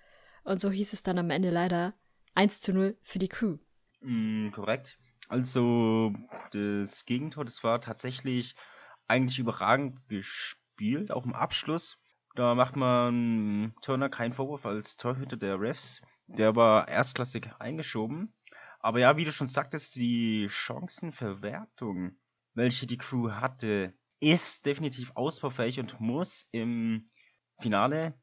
Und 0.45 0.61
so 0.61 0.71
hieß 0.71 0.93
es 0.93 1.03
dann 1.03 1.19
am 1.19 1.31
Ende 1.31 1.51
leider 1.51 1.95
1 2.35 2.61
zu 2.61 2.73
0 2.73 2.97
für 3.03 3.19
die 3.19 3.29
Crew. 3.29 3.59
Mm, 4.01 4.51
korrekt. 4.51 4.99
Also 5.29 6.15
das 6.53 7.05
Gegentor, 7.05 7.45
das 7.45 7.63
war 7.63 7.81
tatsächlich 7.81 8.55
eigentlich 9.07 9.39
überragend 9.39 10.09
gespielt, 10.09 11.11
auch 11.11 11.25
im 11.25 11.35
Abschluss. 11.35 11.99
Da 12.35 12.55
macht 12.55 12.77
man 12.77 13.75
Turner 13.83 14.09
keinen 14.09 14.33
Vorwurf 14.33 14.65
als 14.65 14.97
Torhüter 14.97 15.37
der 15.37 15.61
Refs. 15.61 16.01
Der 16.29 16.55
war 16.55 16.89
erstklassig 16.89 17.51
eingeschoben. 17.59 18.33
Aber 18.81 19.01
ja, 19.01 19.17
wie 19.17 19.25
du 19.25 19.33
schon 19.33 19.49
sagtest, 19.49 19.97
die 19.97 20.47
Chancenverwertung, 20.49 22.17
welche 22.55 22.87
die 22.87 22.99
Crew 22.99 23.33
hatte, 23.33 23.93
ist 24.21 24.67
definitiv 24.67 25.13
ausbaufähig 25.15 25.79
und 25.81 26.01
muss 26.01 26.47
im 26.51 27.11
Finale 27.61 28.15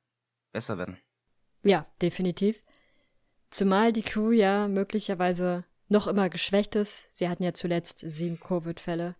besser 0.52 0.78
werden. 0.78 0.98
Ja, 1.64 1.86
definitiv. 2.02 2.62
Zumal 3.50 3.93
die 3.93 4.02
Crew 4.02 4.32
ja 4.32 4.68
möglicherweise 4.68 5.66
noch 5.88 6.08
immer 6.08 6.30
geschwächt 6.30 6.76
ist. 6.76 7.14
Sie 7.14 7.30
hatten 7.30 7.43
ja 7.43 7.54
zuletzt 7.54 8.00
sieben 8.00 8.39
Covid-Fälle. 8.39 9.16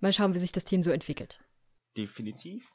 Mal 0.00 0.12
schauen, 0.12 0.34
wie 0.34 0.38
sich 0.38 0.52
das 0.52 0.64
Team 0.64 0.82
so 0.82 0.90
entwickelt. 0.90 1.40
Definitiv. 1.96 2.70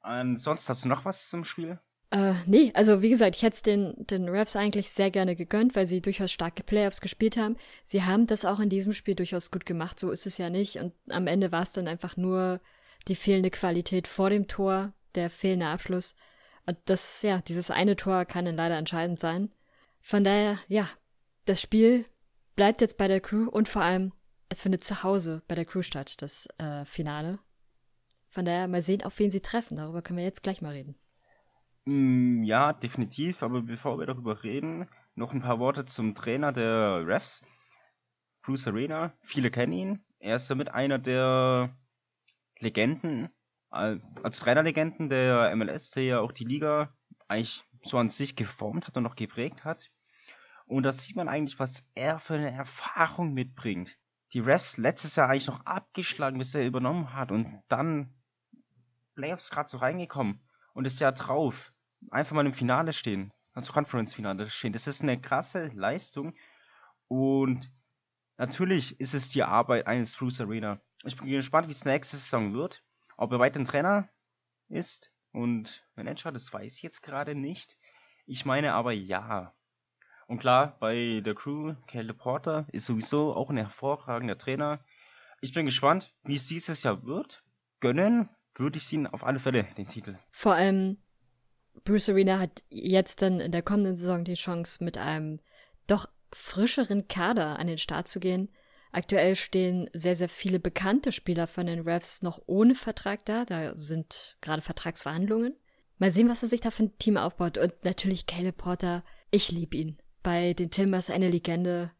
Ansonsten 0.00 0.68
hast 0.68 0.84
du 0.84 0.88
noch 0.88 1.04
was 1.04 1.28
zum 1.28 1.44
Spiel? 1.44 1.78
Äh, 2.10 2.34
nee, 2.46 2.72
also 2.74 3.02
wie 3.02 3.10
gesagt, 3.10 3.36
ich 3.36 3.42
hätte 3.42 3.62
den, 3.62 3.94
den 3.98 4.28
Refs 4.28 4.56
eigentlich 4.56 4.90
sehr 4.90 5.10
gerne 5.10 5.36
gegönnt, 5.36 5.76
weil 5.76 5.86
sie 5.86 6.00
durchaus 6.00 6.32
starke 6.32 6.64
Playoffs 6.64 7.00
gespielt 7.00 7.36
haben. 7.36 7.56
Sie 7.84 8.02
haben 8.02 8.26
das 8.26 8.44
auch 8.44 8.58
in 8.58 8.68
diesem 8.68 8.92
Spiel 8.92 9.14
durchaus 9.14 9.50
gut 9.50 9.64
gemacht, 9.64 10.00
so 10.00 10.10
ist 10.10 10.26
es 10.26 10.36
ja 10.36 10.50
nicht. 10.50 10.76
Und 10.76 10.92
am 11.08 11.28
Ende 11.28 11.52
war 11.52 11.62
es 11.62 11.72
dann 11.72 11.86
einfach 11.86 12.16
nur 12.16 12.60
die 13.06 13.14
fehlende 13.14 13.50
Qualität 13.50 14.08
vor 14.08 14.28
dem 14.30 14.48
Tor, 14.48 14.92
der 15.14 15.30
fehlende 15.30 15.66
Abschluss. 15.66 16.16
Und 16.66 16.78
das, 16.86 17.22
ja, 17.22 17.40
dieses 17.42 17.70
eine 17.70 17.96
Tor 17.96 18.24
kann 18.24 18.44
dann 18.44 18.56
leider 18.56 18.76
entscheidend 18.76 19.20
sein. 19.20 19.50
Von 20.00 20.24
daher, 20.24 20.58
ja, 20.68 20.88
das 21.46 21.60
Spiel 21.60 22.06
bleibt 22.56 22.80
jetzt 22.80 22.98
bei 22.98 23.06
der 23.06 23.20
Crew 23.20 23.48
und 23.48 23.68
vor 23.68 23.82
allem, 23.82 24.12
es 24.48 24.62
findet 24.62 24.82
zu 24.82 25.04
Hause 25.04 25.42
bei 25.46 25.54
der 25.54 25.64
Crew 25.64 25.82
statt, 25.82 26.20
das 26.22 26.48
äh, 26.58 26.84
Finale. 26.84 27.38
Von 28.28 28.44
daher 28.44 28.66
mal 28.66 28.82
sehen, 28.82 29.02
auf 29.02 29.18
wen 29.20 29.30
sie 29.30 29.40
treffen. 29.40 29.76
Darüber 29.76 30.02
können 30.02 30.18
wir 30.18 30.24
jetzt 30.24 30.42
gleich 30.42 30.60
mal 30.60 30.72
reden. 30.72 30.96
Mm, 31.84 32.42
ja, 32.44 32.72
definitiv. 32.72 33.42
Aber 33.42 33.62
bevor 33.62 33.98
wir 33.98 34.06
darüber 34.06 34.42
reden, 34.42 34.88
noch 35.14 35.32
ein 35.32 35.42
paar 35.42 35.58
Worte 35.58 35.84
zum 35.86 36.14
Trainer 36.14 36.52
der 36.52 37.06
Refs. 37.06 37.44
Bruce 38.42 38.68
Arena. 38.68 39.12
Viele 39.22 39.50
kennen 39.50 39.72
ihn. 39.72 40.04
Er 40.18 40.36
ist 40.36 40.50
damit 40.50 40.68
einer 40.70 40.98
der 40.98 41.76
Legenden, 42.58 43.28
als 43.70 44.38
Trainerlegenden 44.38 45.08
der 45.08 45.54
MLS, 45.56 45.90
der 45.90 46.04
ja 46.04 46.20
auch 46.20 46.32
die 46.32 46.44
Liga 46.44 46.92
eigentlich 47.28 47.64
so 47.82 47.98
an 47.98 48.08
sich 48.08 48.36
geformt 48.36 48.86
hat 48.86 48.96
und 48.96 49.02
noch 49.02 49.16
geprägt 49.16 49.64
hat. 49.64 49.90
Und 50.66 50.82
da 50.82 50.92
sieht 50.92 51.16
man 51.16 51.28
eigentlich, 51.28 51.58
was 51.58 51.84
er 51.94 52.18
für 52.18 52.34
eine 52.34 52.50
Erfahrung 52.50 53.32
mitbringt. 53.32 53.96
Die 54.32 54.40
Refs 54.40 54.76
letztes 54.76 55.16
Jahr 55.16 55.28
eigentlich 55.28 55.46
noch 55.48 55.64
abgeschlagen, 55.66 56.38
bis 56.38 56.54
er 56.54 56.66
übernommen 56.66 57.14
hat 57.14 57.32
und 57.32 57.62
dann 57.68 58.14
Playoffs 59.14 59.50
gerade 59.50 59.68
so 59.68 59.78
reingekommen 59.78 60.40
und 60.74 60.84
das 60.84 60.98
Jahr 60.98 61.12
drauf 61.12 61.72
einfach 62.10 62.34
mal 62.34 62.46
im 62.46 62.54
Finale 62.54 62.92
stehen, 62.92 63.32
also 63.52 63.72
Conference-Finale 63.72 64.48
stehen. 64.50 64.72
Das 64.72 64.86
ist 64.86 65.02
eine 65.02 65.20
krasse 65.20 65.68
Leistung 65.74 66.34
und 67.08 67.70
natürlich 68.36 68.98
ist 69.00 69.14
es 69.14 69.28
die 69.28 69.42
Arbeit 69.42 69.86
eines 69.86 70.16
Bruce 70.16 70.40
Arena. 70.40 70.80
Ich 71.04 71.16
bin 71.16 71.28
gespannt, 71.28 71.66
wie 71.68 71.72
es 71.72 71.84
nächste 71.84 72.16
Saison 72.16 72.54
wird. 72.54 72.82
Ob 73.16 73.32
er 73.32 73.38
weiterhin 73.38 73.66
Trainer 73.66 74.08
ist 74.68 75.12
und 75.32 75.84
Manager, 75.94 76.32
das 76.32 76.52
weiß 76.52 76.76
ich 76.76 76.82
jetzt 76.82 77.02
gerade 77.02 77.34
nicht. 77.34 77.76
Ich 78.26 78.44
meine 78.44 78.72
aber 78.72 78.92
ja. 78.92 79.54
Und 80.26 80.38
klar, 80.38 80.78
bei 80.78 81.20
der 81.24 81.34
Crew, 81.34 81.74
Caleb 81.86 82.18
Porter 82.18 82.66
ist 82.70 82.86
sowieso 82.86 83.34
auch 83.34 83.50
ein 83.50 83.56
hervorragender 83.56 84.38
Trainer. 84.38 84.84
Ich 85.40 85.52
bin 85.52 85.66
gespannt, 85.66 86.14
wie 86.22 86.36
es 86.36 86.46
dieses 86.46 86.82
Jahr 86.82 87.04
wird. 87.04 87.42
Gönnen 87.80 88.28
würde 88.60 88.78
ich 88.78 88.92
ihnen 88.92 89.08
auf 89.08 89.24
alle 89.24 89.40
Fälle 89.40 89.66
den 89.76 89.88
Titel. 89.88 90.18
Vor 90.30 90.54
allem 90.54 90.98
Bruce 91.84 92.10
Arena 92.10 92.38
hat 92.38 92.62
jetzt 92.68 93.22
dann 93.22 93.40
in 93.40 93.52
der 93.52 93.62
kommenden 93.62 93.96
Saison 93.96 94.24
die 94.24 94.34
Chance, 94.34 94.84
mit 94.84 94.98
einem 94.98 95.40
doch 95.86 96.08
frischeren 96.32 97.08
Kader 97.08 97.58
an 97.58 97.66
den 97.66 97.78
Start 97.78 98.08
zu 98.08 98.20
gehen. 98.20 98.48
Aktuell 98.92 99.36
stehen 99.36 99.88
sehr, 99.92 100.14
sehr 100.14 100.28
viele 100.28 100.58
bekannte 100.58 101.12
Spieler 101.12 101.46
von 101.46 101.66
den 101.66 101.80
Refs 101.80 102.22
noch 102.22 102.40
ohne 102.46 102.74
Vertrag 102.74 103.24
da. 103.24 103.44
Da 103.44 103.76
sind 103.76 104.36
gerade 104.40 104.62
Vertragsverhandlungen. 104.62 105.56
Mal 105.98 106.10
sehen, 106.10 106.28
was 106.28 106.42
er 106.42 106.48
sich 106.48 106.60
da 106.60 106.70
für 106.70 106.84
ein 106.84 106.98
Team 106.98 107.16
aufbaut. 107.16 107.58
Und 107.58 107.84
natürlich 107.84 108.26
Caleb 108.26 108.56
Porter. 108.56 109.04
Ich 109.30 109.52
liebe 109.52 109.76
ihn. 109.76 109.98
Bei 110.22 110.54
den 110.54 110.70
Timbers 110.70 111.10
eine 111.10 111.28
Legende. 111.28 111.92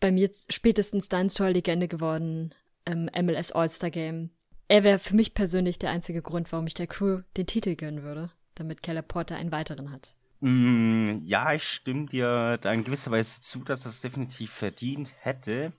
Bei 0.00 0.12
mir 0.12 0.30
spätestens 0.48 1.08
dann 1.08 1.28
zur 1.28 1.50
Legende 1.50 1.88
geworden 1.88 2.54
im 2.84 3.04
MLS 3.06 3.52
All-Star 3.52 3.90
Game. 3.90 4.30
Er 4.68 4.84
wäre 4.84 4.98
für 4.98 5.14
mich 5.14 5.34
persönlich 5.34 5.78
der 5.78 5.90
einzige 5.90 6.22
Grund, 6.22 6.50
warum 6.52 6.66
ich 6.66 6.74
der 6.74 6.86
Crew 6.86 7.22
den 7.36 7.46
Titel 7.46 7.76
gönnen 7.76 8.02
würde 8.02 8.30
damit 8.54 8.82
Keller 8.82 9.02
Porter 9.02 9.36
einen 9.36 9.52
weiteren 9.52 9.90
hat. 9.90 10.14
Mm, 10.40 11.18
ja, 11.22 11.52
ich 11.54 11.64
stimme 11.64 12.06
dir 12.06 12.58
da 12.58 12.72
in 12.72 12.84
gewisser 12.84 13.10
Weise 13.10 13.40
zu, 13.40 13.64
dass 13.64 13.82
das 13.82 14.00
definitiv 14.00 14.52
verdient 14.52 15.12
hätte. 15.18 15.72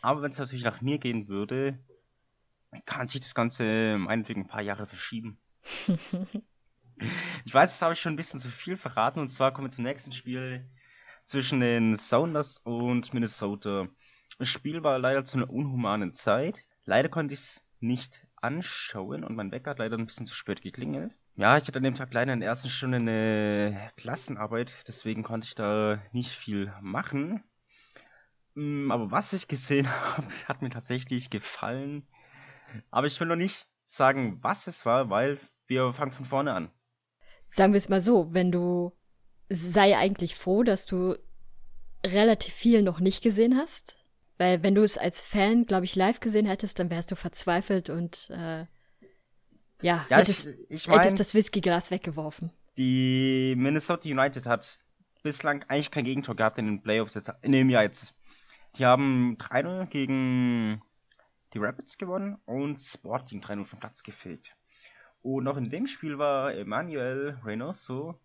Aber 0.00 0.22
wenn 0.22 0.30
es 0.30 0.38
natürlich 0.38 0.64
nach 0.64 0.80
mir 0.80 0.98
gehen 0.98 1.28
würde, 1.28 1.78
kann 2.86 3.06
sich 3.06 3.20
das 3.20 3.34
Ganze 3.34 3.96
meinetwegen 3.98 4.42
ein 4.42 4.48
paar 4.48 4.62
Jahre 4.62 4.86
verschieben. 4.86 5.38
ich 7.44 7.54
weiß, 7.54 7.70
das 7.70 7.82
habe 7.82 7.92
ich 7.94 8.00
schon 8.00 8.14
ein 8.14 8.16
bisschen 8.16 8.40
zu 8.40 8.48
viel 8.48 8.76
verraten. 8.76 9.20
Und 9.20 9.28
zwar 9.28 9.52
kommen 9.52 9.68
wir 9.68 9.72
zum 9.72 9.84
nächsten 9.84 10.12
Spiel 10.12 10.68
zwischen 11.24 11.60
den 11.60 11.94
Sounders 11.96 12.58
und 12.64 13.12
Minnesota. 13.14 13.88
Das 14.38 14.48
Spiel 14.48 14.82
war 14.82 14.98
leider 14.98 15.24
zu 15.24 15.36
einer 15.36 15.50
unhumanen 15.50 16.14
Zeit. 16.14 16.64
Leider 16.84 17.08
konnte 17.08 17.34
ich 17.34 17.40
es 17.40 17.62
nicht 17.82 18.26
anschauen 18.36 19.24
und 19.24 19.36
mein 19.36 19.52
Wecker 19.52 19.70
hat 19.70 19.78
leider 19.78 19.96
ein 19.96 20.06
bisschen 20.06 20.26
zu 20.26 20.34
spät 20.34 20.62
geklingelt. 20.62 21.14
Ja, 21.36 21.56
ich 21.56 21.66
hatte 21.66 21.78
an 21.78 21.84
dem 21.84 21.94
Tag 21.94 22.12
leider 22.12 22.32
in 22.32 22.40
der 22.40 22.48
ersten 22.48 22.68
Stunde 22.68 22.98
eine 22.98 23.90
Klassenarbeit, 23.96 24.74
deswegen 24.86 25.22
konnte 25.22 25.46
ich 25.46 25.54
da 25.54 26.02
nicht 26.12 26.32
viel 26.32 26.72
machen. 26.80 27.42
Mm, 28.54 28.90
aber 28.90 29.10
was 29.10 29.32
ich 29.32 29.48
gesehen 29.48 29.88
habe, 30.16 30.28
hat 30.46 30.62
mir 30.62 30.70
tatsächlich 30.70 31.30
gefallen. 31.30 32.06
Aber 32.90 33.06
ich 33.06 33.18
will 33.20 33.28
noch 33.28 33.36
nicht 33.36 33.66
sagen, 33.86 34.38
was 34.42 34.66
es 34.66 34.84
war, 34.86 35.10
weil 35.10 35.38
wir 35.66 35.92
fangen 35.92 36.12
von 36.12 36.26
vorne 36.26 36.52
an. 36.52 36.70
Sagen 37.46 37.72
wir 37.72 37.78
es 37.78 37.88
mal 37.88 38.00
so, 38.00 38.32
wenn 38.32 38.50
du 38.50 38.92
sei 39.48 39.96
eigentlich 39.96 40.34
froh, 40.34 40.62
dass 40.62 40.86
du 40.86 41.16
relativ 42.04 42.52
viel 42.54 42.82
noch 42.82 43.00
nicht 43.00 43.22
gesehen 43.22 43.56
hast. 43.56 44.01
Weil 44.42 44.60
wenn 44.64 44.74
du 44.74 44.82
es 44.82 44.98
als 44.98 45.24
Fan, 45.24 45.66
glaube 45.66 45.84
ich, 45.84 45.94
live 45.94 46.18
gesehen 46.18 46.46
hättest, 46.46 46.80
dann 46.80 46.90
wärst 46.90 47.12
du 47.12 47.14
verzweifelt 47.14 47.90
und 47.90 48.28
äh, 48.30 48.66
ja, 49.80 50.04
ja 50.10 50.16
hättest, 50.16 50.48
ich, 50.68 50.68
ich 50.68 50.88
mein, 50.88 50.96
hättest 50.96 51.20
das 51.20 51.32
Whiskyglas 51.32 51.92
weggeworfen. 51.92 52.50
Die 52.76 53.54
Minnesota 53.56 54.08
United 54.08 54.46
hat 54.46 54.80
bislang 55.22 55.62
eigentlich 55.68 55.92
kein 55.92 56.02
Gegentor 56.04 56.34
gehabt 56.34 56.58
in 56.58 56.66
den 56.66 56.82
Playoffs 56.82 57.14
jetzt, 57.14 57.32
in 57.42 57.52
dem 57.52 57.70
Jahr 57.70 57.84
jetzt. 57.84 58.14
Die 58.78 58.84
haben 58.84 59.36
3-0 59.36 59.86
gegen 59.86 60.82
die 61.54 61.58
Rapids 61.58 61.96
gewonnen 61.96 62.36
und 62.44 62.80
Sporting 62.80 63.40
3-0 63.42 63.64
vom 63.64 63.78
Platz 63.78 64.02
gefegt. 64.02 64.56
Und 65.20 65.44
noch 65.44 65.56
in 65.56 65.70
dem 65.70 65.86
Spiel 65.86 66.18
war 66.18 66.52
Emmanuel 66.52 67.38
Reynoso, 67.44 68.18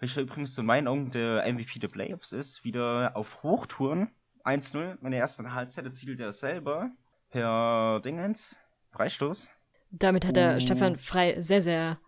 welcher 0.00 0.20
übrigens 0.20 0.58
in 0.58 0.66
meinen 0.66 0.86
Augen 0.86 1.12
der 1.12 1.50
MVP 1.50 1.78
der 1.78 1.88
Playoffs 1.88 2.32
ist, 2.32 2.62
wieder 2.62 3.16
auf 3.16 3.42
Hochtouren. 3.42 4.10
1-0 4.44 5.02
in 5.02 5.10
der 5.10 5.20
ersten 5.20 5.54
Halbzeit 5.54 5.84
erzielte 5.84 6.24
er 6.24 6.32
selber 6.32 6.90
per 7.30 8.00
Dingens, 8.04 8.56
Freistoß. 8.92 9.50
Damit 9.90 10.26
hat 10.26 10.36
er 10.36 10.56
Oh. 10.56 10.60
Stefan 10.60 10.96
Frei 10.96 11.40
sehr, 11.40 11.62
sehr 11.62 11.98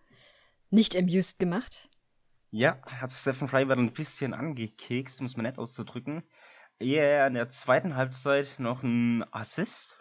nicht 0.70 0.97
amused 0.97 1.39
gemacht. 1.39 1.89
Ja, 2.51 2.80
hat 2.87 3.11
Stephen 3.11 3.49
Fry 3.49 3.68
war 3.68 3.76
ein 3.76 3.93
bisschen 3.93 4.32
angekekst, 4.32 5.18
um 5.18 5.26
es 5.26 5.37
mal 5.37 5.43
nett 5.43 5.59
auszudrücken. 5.59 6.22
Ehe 6.78 7.03
er 7.03 7.26
in 7.26 7.35
der 7.35 7.49
zweiten 7.49 7.97
Halbzeit 7.97 8.57
noch 8.59 8.85
einen 8.85 9.24
Assist 9.32 10.01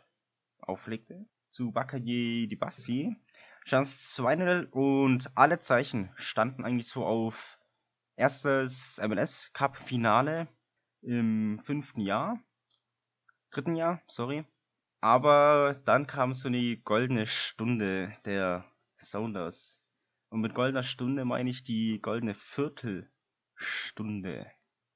auflegte 0.60 1.26
zu 1.50 1.72
Bakaye 1.72 2.48
Dibassi. 2.48 3.16
Stand 3.66 3.86
es 3.86 4.16
2-0 4.18 4.70
und 4.70 5.32
alle 5.36 5.58
Zeichen 5.60 6.12
standen 6.16 6.64
eigentlich 6.64 6.88
so 6.88 7.04
auf 7.06 7.58
erstes 8.16 9.02
MLS 9.04 9.52
Cup 9.54 9.78
Finale 9.78 10.48
im 11.04 11.60
fünften 11.64 12.02
Jahr. 12.02 12.40
Dritten 13.52 13.76
Jahr, 13.76 14.02
sorry. 14.08 14.46
Aber 15.02 15.80
dann 15.86 16.08
kam 16.08 16.34
so 16.34 16.48
eine 16.48 16.78
goldene 16.78 17.26
Stunde 17.26 18.14
der 18.26 18.66
Sounders. 18.98 19.80
Und 20.30 20.42
mit 20.42 20.56
goldener 20.56 20.84
Stunde 20.84 21.26
meine 21.26 21.50
ich 21.50 21.64
die 21.64 22.00
goldene 22.02 22.34
Viertelstunde. 22.34 24.48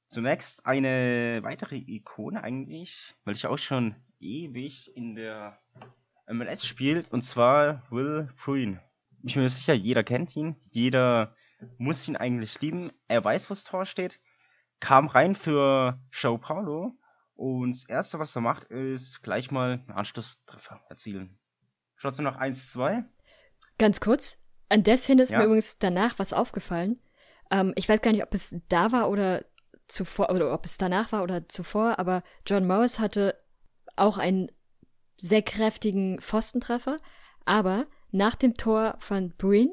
Zunächst 0.07 0.65
eine 0.65 1.41
weitere 1.43 1.75
Ikone 1.75 2.41
eigentlich, 2.41 3.13
welche 3.25 3.49
auch 3.49 3.57
schon 3.57 3.95
ewig 4.19 4.95
in 4.95 5.15
der 5.15 5.59
MLS 6.27 6.65
spielt, 6.65 7.11
und 7.11 7.21
zwar 7.21 7.83
Will 7.91 8.29
Bruin. 8.43 8.79
Ich 9.23 9.33
bin 9.33 9.43
mir 9.43 9.49
sicher, 9.49 9.73
jeder 9.73 10.03
kennt 10.03 10.35
ihn, 10.35 10.55
jeder 10.71 11.35
muss 11.77 12.07
ihn 12.07 12.15
eigentlich 12.15 12.61
lieben. 12.61 12.91
Er 13.07 13.23
weiß, 13.23 13.49
wo 13.49 13.53
das 13.53 13.63
Tor 13.63 13.85
steht, 13.85 14.19
kam 14.79 15.07
rein 15.07 15.35
für 15.35 15.99
Sao 16.11 16.37
Paulo 16.37 16.97
und 17.35 17.71
das 17.71 17.87
erste, 17.87 18.19
was 18.19 18.35
er 18.35 18.41
macht, 18.41 18.65
ist 18.65 19.21
gleich 19.23 19.51
mal 19.51 19.73
einen 19.87 19.91
Anschlusstreffer 19.91 20.81
erzielen. 20.89 21.39
Schaut 21.95 22.17
noch 22.19 22.37
1-2. 22.37 23.03
Ganz 23.79 23.99
kurz, 23.99 24.39
an 24.69 24.83
der 24.83 24.97
Szene 24.97 25.23
ist 25.23 25.31
Ja. 25.31 25.39
mir 25.39 25.45
übrigens 25.45 25.79
danach 25.79 26.19
was 26.19 26.33
aufgefallen. 26.33 26.99
Ähm, 27.49 27.73
ich 27.75 27.87
weiß 27.87 28.01
gar 28.01 28.11
nicht, 28.11 28.23
ob 28.23 28.33
es 28.33 28.55
da 28.69 28.91
war 28.91 29.09
oder 29.09 29.45
zuvor, 29.87 30.29
oder 30.29 30.53
ob 30.53 30.65
es 30.65 30.77
danach 30.77 31.11
war 31.11 31.23
oder 31.23 31.47
zuvor, 31.47 31.97
aber 31.97 32.21
John 32.45 32.67
Morris 32.67 32.99
hatte 32.99 33.35
auch 33.95 34.17
einen 34.17 34.51
sehr 35.15 35.41
kräftigen 35.41 36.19
Pfostentreffer, 36.21 36.97
aber 37.45 37.87
nach 38.11 38.35
dem 38.35 38.53
Tor 38.53 38.95
von 38.99 39.33
Bruin 39.37 39.69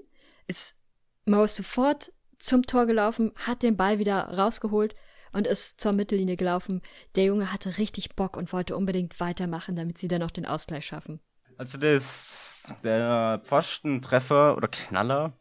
ist 0.46 0.78
Morris 1.26 1.56
sofort 1.56 2.12
zum 2.44 2.62
Tor 2.66 2.86
gelaufen, 2.86 3.32
hat 3.46 3.62
den 3.62 3.76
Ball 3.76 3.98
wieder 3.98 4.36
rausgeholt 4.36 4.94
und 5.32 5.46
ist 5.46 5.80
zur 5.80 5.92
Mittellinie 5.92 6.36
gelaufen. 6.36 6.82
Der 7.16 7.24
Junge 7.24 7.52
hatte 7.52 7.78
richtig 7.78 8.14
Bock 8.14 8.36
und 8.36 8.52
wollte 8.52 8.76
unbedingt 8.76 9.18
weitermachen, 9.20 9.76
damit 9.76 9.98
sie 9.98 10.08
dann 10.08 10.20
noch 10.20 10.30
den 10.30 10.46
Ausgleich 10.46 10.86
schaffen. 10.86 11.20
Also 11.56 11.78
das, 11.78 12.72
der 12.82 13.40
Pfostentreffer 13.44 14.56
oder 14.56 14.68
Knaller, 14.68 15.32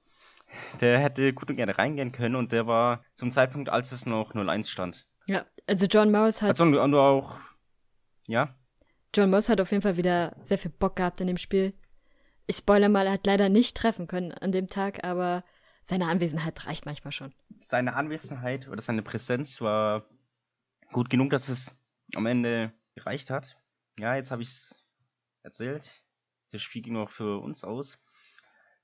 der 0.81 0.99
hätte 0.99 1.33
gut 1.33 1.49
und 1.49 1.55
gerne 1.55 1.77
reingehen 1.77 2.11
können 2.11 2.35
und 2.35 2.51
der 2.51 2.67
war 2.67 3.03
zum 3.13 3.31
Zeitpunkt, 3.31 3.69
als 3.69 3.91
es 3.91 4.05
noch 4.05 4.33
0-1 4.33 4.67
stand. 4.69 5.05
Ja, 5.27 5.45
also 5.67 5.85
John 5.87 6.11
Morris 6.11 6.41
hat 6.41 6.51
Also 6.51 6.63
und, 6.63 6.93
auch, 6.95 7.37
ja, 8.27 8.55
John 9.15 9.29
Moss 9.29 9.49
hat 9.49 9.61
auf 9.61 9.71
jeden 9.71 9.83
Fall 9.83 9.97
wieder 9.97 10.35
sehr 10.41 10.57
viel 10.57 10.71
Bock 10.71 10.95
gehabt 10.95 11.21
in 11.21 11.27
dem 11.27 11.37
Spiel. 11.37 11.73
Ich 12.47 12.57
spoiler 12.57 12.89
mal, 12.89 13.05
er 13.05 13.13
hat 13.13 13.27
leider 13.27 13.47
nicht 13.47 13.77
treffen 13.77 14.07
können 14.07 14.31
an 14.31 14.51
dem 14.51 14.67
Tag, 14.67 15.03
aber 15.03 15.43
seine 15.83 16.07
Anwesenheit 16.07 16.65
reicht 16.65 16.85
manchmal 16.85 17.11
schon. 17.11 17.33
seine 17.59 17.95
Anwesenheit 17.95 18.67
oder 18.67 18.81
seine 18.81 19.03
Präsenz 19.03 19.61
war 19.61 20.05
gut 20.91 21.09
genug, 21.09 21.29
dass 21.31 21.49
es 21.49 21.75
am 22.15 22.25
Ende 22.25 22.73
gereicht 22.95 23.29
hat. 23.29 23.57
Ja, 23.97 24.15
jetzt 24.15 24.31
habe 24.31 24.41
ich 24.41 24.49
es 24.49 24.75
erzählt. 25.43 26.03
Das 26.51 26.61
Spiel 26.61 26.81
ging 26.81 26.97
auch 26.97 27.09
für 27.09 27.39
uns 27.41 27.63
aus. 27.63 27.99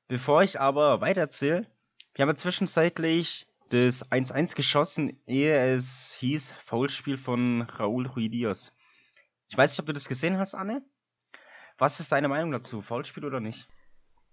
Bevor 0.07 0.43
ich 0.43 0.59
aber 0.59 1.01
weitererzähle, 1.01 1.67
wir 2.15 2.23
haben 2.23 2.29
ja 2.29 2.35
zwischenzeitlich 2.35 3.47
das 3.69 4.09
1-1 4.11 4.55
geschossen, 4.55 5.21
ehe 5.27 5.73
es 5.75 6.13
hieß 6.19 6.51
Foulspiel 6.65 7.17
von 7.17 7.61
Raúl 7.61 8.07
Ruiz. 8.07 8.73
Ich 9.47 9.57
weiß 9.57 9.71
nicht, 9.71 9.79
ob 9.79 9.85
du 9.85 9.93
das 9.93 10.07
gesehen 10.07 10.37
hast, 10.37 10.55
Anne. 10.55 10.83
Was 11.77 11.99
ist 11.99 12.11
deine 12.11 12.27
Meinung 12.27 12.51
dazu? 12.51 12.81
Foulspiel 12.81 13.25
oder 13.25 13.39
nicht? 13.39 13.67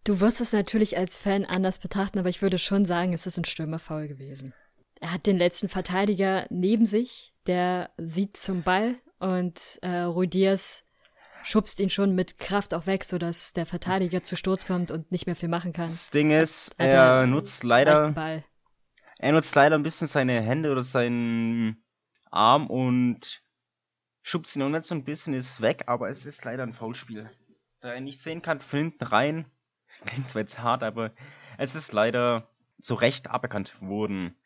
Du 0.07 0.21
wirst 0.21 0.41
es 0.41 0.53
natürlich 0.53 0.97
als 0.97 1.19
Fan 1.19 1.45
anders 1.45 1.81
betrachten, 1.81 2.21
aber 2.21 2.29
ich 2.29 2.41
würde 2.41 2.59
schon 2.59 2.85
sagen, 2.85 3.13
es 3.13 3.27
ist 3.27 3.39
ein 3.39 3.45
Stürmerfoul 3.45 4.07
gewesen. 4.07 4.55
Er 5.01 5.13
hat 5.13 5.27
den 5.27 5.37
letzten 5.37 5.69
Verteidiger 5.69 6.47
neben 6.49 6.87
sich, 6.87 7.35
der 7.49 7.91
sieht 7.99 8.37
zum 8.37 8.63
Ball 8.63 8.95
und 9.19 9.81
äh, 9.83 10.03
Rui 10.03 10.29
Diaz 10.29 10.85
schubst 11.43 11.81
ihn 11.81 11.91
schon 11.91 12.15
mit 12.15 12.39
Kraft 12.39 12.73
auch 12.73 12.87
weg, 12.87 13.03
sodass 13.03 13.53
der 13.53 13.67
Verteidiger 13.67 14.23
zu 14.23 14.37
Sturz 14.37 14.65
kommt 14.65 14.93
und 14.93 15.11
nicht 15.11 15.27
mehr 15.27 15.35
viel 15.35 15.49
machen 15.49 15.73
kann. 15.73 15.87
Das 15.87 16.11
Ding 16.11 16.31
ist, 16.31 16.73
er 16.79 16.93
er 16.93 17.27
nutzt 17.27 17.65
leider. 17.65 18.15
Er 19.19 19.33
nutzt 19.33 19.57
leider 19.57 19.75
ein 19.75 19.83
bisschen 19.83 20.07
seine 20.07 20.41
Hände 20.41 20.71
oder 20.71 20.85
seinen 20.85 21.83
Arm 22.31 22.69
und 22.69 23.43
schubst 24.23 24.55
ihn 24.55 24.63
auch 24.63 24.69
nicht 24.69 24.85
so 24.85 24.95
ein 24.95 25.03
bisschen, 25.03 25.35
ist 25.35 25.61
weg, 25.61 25.83
aber 25.89 26.11
es 26.11 26.27
ist 26.27 26.45
leider 26.45 26.63
ein 26.63 26.75
Foulspiel. 26.75 27.29
Da 27.81 27.93
er 27.93 28.01
nicht 28.01 28.23
sehen 28.23 28.41
kann, 28.41 28.61
von 28.61 28.79
hinten 28.79 29.03
rein, 29.03 29.47
klingt 30.07 30.29
zwar 30.29 30.43
jetzt 30.43 30.59
hart, 30.59 30.83
aber 30.83 31.13
es 31.59 31.75
ist 31.75 31.93
leider 31.93 32.49
zu 32.81 32.95
Recht 32.95 33.31
aberkannt 33.31 33.81
worden. 33.81 34.37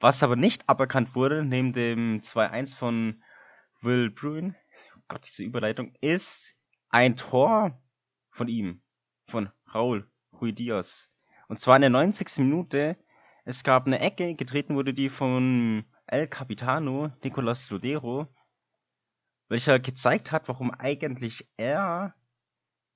Was 0.00 0.22
aber 0.22 0.36
nicht 0.36 0.68
aberkannt 0.68 1.14
wurde, 1.14 1.44
neben 1.44 1.72
dem 1.72 2.20
2-1 2.20 2.76
von 2.76 3.22
Will 3.80 4.10
Bruin, 4.10 4.54
oh 4.96 5.00
Gott, 5.08 5.26
diese 5.26 5.42
Überleitung, 5.42 5.94
ist 6.00 6.54
ein 6.90 7.16
Tor 7.16 7.80
von 8.30 8.48
ihm, 8.48 8.82
von 9.28 9.50
Raul 9.74 10.10
Rui 10.40 10.52
Diaz. 10.52 11.10
Und 11.48 11.60
zwar 11.60 11.76
in 11.76 11.82
der 11.82 11.90
90. 11.90 12.38
Minute 12.38 12.96
es 13.48 13.62
gab 13.62 13.86
eine 13.86 14.00
Ecke, 14.00 14.34
getreten 14.34 14.74
wurde 14.74 14.92
die 14.92 15.08
von 15.08 15.84
El 16.08 16.26
Capitano, 16.26 17.12
Nicolas 17.22 17.70
Lodero, 17.70 18.26
welcher 19.48 19.78
gezeigt 19.78 20.32
hat, 20.32 20.48
warum 20.48 20.72
eigentlich 20.72 21.48
er 21.56 22.12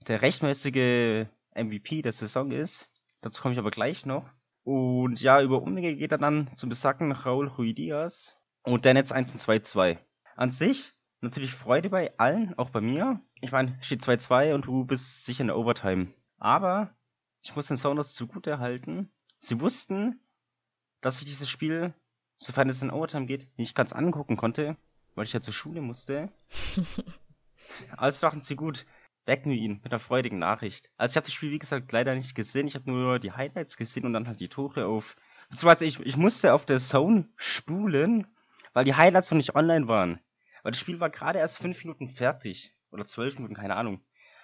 der 0.08 0.22
rechtmäßige 0.22 1.28
MVP 1.54 2.02
der 2.02 2.12
Saison 2.12 2.50
ist. 2.50 2.90
Dazu 3.20 3.42
komme 3.42 3.52
ich 3.52 3.58
aber 3.58 3.70
gleich 3.70 4.06
noch. 4.06 4.28
Und 4.62 5.20
ja, 5.20 5.40
über 5.40 5.62
Umwege 5.62 5.96
geht 5.96 6.12
er 6.12 6.18
dann 6.18 6.50
zum 6.56 6.68
besagten 6.68 7.12
Raúl 7.12 7.48
Rui 7.48 7.74
Diaz 7.74 8.36
und 8.62 8.84
dann 8.84 8.96
jetzt 8.96 9.12
1 9.12 9.30
zum 9.30 9.38
2-2. 9.38 9.98
An 10.36 10.50
sich 10.50 10.94
natürlich 11.20 11.54
Freude 11.54 11.90
bei 11.90 12.16
allen, 12.18 12.56
auch 12.58 12.70
bei 12.70 12.80
mir. 12.80 13.20
Ich 13.40 13.52
meine, 13.52 13.78
steht 13.82 14.02
2-2 14.02 14.54
und 14.54 14.66
du 14.66 14.84
bist 14.84 15.24
sicher 15.24 15.42
in 15.42 15.48
der 15.48 15.56
Overtime. 15.56 16.12
Aber 16.38 16.94
ich 17.42 17.54
muss 17.56 17.66
den 17.66 17.76
Sounders 17.76 18.14
zugute 18.14 18.58
halten. 18.58 19.10
Sie 19.38 19.60
wussten, 19.60 20.20
dass 21.00 21.18
ich 21.20 21.26
dieses 21.26 21.48
Spiel, 21.48 21.94
sofern 22.36 22.68
es 22.68 22.82
in 22.82 22.90
Overtime 22.90 23.26
geht, 23.26 23.48
nicht 23.58 23.74
ganz 23.74 23.92
angucken 23.92 24.36
konnte, 24.36 24.76
weil 25.14 25.24
ich 25.24 25.32
ja 25.32 25.40
zur 25.40 25.54
Schule 25.54 25.80
musste. 25.80 26.30
also 27.96 28.20
dachten 28.20 28.42
sie 28.42 28.56
gut, 28.56 28.86
wecken 29.30 29.52
wir 29.52 29.58
ihn 29.58 29.80
mit 29.84 29.92
einer 29.92 30.00
freudigen 30.00 30.40
Nachricht. 30.40 30.90
Also 30.96 31.12
ich 31.12 31.16
habe 31.16 31.26
das 31.26 31.32
Spiel, 31.32 31.52
wie 31.52 31.60
gesagt, 31.60 31.92
leider 31.92 32.16
nicht 32.16 32.34
gesehen. 32.34 32.66
Ich 32.66 32.74
habe 32.74 32.90
nur 32.90 33.20
die 33.20 33.30
Highlights 33.30 33.76
gesehen 33.76 34.04
und 34.04 34.12
dann 34.12 34.26
halt 34.26 34.40
die 34.40 34.48
Tore 34.48 34.86
auf. 34.86 35.14
Beziehungsweise 35.48 35.84
ich, 35.84 36.00
ich 36.00 36.16
musste 36.16 36.52
auf 36.52 36.66
der 36.66 36.78
Zone 36.78 37.28
spulen, 37.36 38.26
weil 38.72 38.84
die 38.84 38.96
Highlights 38.96 39.30
noch 39.30 39.36
nicht 39.36 39.54
online 39.54 39.86
waren. 39.86 40.18
Weil 40.64 40.72
das 40.72 40.80
Spiel 40.80 40.98
war 40.98 41.10
gerade 41.10 41.38
erst 41.38 41.58
fünf 41.58 41.84
Minuten 41.84 42.08
fertig. 42.08 42.74
Oder 42.90 43.06
zwölf 43.06 43.36
Minuten, 43.36 43.54
keine 43.54 43.76
Ahnung. 43.76 44.00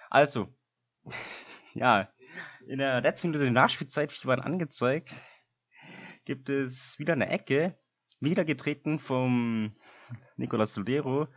Also, 0.09 0.47
ja, 1.73 2.09
in 2.65 2.79
der 2.79 3.01
letzten 3.01 3.27
Minute 3.27 3.43
der 3.43 3.51
Nachspielzeit, 3.51 4.17
wie 4.23 4.27
waren 4.27 4.39
angezeigt, 4.39 5.13
gibt 6.23 6.47
es 6.47 6.97
wieder 6.97 7.11
eine 7.11 7.29
Ecke, 7.29 7.77
wieder 8.21 8.45
getreten 8.45 8.99
vom 8.99 9.75
Nicolas 10.37 10.77
Lodero. 10.77 11.27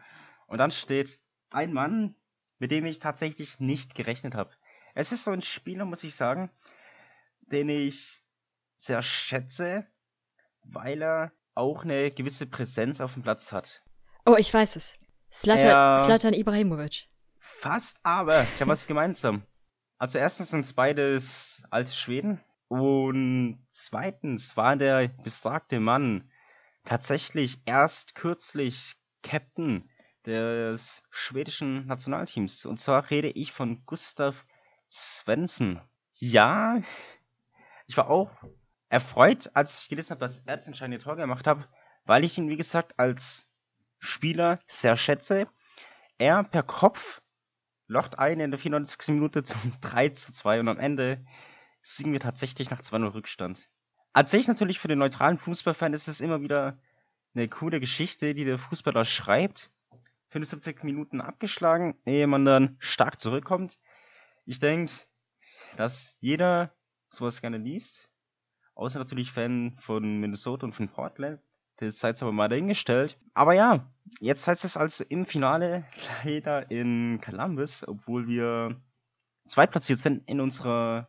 Und 0.47 0.59
dann 0.59 0.71
steht 0.71 1.19
ein 1.51 1.73
Mann, 1.73 2.15
mit 2.61 2.71
dem 2.71 2.87
ich 2.87 3.01
tatsächlich 3.01 3.59
nicht 3.59 3.97
gerechnet 3.97 4.37
habe. 4.37 4.51
Es 4.95 5.11
ist 5.11 5.25
so 5.25 5.33
ein 5.33 5.43
Spieler, 5.43 5.85
muss 5.85 6.05
ich 6.05 6.15
sagen, 6.15 6.51
den 7.41 7.69
ich 7.69 8.23
sehr 8.77 9.03
schätze, 9.03 9.87
weil 10.63 11.03
er 11.03 11.33
auch 11.55 11.83
eine 11.83 12.11
gewisse 12.13 12.47
Präsenz 12.47 13.01
auf 13.01 13.15
dem 13.15 13.23
Platz 13.23 13.51
hat. 13.51 13.83
Oh, 14.25 14.37
ich 14.39 14.55
weiß 14.55 14.77
es. 14.77 14.99
Slatan, 15.33 16.35
Ibrahimovic. 16.35 17.09
Fast, 17.39 17.99
aber 18.03 18.43
ich 18.43 18.61
habe 18.61 18.71
was 18.71 18.87
gemeinsam. 18.87 19.45
Also 19.99 20.19
erstens 20.19 20.51
sind 20.51 20.61
es 20.61 20.73
beides 20.73 21.63
alte 21.71 21.93
Schweden 21.93 22.41
und 22.69 23.67
zweitens 23.69 24.57
war 24.57 24.77
der 24.77 25.09
besagte 25.09 25.81
Mann 25.81 26.31
tatsächlich 26.85 27.61
erst 27.67 28.15
kürzlich 28.15 28.97
Captain 29.23 29.90
des 30.27 31.03
schwedischen 31.11 31.87
Nationalteams. 31.87 32.67
Und 32.67 32.79
zwar 32.79 33.11
rede 33.11 33.29
ich 33.29 33.53
von 33.53 33.85
Gustav 33.87 34.45
Svensson. 34.91 35.81
Ja, 36.15 36.83
ich 37.87 37.97
war 37.97 38.11
auch 38.11 38.31
erfreut, 38.89 39.51
als 39.55 39.83
ich 39.83 39.89
gelesen 39.89 40.11
habe, 40.11 40.21
dass 40.21 40.41
er 40.41 40.57
das 40.57 40.67
entscheidende 40.67 40.99
Tor 40.99 41.17
gemacht 41.17 41.47
hat, 41.47 41.69
weil 42.05 42.25
ich 42.25 42.37
ihn, 42.39 42.49
wie 42.49 42.57
gesagt, 42.57 42.99
als 42.99 43.47
Spieler 43.99 44.61
sehr 44.67 44.97
schätze. 44.97 45.49
Er 46.19 46.45
per 46.45 46.63
Kopf 46.63 47.23
locht 47.87 48.19
ein 48.19 48.41
in 48.41 48.51
der 48.51 48.59
94. 48.59 49.15
Minute 49.15 49.43
zum 49.43 49.73
3 49.81 50.11
zu 50.11 50.33
2 50.33 50.61
und 50.61 50.69
am 50.69 50.79
Ende 50.79 51.25
siegen 51.83 52.13
wir 52.13 52.21
tatsächlich 52.21 52.71
nach 52.71 52.83
2-0 52.83 53.15
Rückstand. 53.15 53.69
Als 54.13 54.33
ich 54.35 54.49
natürlich 54.49 54.81
für 54.81 54.89
den 54.89 54.99
neutralen 54.99 55.39
Fußballfan 55.39 55.95
ist 55.95 56.09
es 56.09 56.21
immer 56.21 56.43
wieder 56.43 56.79
eine 57.35 57.49
coole 57.49 57.81
Geschichte, 57.81 58.35
die 58.35 58.45
der 58.45 58.59
Fußballer 58.59 59.05
schreibt. 59.05 59.71
75 60.31 60.83
Minuten 60.85 61.21
abgeschlagen, 61.21 61.97
ehe 62.07 62.27
man 62.27 62.45
dann 62.45 62.77
stark 62.79 63.21
zurückkommt. 63.21 63.79
Ich 64.47 64.59
denke, 64.59 64.93
dass 65.77 66.17
jeder 66.21 66.73
sowas 67.09 67.41
gerne 67.41 67.59
liest. 67.59 68.09
Außer 68.75 68.99
natürlich 68.99 69.33
Fan 69.33 69.77
von 69.81 70.21
Minnesota 70.21 70.67
und 70.67 70.73
von 70.73 70.89
Portland. 70.89 71.41
Das 71.77 71.99
sei 71.99 72.09
jetzt 72.09 72.23
aber 72.23 72.33
mal 72.33 72.49
dahingestellt. 72.49 73.19
Aber 73.35 73.55
ja, 73.55 73.91
jetzt 74.21 74.47
heißt 74.47 74.65
es 74.65 74.77
also 74.77 75.05
im 75.09 75.27
Finale 75.27 75.85
leider 76.25 76.71
in 76.71 77.21
Columbus, 77.21 77.87
obwohl 77.87 78.29
wir 78.29 78.81
zweitplatziert 79.47 79.99
sind 79.99 80.29
in 80.29 80.41
unserer, 80.41 81.09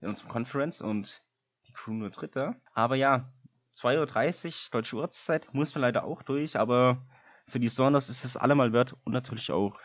in 0.00 0.08
unserer 0.08 0.28
Conference 0.28 0.80
und 0.80 1.22
die 1.66 1.72
Crew 1.72 1.92
nur 1.92 2.10
Dritter. 2.10 2.56
Aber 2.72 2.96
ja, 2.96 3.32
2.30 3.74 4.46
Uhr 4.46 4.52
deutsche 4.70 4.96
Uhrzeit 4.96 5.52
muss 5.52 5.74
man 5.74 5.82
leider 5.82 6.04
auch 6.04 6.22
durch, 6.22 6.58
aber 6.58 7.04
für 7.46 7.60
die 7.60 7.68
Sounders 7.68 8.08
ist 8.08 8.24
es 8.24 8.36
allemal 8.36 8.72
wert 8.72 8.94
und 9.04 9.12
natürlich 9.12 9.50
auch 9.50 9.78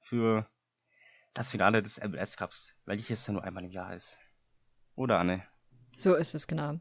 für 0.00 0.46
das 1.34 1.50
Finale 1.50 1.82
des 1.82 2.00
MLS 2.00 2.36
Cups, 2.36 2.72
weil 2.84 2.98
ich 2.98 3.10
es 3.10 3.26
ja 3.26 3.32
nur 3.32 3.44
einmal 3.44 3.64
im 3.64 3.70
Jahr 3.70 3.94
ist. 3.94 4.18
Oder 4.94 5.18
Anne? 5.18 5.42
So 5.96 6.14
ist 6.14 6.34
es 6.34 6.46
genau. 6.46 6.80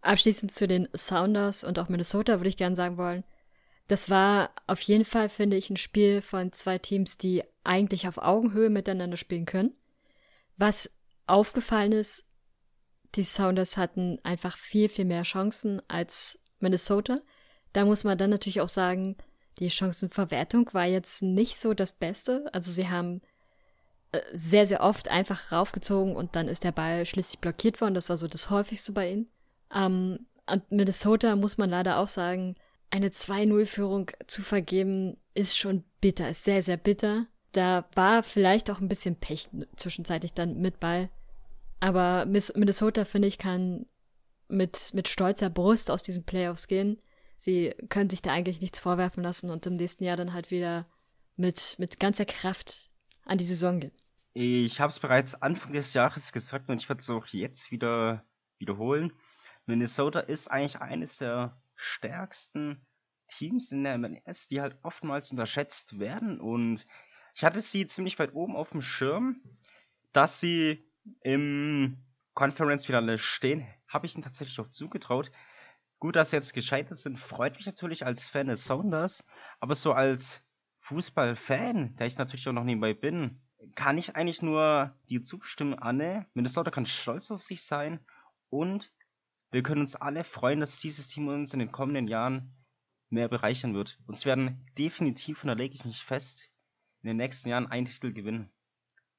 Abschließend 0.00 0.52
zu 0.52 0.66
den 0.66 0.88
Sounders 0.94 1.64
und 1.64 1.78
auch 1.78 1.88
Minnesota 1.88 2.38
würde 2.38 2.48
ich 2.48 2.56
gerne 2.56 2.76
sagen 2.76 2.96
wollen, 2.96 3.24
das 3.88 4.10
war 4.10 4.50
auf 4.66 4.80
jeden 4.80 5.04
Fall, 5.04 5.28
finde 5.28 5.56
ich, 5.56 5.70
ein 5.70 5.76
Spiel 5.76 6.20
von 6.20 6.52
zwei 6.52 6.78
Teams, 6.78 7.18
die 7.18 7.44
eigentlich 7.62 8.08
auf 8.08 8.18
Augenhöhe 8.18 8.68
miteinander 8.68 9.16
spielen 9.16 9.46
können. 9.46 9.74
Was 10.56 10.98
aufgefallen 11.26 11.92
ist, 11.92 12.26
die 13.14 13.24
Sounders 13.24 13.76
hatten 13.76 14.18
einfach 14.24 14.56
viel, 14.56 14.88
viel 14.88 15.04
mehr 15.04 15.22
Chancen 15.22 15.80
als 15.88 16.40
Minnesota. 16.58 17.20
Da 17.72 17.84
muss 17.84 18.04
man 18.04 18.18
dann 18.18 18.30
natürlich 18.30 18.60
auch 18.60 18.68
sagen, 18.68 19.16
die 19.58 19.70
Chancenverwertung 19.70 20.68
war 20.72 20.84
jetzt 20.84 21.22
nicht 21.22 21.58
so 21.58 21.74
das 21.74 21.92
Beste. 21.92 22.48
Also 22.52 22.70
sie 22.70 22.88
haben 22.88 23.22
äh, 24.12 24.20
sehr, 24.32 24.66
sehr 24.66 24.82
oft 24.82 25.08
einfach 25.08 25.52
raufgezogen 25.52 26.14
und 26.14 26.36
dann 26.36 26.48
ist 26.48 26.64
der 26.64 26.72
Ball 26.72 27.06
schließlich 27.06 27.40
blockiert 27.40 27.80
worden. 27.80 27.94
Das 27.94 28.08
war 28.08 28.16
so 28.16 28.26
das 28.26 28.50
häufigste 28.50 28.92
bei 28.92 29.10
ihnen. 29.10 29.30
Ähm, 29.74 30.26
und 30.50 30.70
Minnesota 30.70 31.36
muss 31.36 31.58
man 31.58 31.70
leider 31.70 31.98
auch 31.98 32.08
sagen, 32.08 32.54
eine 32.90 33.08
2-0-Führung 33.08 34.12
zu 34.26 34.42
vergeben, 34.42 35.16
ist 35.34 35.58
schon 35.58 35.84
bitter, 36.00 36.28
ist 36.28 36.44
sehr, 36.44 36.62
sehr 36.62 36.76
bitter. 36.76 37.26
Da 37.52 37.86
war 37.94 38.22
vielleicht 38.22 38.70
auch 38.70 38.80
ein 38.80 38.88
bisschen 38.88 39.16
Pech 39.16 39.48
zwischenzeitlich 39.76 40.34
dann 40.34 40.60
mit 40.60 40.78
bei. 40.78 41.10
Aber 41.80 42.26
Minnesota, 42.26 43.04
finde 43.04 43.28
ich, 43.28 43.38
kann 43.38 43.86
mit, 44.48 44.90
mit 44.94 45.08
stolzer 45.08 45.50
Brust 45.50 45.90
aus 45.90 46.02
diesen 46.02 46.24
Playoffs 46.24 46.68
gehen. 46.68 46.98
Sie 47.36 47.74
können 47.88 48.10
sich 48.10 48.22
da 48.22 48.32
eigentlich 48.32 48.60
nichts 48.60 48.78
vorwerfen 48.78 49.22
lassen 49.22 49.50
und 49.50 49.66
im 49.66 49.74
nächsten 49.74 50.04
Jahr 50.04 50.16
dann 50.16 50.32
halt 50.32 50.50
wieder 50.50 50.86
mit, 51.36 51.76
mit 51.78 52.00
ganzer 52.00 52.24
Kraft 52.24 52.90
an 53.24 53.38
die 53.38 53.44
Saison 53.44 53.80
gehen. 53.80 53.92
Ich 54.32 54.80
habe 54.80 54.90
es 54.90 55.00
bereits 55.00 55.34
Anfang 55.34 55.72
des 55.72 55.94
Jahres 55.94 56.32
gesagt 56.32 56.68
und 56.68 56.80
ich 56.80 56.88
werde 56.88 57.00
es 57.00 57.10
auch 57.10 57.26
jetzt 57.28 57.70
wieder 57.70 58.24
wiederholen. 58.58 59.12
Minnesota 59.66 60.20
ist 60.20 60.50
eigentlich 60.50 60.80
eines 60.80 61.18
der 61.18 61.60
stärksten 61.74 62.86
Teams 63.28 63.72
in 63.72 63.84
der 63.84 63.98
MLS, 63.98 64.48
die 64.48 64.60
halt 64.60 64.76
oftmals 64.82 65.30
unterschätzt 65.30 65.98
werden 65.98 66.40
und 66.40 66.86
ich 67.34 67.44
hatte 67.44 67.60
sie 67.60 67.86
ziemlich 67.86 68.18
weit 68.18 68.34
oben 68.34 68.56
auf 68.56 68.70
dem 68.70 68.80
Schirm, 68.80 69.42
dass 70.12 70.40
sie 70.40 70.90
im 71.20 71.98
Conference-Finale 72.32 73.18
stehen, 73.18 73.66
habe 73.88 74.06
ich 74.06 74.14
ihnen 74.14 74.22
tatsächlich 74.22 74.58
auch 74.58 74.70
zugetraut. 74.70 75.30
Gut, 75.98 76.16
dass 76.16 76.30
sie 76.30 76.36
jetzt 76.36 76.52
gescheitert 76.52 76.98
sind, 76.98 77.18
freut 77.18 77.56
mich 77.56 77.66
natürlich 77.66 78.04
als 78.04 78.28
Fan 78.28 78.48
des 78.48 78.64
Sounders, 78.64 79.24
aber 79.60 79.74
so 79.74 79.92
als 79.92 80.42
Fußballfan, 80.80 81.96
der 81.96 82.06
ich 82.06 82.18
natürlich 82.18 82.46
auch 82.48 82.52
noch 82.52 82.64
nebenbei 82.64 82.92
bin, 82.92 83.40
kann 83.74 83.98
ich 83.98 84.14
eigentlich 84.14 84.42
nur 84.42 84.94
dir 85.08 85.22
zustimmen, 85.22 85.74
Anne. 85.74 86.26
Minnesota 86.34 86.70
kann 86.70 86.86
stolz 86.86 87.30
auf 87.30 87.42
sich 87.42 87.64
sein 87.64 88.04
und 88.50 88.92
wir 89.50 89.62
können 89.62 89.80
uns 89.80 89.96
alle 89.96 90.22
freuen, 90.22 90.60
dass 90.60 90.78
dieses 90.78 91.08
Team 91.08 91.28
uns 91.28 91.54
in 91.54 91.60
den 91.60 91.72
kommenden 91.72 92.08
Jahren 92.08 92.54
mehr 93.08 93.28
bereichern 93.28 93.74
wird. 93.74 93.98
Uns 94.06 94.26
werden 94.26 94.66
definitiv, 94.76 95.42
und 95.42 95.48
da 95.48 95.54
lege 95.54 95.74
ich 95.74 95.84
mich 95.84 96.04
fest, 96.04 96.50
in 97.02 97.08
den 97.08 97.16
nächsten 97.16 97.48
Jahren 97.48 97.66
einen 97.66 97.86
Titel 97.86 98.12
gewinnen. 98.12 98.52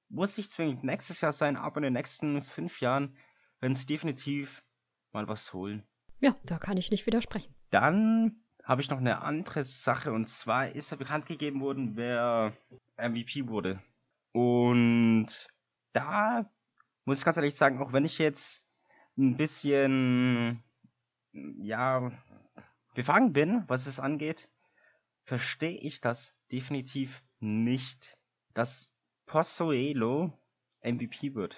Muss 0.09 0.37
nicht 0.37 0.51
zwingend 0.51 0.83
nächstes 0.83 1.21
Jahr 1.21 1.31
sein, 1.31 1.57
aber 1.57 1.77
in 1.77 1.83
den 1.83 1.93
nächsten 1.93 2.41
fünf 2.43 2.81
Jahren 2.81 3.17
werden 3.59 3.75
sie 3.75 3.85
definitiv 3.85 4.63
mal 5.11 5.27
was 5.27 5.53
holen. 5.53 5.87
Ja, 6.19 6.35
da 6.45 6.57
kann 6.57 6.77
ich 6.77 6.91
nicht 6.91 7.05
widersprechen. 7.05 7.53
Dann 7.69 8.41
habe 8.63 8.81
ich 8.81 8.89
noch 8.89 8.97
eine 8.97 9.21
andere 9.21 9.63
Sache 9.63 10.11
und 10.11 10.27
zwar 10.27 10.69
ist 10.69 10.91
ja 10.91 10.97
bekannt 10.97 11.25
gegeben 11.25 11.61
worden, 11.61 11.95
wer 11.95 12.53
MVP 12.97 13.47
wurde. 13.47 13.81
Und 14.33 15.27
da 15.93 16.49
muss 17.05 17.19
ich 17.19 17.25
ganz 17.25 17.37
ehrlich 17.37 17.55
sagen, 17.55 17.81
auch 17.81 17.93
wenn 17.93 18.05
ich 18.05 18.17
jetzt 18.17 18.63
ein 19.17 19.37
bisschen, 19.37 20.63
ja, 21.31 22.11
befangen 22.93 23.33
bin, 23.33 23.63
was 23.67 23.85
es 23.85 23.99
angeht, 23.99 24.49
verstehe 25.23 25.77
ich 25.77 26.01
das 26.01 26.35
definitiv 26.51 27.23
nicht, 27.39 28.17
dass 28.53 28.93
Possoelo 29.27 30.33
MVP 30.81 31.35
wird. 31.35 31.55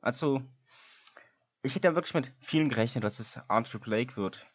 Also, 0.00 0.42
ich 1.64 1.74
hätte 1.74 1.88
ja 1.88 1.94
wirklich 1.94 2.12
mit 2.12 2.30
vielen 2.40 2.68
gerechnet, 2.68 3.04
dass 3.04 3.20
es 3.20 3.38
Andrew 3.48 3.78
Blake 3.78 4.16
wird. 4.16 4.46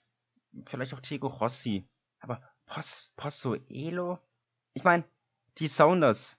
Vielleicht 0.68 0.93
auch 0.93 0.99
Diego 0.99 1.28
Rossi. 1.28 1.89
Aber 2.20 2.41
Pos 2.68 3.12
Possoelo? 3.16 4.20
Ich 4.74 4.84
meine, 4.84 5.03
die 5.57 5.68
Sounders 5.68 6.38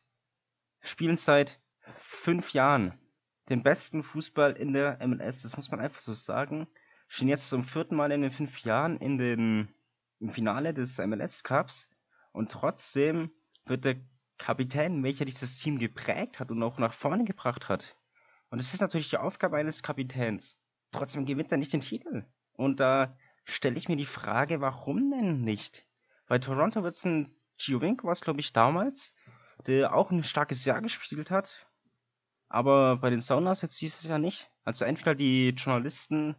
spielen 0.81 1.17
seit 1.17 1.61
fünf 1.97 2.53
Jahren 2.53 2.97
den 3.49 3.65
besten 3.65 4.05
Fußball 4.05 4.53
in 4.53 4.73
der 4.73 5.05
MLS. 5.05 5.43
Das 5.43 5.57
muss 5.57 5.73
man 5.73 5.81
einfach 5.81 5.99
so 5.99 6.15
sagen. 6.15 6.69
Stehen 7.09 7.29
jetzt 7.29 7.49
zum 7.49 7.65
vierten 7.65 7.97
Mal 7.97 8.13
in 8.13 8.23
den 8.23 8.31
fünf 8.31 8.63
Jahren 8.63 8.97
in 8.99 9.19
den, 9.19 9.75
im 10.21 10.31
Finale 10.31 10.73
des 10.73 10.99
MLS 10.99 11.43
Cups. 11.43 11.89
Und 12.31 12.53
trotzdem 12.53 13.33
wird 13.65 13.85
der 13.85 13.97
Kapitän, 14.39 15.03
welcher 15.03 15.25
dieses 15.25 15.59
Team 15.59 15.81
geprägt 15.81 16.39
hat 16.39 16.53
und 16.53 16.63
auch 16.63 16.79
nach 16.79 16.93
vorne 16.93 17.25
gebracht 17.25 17.69
hat. 17.69 17.97
Und 18.51 18.61
es 18.61 18.73
ist 18.73 18.81
natürlich 18.81 19.11
die 19.11 19.19
Aufgabe 19.19 19.57
eines 19.57 19.83
Kapitäns. 19.83 20.60
Trotzdem 20.93 21.25
gewinnt 21.25 21.53
er 21.53 21.59
nicht 21.59 21.73
den 21.73 21.81
Titel. 21.81 22.25
Und 22.53 22.81
da 22.81 23.17
stelle 23.45 23.77
ich 23.77 23.89
mir 23.89 23.97
die 23.97 24.07
Frage, 24.07 24.61
warum 24.61 25.11
denn 25.11 25.43
nicht? 25.43 25.87
Bei 26.27 26.39
Toronto 26.39 26.83
wird 26.83 26.95
es 26.95 27.05
ein 27.05 27.35
Gio 27.59 27.81
was 27.81 28.23
glaube 28.23 28.41
ich, 28.41 28.53
damals, 28.53 29.15
der 29.67 29.95
auch 29.95 30.11
ein 30.11 30.25
starkes 30.25 30.65
Jahr 30.65 30.81
gespielt 30.81 31.31
hat, 31.31 31.67
aber 32.49 32.97
bei 32.97 33.11
den 33.11 33.21
Sounders 33.21 33.63
jetzt 33.63 33.81
dieses 33.81 34.05
Jahr 34.05 34.19
nicht. 34.19 34.51
Also 34.65 34.85
entweder 34.85 35.15
die 35.15 35.51
Journalisten 35.51 36.37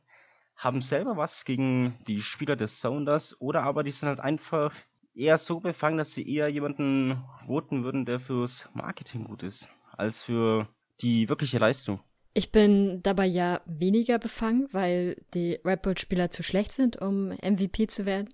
haben 0.56 0.82
selber 0.82 1.18
was 1.18 1.46
gegen 1.46 1.98
die 2.08 2.22
Spieler 2.22 2.56
des 2.56 2.80
Sounders 2.80 3.40
oder 3.40 3.64
aber 3.64 3.84
die 3.84 3.92
sind 3.92 4.10
halt 4.10 4.20
einfach 4.20 4.74
eher 5.14 5.38
so 5.38 5.60
befangen, 5.60 5.98
dass 5.98 6.14
sie 6.14 6.28
eher 6.28 6.50
jemanden 6.50 7.24
voten 7.46 7.84
würden, 7.84 8.06
der 8.06 8.20
fürs 8.20 8.70
Marketing 8.74 9.26
gut 9.26 9.44
ist, 9.44 9.70
als 9.92 10.24
für 10.24 10.68
die 11.02 11.30
wirkliche 11.30 11.58
Leistung. 11.58 12.00
Ich 12.34 12.52
bin 12.52 13.04
dabei 13.04 13.26
ja 13.26 13.62
weniger 13.66 14.18
befangen, 14.18 14.70
weil 14.72 15.18
die 15.34 15.60
Red 15.66 15.82
Bull-Spieler 15.82 16.32
zu 16.32 16.44
schlecht 16.44 16.74
sind, 16.74 17.02
um 17.02 17.30
MVP 17.30 17.88
zu 17.88 18.06
werden. 18.06 18.30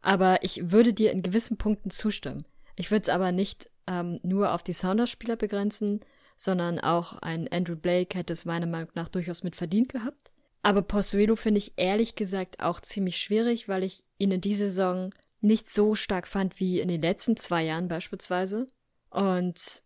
Aber 0.00 0.42
ich 0.42 0.70
würde 0.70 0.94
dir 0.94 1.10
in 1.12 1.22
gewissen 1.22 1.58
Punkten 1.58 1.90
zustimmen. 1.90 2.46
Ich 2.76 2.90
würde 2.90 3.02
es 3.02 3.08
aber 3.08 3.32
nicht 3.32 3.70
ähm, 3.86 4.18
nur 4.22 4.52
auf 4.54 4.62
die 4.62 4.72
Sounders-Spieler 4.72 5.36
begrenzen, 5.36 6.00
sondern 6.36 6.78
auch 6.78 7.14
ein 7.18 7.48
Andrew 7.48 7.76
Blake 7.76 8.16
hätte 8.16 8.32
es 8.32 8.44
meiner 8.44 8.66
Meinung 8.66 8.90
nach 8.94 9.08
durchaus 9.08 9.42
mit 9.42 9.56
verdient 9.56 9.88
gehabt. 9.88 10.30
Aber 10.62 10.82
Postuelo 10.82 11.36
finde 11.36 11.58
ich 11.58 11.74
ehrlich 11.76 12.14
gesagt 12.14 12.60
auch 12.60 12.80
ziemlich 12.80 13.18
schwierig, 13.18 13.68
weil 13.68 13.84
ich 13.84 14.02
ihn 14.18 14.32
in 14.32 14.40
dieser 14.40 14.66
Saison 14.66 15.14
nicht 15.40 15.70
so 15.70 15.94
stark 15.94 16.26
fand 16.26 16.58
wie 16.60 16.80
in 16.80 16.88
den 16.88 17.02
letzten 17.02 17.36
zwei 17.36 17.64
Jahren 17.64 17.88
beispielsweise. 17.88 18.66
Und 19.10 19.82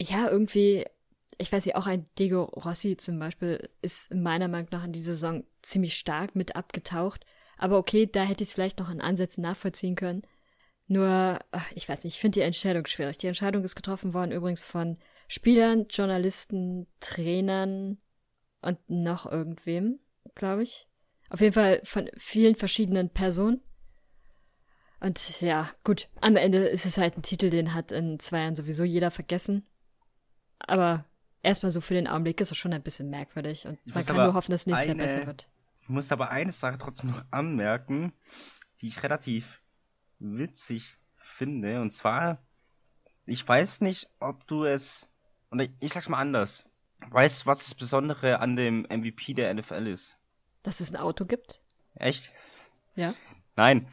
ja, 0.00 0.28
irgendwie, 0.30 0.84
ich 1.38 1.52
weiß 1.52 1.66
nicht, 1.66 1.76
auch 1.76 1.86
ein 1.86 2.06
Diego 2.18 2.42
Rossi 2.42 2.96
zum 2.96 3.18
Beispiel 3.18 3.70
ist 3.80 4.12
meiner 4.12 4.48
Meinung 4.48 4.68
nach 4.72 4.84
in 4.84 4.92
dieser 4.92 5.12
Saison 5.12 5.44
ziemlich 5.62 5.96
stark 5.96 6.34
mit 6.34 6.56
abgetaucht. 6.56 7.24
Aber 7.56 7.78
okay, 7.78 8.06
da 8.06 8.22
hätte 8.22 8.42
ich 8.42 8.50
es 8.50 8.54
vielleicht 8.54 8.78
noch 8.78 8.88
an 8.88 9.00
Ansätzen 9.00 9.42
nachvollziehen 9.42 9.96
können. 9.96 10.22
Nur, 10.88 11.38
ich 11.74 11.88
weiß 11.88 12.04
nicht, 12.04 12.14
ich 12.14 12.20
finde 12.20 12.40
die 12.40 12.44
Entscheidung 12.44 12.86
schwierig. 12.86 13.18
Die 13.18 13.26
Entscheidung 13.26 13.62
ist 13.62 13.76
getroffen 13.76 14.14
worden 14.14 14.32
übrigens 14.32 14.62
von 14.62 14.98
Spielern, 15.28 15.86
Journalisten, 15.88 16.86
Trainern 17.00 17.98
und 18.62 18.78
noch 18.88 19.26
irgendwem, 19.30 20.00
glaube 20.34 20.62
ich. 20.62 20.88
Auf 21.30 21.40
jeden 21.40 21.52
Fall 21.52 21.80
von 21.84 22.10
vielen 22.16 22.56
verschiedenen 22.56 23.10
Personen. 23.10 23.60
Und 25.00 25.40
ja, 25.40 25.70
gut, 25.84 26.08
am 26.20 26.36
Ende 26.36 26.66
ist 26.66 26.86
es 26.86 26.98
halt 26.98 27.16
ein 27.16 27.22
Titel, 27.22 27.50
den 27.50 27.74
hat 27.74 27.92
in 27.92 28.18
zwei 28.18 28.40
Jahren 28.40 28.56
sowieso 28.56 28.82
jeder 28.82 29.10
vergessen. 29.10 29.66
Aber 30.58 31.04
erstmal 31.42 31.72
so 31.72 31.80
für 31.80 31.94
den 31.94 32.06
Augenblick 32.08 32.40
ist 32.40 32.50
es 32.50 32.56
schon 32.58 32.72
ein 32.72 32.82
bisschen 32.82 33.10
merkwürdig 33.10 33.66
und 33.66 33.78
Ich 33.84 33.94
man 33.94 34.04
kann 34.04 34.16
nur 34.16 34.34
hoffen, 34.34 34.50
dass 34.50 34.66
nächstes 34.66 34.88
eine- 34.88 34.98
Jahr 34.98 35.06
besser 35.06 35.26
wird. 35.26 35.48
Ich 35.82 35.88
muss 35.88 36.12
aber 36.12 36.30
eine 36.30 36.52
Sache 36.52 36.78
trotzdem 36.78 37.10
noch 37.10 37.22
anmerken, 37.30 38.12
die 38.80 38.88
ich 38.88 39.02
relativ 39.02 39.60
witzig 40.18 40.96
finde. 41.16 41.80
Und 41.80 41.92
zwar, 41.92 42.38
ich 43.26 43.46
weiß 43.46 43.80
nicht, 43.80 44.08
ob 44.20 44.46
du 44.46 44.64
es, 44.64 45.08
und 45.50 45.60
ich, 45.60 45.70
ich 45.80 45.92
sag's 45.92 46.08
mal 46.08 46.18
anders. 46.18 46.64
Weißt 47.10 47.42
du, 47.42 47.46
was 47.46 47.58
das 47.60 47.74
Besondere 47.74 48.40
an 48.40 48.56
dem 48.56 48.82
MVP 48.90 49.32
der 49.34 49.54
NFL 49.54 49.86
ist? 49.86 50.16
Dass 50.62 50.80
es 50.80 50.90
ein 50.92 50.96
Auto 50.96 51.24
gibt? 51.24 51.60
Echt? 51.94 52.32
Ja. 52.96 53.14
Nein. 53.56 53.88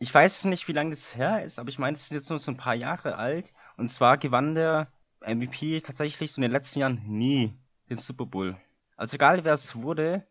Ich 0.00 0.12
weiß 0.12 0.46
nicht, 0.46 0.66
wie 0.68 0.72
lange 0.72 0.90
das 0.90 1.14
her 1.14 1.44
ist, 1.44 1.58
aber 1.58 1.68
ich 1.68 1.78
meine, 1.78 1.94
es 1.94 2.02
ist 2.02 2.10
jetzt 2.10 2.28
nur 2.30 2.38
so 2.38 2.50
ein 2.50 2.56
paar 2.56 2.74
Jahre 2.74 3.16
alt. 3.16 3.52
Und 3.76 3.88
zwar 3.88 4.18
gewann 4.18 4.54
der 4.54 4.88
MVP 5.20 5.80
tatsächlich 5.80 6.36
in 6.36 6.42
den 6.42 6.50
letzten 6.50 6.80
Jahren 6.80 7.02
nie 7.06 7.54
den 7.88 7.98
Super 7.98 8.26
Bowl. 8.26 8.56
Also 8.96 9.16
egal 9.16 9.44
wer 9.44 9.54
es 9.54 9.74
wurde, 9.76 10.26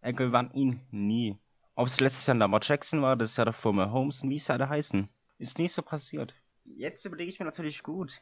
er 0.00 0.12
gewann 0.12 0.52
ihn 0.52 0.80
nie. 0.90 1.38
Ob 1.74 1.88
es 1.88 2.00
letztes 2.00 2.26
Jahr 2.26 2.36
Lamar 2.36 2.60
Jackson 2.62 3.02
war, 3.02 3.16
das 3.16 3.36
Jahr 3.36 3.46
davor 3.46 3.72
Mahomes 3.72 4.22
und 4.22 4.30
wie 4.30 4.36
es 4.36 4.50
alle 4.50 4.68
heißen. 4.68 5.08
Ist 5.38 5.58
nie 5.58 5.68
so 5.68 5.82
passiert. 5.82 6.34
Jetzt 6.64 7.04
überlege 7.04 7.30
ich 7.30 7.38
mir 7.38 7.46
natürlich 7.46 7.82
gut. 7.82 8.20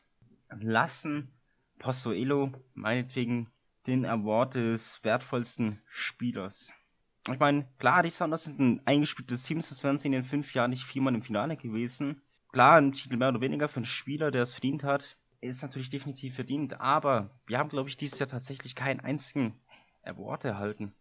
Lassen 0.48 1.32
Pozuelo 1.78 2.52
meinetwegen 2.74 3.50
den 3.86 4.06
Award 4.06 4.54
des 4.54 5.02
wertvollsten 5.02 5.82
Spielers. 5.88 6.72
Ich 7.28 7.38
meine, 7.38 7.66
klar, 7.78 8.02
die 8.02 8.10
Sounders 8.10 8.44
sind 8.44 8.58
ein 8.58 8.80
eingespieltes 8.84 9.44
Team, 9.44 9.60
sonst 9.60 9.84
wären 9.84 9.98
sie 9.98 10.08
in 10.08 10.12
den 10.12 10.24
fünf 10.24 10.54
Jahren 10.54 10.70
nicht 10.70 10.84
viermal 10.84 11.14
im 11.14 11.22
Finale 11.22 11.56
gewesen. 11.56 12.22
Klar, 12.48 12.78
ein 12.78 12.92
Titel 12.92 13.16
mehr 13.16 13.28
oder 13.28 13.40
weniger 13.40 13.68
für 13.68 13.76
einen 13.76 13.84
Spieler, 13.84 14.30
der 14.30 14.42
es 14.42 14.52
verdient 14.52 14.82
hat, 14.82 15.16
ist 15.42 15.62
natürlich 15.62 15.90
definitiv 15.90 16.34
verdient, 16.34 16.80
aber 16.80 17.30
wir 17.46 17.58
haben, 17.58 17.68
glaube 17.68 17.88
ich, 17.88 17.96
dieses 17.96 18.18
Jahr 18.18 18.28
tatsächlich 18.28 18.74
keinen 18.74 19.00
einzigen 19.00 19.60
Award 20.04 20.44
erhalten. 20.44 20.94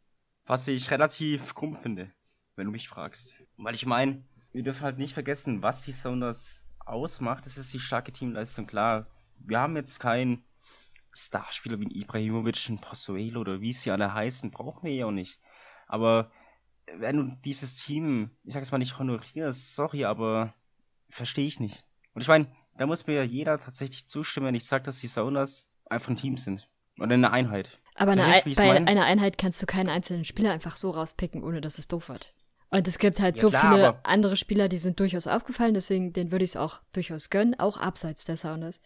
Was 0.45 0.67
ich 0.67 0.89
relativ 0.91 1.53
krumm 1.53 1.77
finde, 1.77 2.11
wenn 2.55 2.65
du 2.65 2.71
mich 2.71 2.89
fragst. 2.89 3.35
Weil 3.57 3.75
ich 3.75 3.85
meine, 3.85 4.23
wir 4.51 4.63
dürfen 4.63 4.81
halt 4.81 4.97
nicht 4.97 5.13
vergessen, 5.13 5.61
was 5.61 5.83
die 5.83 5.93
Sounders 5.93 6.61
ausmacht. 6.79 7.45
Das 7.45 7.57
ist 7.57 7.73
die 7.73 7.79
starke 7.79 8.11
Teamleistung, 8.11 8.67
klar. 8.67 9.07
Wir 9.37 9.59
haben 9.59 9.75
jetzt 9.75 9.99
keinen 9.99 10.43
Starspieler 11.11 11.79
wie 11.79 12.01
Ibrahimovic, 12.01 12.69
ein 12.69 12.79
Pozuelo 12.79 13.41
oder 13.41 13.61
wie 13.61 13.73
sie 13.73 13.91
alle 13.91 14.13
heißen, 14.13 14.51
brauchen 14.51 14.83
wir 14.83 14.93
ja 14.93 15.05
auch 15.05 15.11
nicht. 15.11 15.39
Aber 15.87 16.31
wenn 16.97 17.17
du 17.17 17.37
dieses 17.45 17.75
Team, 17.75 18.31
ich 18.43 18.53
sag 18.53 18.63
es 18.63 18.71
mal 18.71 18.77
nicht 18.77 18.97
honorierst, 18.97 19.75
sorry, 19.75 20.05
aber 20.05 20.53
verstehe 21.09 21.47
ich 21.47 21.59
nicht. 21.59 21.85
Und 22.13 22.21
ich 22.21 22.27
meine, 22.27 22.47
da 22.77 22.85
muss 22.85 23.07
mir 23.07 23.15
ja 23.15 23.23
jeder 23.23 23.59
tatsächlich 23.59 24.07
zustimmen, 24.07 24.47
wenn 24.47 24.55
ich 24.55 24.65
sage, 24.65 24.83
dass 24.85 24.99
die 24.99 25.07
Sounders 25.07 25.67
einfach 25.89 26.09
ein 26.09 26.15
Team 26.15 26.37
sind. 26.37 26.67
Oder 26.99 27.13
eine 27.15 27.31
Einheit. 27.31 27.79
Aber 27.95 28.11
eine, 28.13 28.23
Verstehst 28.23 28.57
bei 28.57 28.67
meine? 28.73 28.87
einer 28.87 29.05
Einheit 29.05 29.37
kannst 29.37 29.61
du 29.61 29.65
keinen 29.65 29.89
einzelnen 29.89 30.25
Spieler 30.25 30.51
einfach 30.51 30.77
so 30.77 30.91
rauspicken, 30.91 31.43
ohne 31.43 31.61
dass 31.61 31.77
es 31.77 31.87
doof 31.87 32.09
wird. 32.09 32.33
Und 32.69 32.87
es 32.87 32.99
gibt 32.99 33.19
halt 33.19 33.35
Ja, 33.35 33.41
so 33.41 33.49
klar, 33.49 33.73
viele 33.73 34.05
andere 34.05 34.35
Spieler, 34.37 34.69
die 34.69 34.77
sind 34.77 34.99
durchaus 34.99 35.27
aufgefallen, 35.27 35.73
deswegen 35.73 36.13
den 36.13 36.31
würde 36.31 36.45
ich 36.45 36.51
es 36.51 36.55
auch 36.57 36.81
durchaus 36.93 37.29
gönnen, 37.29 37.59
auch 37.59 37.77
abseits 37.77 38.23
der 38.25 38.37
Sounders. 38.37 38.81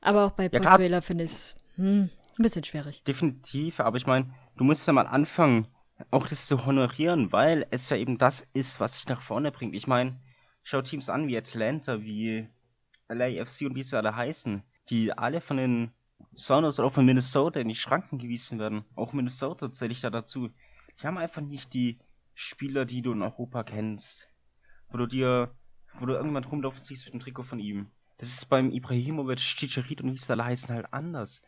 Aber 0.00 0.24
auch 0.26 0.32
bei 0.32 0.50
Ja. 0.50 0.60
Pozuela 0.60 1.00
finde 1.00 1.24
ich 1.24 1.30
es 1.30 1.56
hm, 1.76 2.10
ein 2.38 2.42
bisschen 2.42 2.64
schwierig. 2.64 3.04
Definitiv, 3.06 3.80
aber 3.80 3.96
ich 3.96 4.06
meine, 4.06 4.34
du 4.56 4.64
musst 4.64 4.86
ja 4.86 4.92
mal 4.92 5.06
anfangen, 5.06 5.68
auch 6.10 6.28
das 6.28 6.46
zu 6.46 6.66
honorieren, 6.66 7.32
weil 7.32 7.66
es 7.70 7.88
ja 7.88 7.96
eben 7.96 8.18
das 8.18 8.46
ist, 8.52 8.80
was 8.80 8.92
dich 8.96 9.08
nach 9.08 9.22
vorne 9.22 9.50
bringt. 9.50 9.74
Ich 9.74 9.86
meine, 9.86 10.20
schau 10.62 10.82
Teams 10.82 11.08
an 11.08 11.26
wie 11.28 11.38
Atlanta, 11.38 12.02
wie 12.02 12.48
LAFC 13.08 13.62
und 13.62 13.74
wie 13.74 13.82
sie 13.82 13.96
alle 13.96 14.14
heißen, 14.14 14.62
die 14.88 15.12
alle 15.12 15.40
von 15.40 15.56
den 15.56 15.92
Sounders 16.34 16.78
oder 16.78 16.90
von 16.90 17.04
Minnesota 17.04 17.60
in 17.60 17.68
die 17.68 17.74
Schranken 17.74 18.18
gewiesen 18.18 18.58
werden. 18.58 18.84
Auch 18.94 19.12
Minnesota 19.12 19.72
zähle 19.72 19.92
ich 19.92 20.00
da 20.00 20.10
dazu. 20.10 20.50
Die 21.00 21.06
haben 21.06 21.18
einfach 21.18 21.42
nicht 21.42 21.74
die 21.74 21.98
Spieler, 22.34 22.84
die 22.84 23.02
du 23.02 23.12
in 23.12 23.22
Europa 23.22 23.64
kennst. 23.64 24.28
Wo 24.88 24.98
du 24.98 25.06
dir, 25.06 25.54
wo 25.98 26.06
du 26.06 26.14
irgendwann 26.14 26.44
rumlaufen 26.44 26.82
siehst 26.82 27.04
mit 27.06 27.14
dem 27.14 27.20
Trikot 27.20 27.44
von 27.44 27.58
ihm. 27.58 27.90
Das 28.18 28.28
ist 28.28 28.46
beim 28.46 28.70
Ibrahimovic, 28.70 29.38
Chicharit 29.38 30.00
und 30.00 30.12
wie 30.12 30.18
sie 30.18 30.32
alle 30.32 30.44
heißen 30.44 30.74
halt 30.74 30.92
anders. 30.92 31.42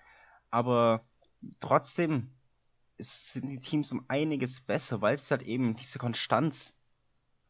Aber 0.50 1.06
trotzdem 1.60 2.30
es 2.98 3.32
sind 3.32 3.48
die 3.48 3.60
Teams 3.60 3.92
um 3.92 4.04
einiges 4.08 4.60
besser, 4.60 5.00
weil 5.00 5.16
sie 5.16 5.30
halt 5.30 5.42
eben 5.42 5.76
diese 5.76 5.98
Konstanz, 5.98 6.74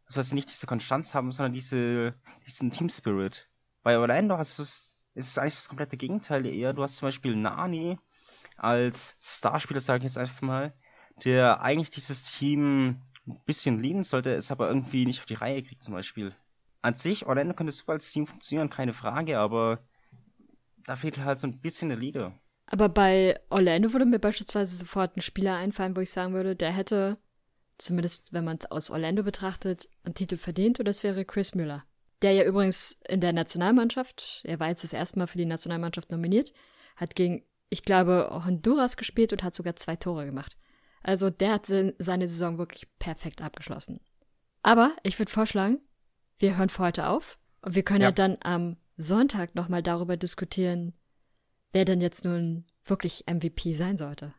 das 0.06 0.18
heißt 0.18 0.34
nicht 0.34 0.50
diese 0.50 0.66
Konstanz 0.66 1.14
haben, 1.14 1.32
sondern 1.32 1.54
diese, 1.54 2.14
diesen 2.46 2.70
Team 2.70 2.88
Spirit. 2.88 3.48
Bei 3.88 3.98
Orlando 3.98 4.36
hast 4.36 4.58
du 4.58 4.64
es, 4.64 4.94
ist 5.14 5.28
es 5.28 5.38
eigentlich 5.38 5.54
das 5.54 5.68
komplette 5.68 5.96
Gegenteil 5.96 6.44
eher. 6.44 6.74
Du 6.74 6.82
hast 6.82 6.98
zum 6.98 7.06
Beispiel 7.06 7.34
Nani 7.34 7.98
als 8.58 9.16
Starspieler, 9.18 9.80
sage 9.80 10.00
ich 10.00 10.10
jetzt 10.10 10.18
einfach 10.18 10.42
mal, 10.42 10.74
der 11.24 11.62
eigentlich 11.62 11.88
dieses 11.88 12.22
Team 12.22 13.00
ein 13.26 13.40
bisschen 13.46 13.80
leaden 13.80 14.04
sollte, 14.04 14.34
es 14.34 14.50
aber 14.50 14.68
irgendwie 14.68 15.06
nicht 15.06 15.20
auf 15.20 15.24
die 15.24 15.32
Reihe 15.32 15.62
kriegt 15.62 15.82
zum 15.82 15.94
Beispiel. 15.94 16.34
An 16.82 16.96
sich, 16.96 17.24
Orlando 17.24 17.54
könnte 17.54 17.72
super 17.72 17.92
als 17.92 18.12
Team 18.12 18.26
funktionieren, 18.26 18.68
keine 18.68 18.92
Frage, 18.92 19.38
aber 19.38 19.78
da 20.84 20.94
fehlt 20.94 21.16
halt 21.16 21.38
so 21.38 21.46
ein 21.46 21.58
bisschen 21.58 21.88
der 21.88 21.96
Leader. 21.96 22.38
Aber 22.66 22.90
bei 22.90 23.40
Orlando 23.48 23.94
würde 23.94 24.04
mir 24.04 24.18
beispielsweise 24.18 24.76
sofort 24.76 25.16
ein 25.16 25.22
Spieler 25.22 25.56
einfallen, 25.56 25.96
wo 25.96 26.02
ich 26.02 26.10
sagen 26.10 26.34
würde, 26.34 26.54
der 26.54 26.72
hätte, 26.72 27.16
zumindest 27.78 28.34
wenn 28.34 28.44
man 28.44 28.58
es 28.58 28.70
aus 28.70 28.90
Orlando 28.90 29.22
betrachtet, 29.22 29.88
einen 30.04 30.14
Titel 30.14 30.36
verdient, 30.36 30.78
und 30.78 30.86
das 30.86 31.02
wäre 31.02 31.24
Chris 31.24 31.54
Müller. 31.54 31.86
Der 32.22 32.32
ja 32.32 32.44
übrigens 32.44 33.00
in 33.08 33.20
der 33.20 33.32
Nationalmannschaft, 33.32 34.40
er 34.44 34.58
war 34.58 34.68
jetzt 34.68 34.82
das 34.82 34.92
erste 34.92 35.18
Mal 35.18 35.26
für 35.28 35.38
die 35.38 35.44
Nationalmannschaft 35.46 36.10
nominiert, 36.10 36.52
hat 36.96 37.14
gegen, 37.14 37.44
ich 37.68 37.82
glaube, 37.82 38.28
Honduras 38.44 38.96
gespielt 38.96 39.32
und 39.32 39.42
hat 39.44 39.54
sogar 39.54 39.76
zwei 39.76 39.94
Tore 39.96 40.24
gemacht. 40.26 40.56
Also 41.02 41.30
der 41.30 41.52
hat 41.52 41.66
se- 41.66 41.94
seine 41.98 42.26
Saison 42.26 42.58
wirklich 42.58 42.88
perfekt 42.98 43.40
abgeschlossen. 43.40 44.00
Aber 44.62 44.96
ich 45.04 45.18
würde 45.18 45.30
vorschlagen, 45.30 45.78
wir 46.38 46.56
hören 46.56 46.68
für 46.68 46.82
heute 46.82 47.08
auf 47.08 47.38
und 47.62 47.76
wir 47.76 47.84
können 47.84 48.00
ja, 48.02 48.08
Ja. 48.08 48.12
dann 48.12 48.38
am 48.42 48.76
Sonntag 48.96 49.54
nochmal 49.54 49.82
darüber 49.84 50.16
diskutieren, 50.16 50.94
wer 51.70 51.84
denn 51.84 52.00
jetzt 52.00 52.24
nun 52.24 52.66
wirklich 52.84 53.24
MVP 53.28 53.74
sein 53.74 53.96
sollte. 53.96 54.34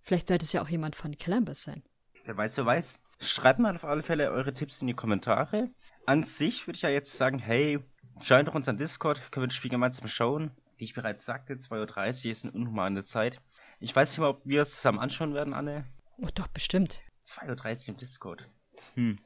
Vielleicht 0.00 0.26
sollte 0.28 0.44
es 0.44 0.52
ja 0.52 0.62
auch 0.62 0.68
jemand 0.68 0.96
von 0.96 1.16
Columbus 1.16 1.62
sein. 1.62 1.84
Wer 2.24 2.36
weiß, 2.36 2.56
wer 2.56 2.66
weiß. 2.66 2.98
Schreibt 3.20 3.60
mal 3.60 3.74
auf 3.76 3.84
alle 3.84 4.02
Fälle 4.02 4.30
eure 4.32 4.52
Tipps 4.52 4.80
in 4.80 4.88
die 4.88 4.94
Kommentare. 4.94 5.70
An 6.06 6.22
sich 6.22 6.66
würde 6.66 6.76
ich 6.76 6.82
ja 6.82 6.90
jetzt 6.90 7.16
sagen, 7.16 7.38
hey, 7.38 7.80
joint 8.20 8.48
doch 8.48 8.54
unseren 8.54 8.76
Discord, 8.76 9.20
können 9.32 9.44
wir 9.44 9.48
das 9.48 9.56
Spiel 9.56 9.70
gemeinsam 9.70 10.06
schauen. 10.06 10.50
Wie 10.76 10.84
ich 10.84 10.92
bereits 10.94 11.24
sagte, 11.24 11.54
2.30 11.54 12.26
Uhr 12.26 12.30
ist 12.30 12.44
eine 12.44 12.52
unhumane 12.52 13.04
Zeit. 13.04 13.40
Ich 13.80 13.96
weiß 13.96 14.10
nicht 14.10 14.18
mal, 14.18 14.28
ob 14.28 14.42
wir 14.44 14.62
es 14.62 14.74
zusammen 14.74 14.98
anschauen 14.98 15.32
werden, 15.34 15.54
Anne. 15.54 15.86
Oh, 16.18 16.28
doch, 16.34 16.48
bestimmt. 16.48 17.00
2.30 17.24 17.82
Uhr 17.82 17.88
im 17.88 17.96
Discord. 17.96 18.46
Hm. 18.94 19.18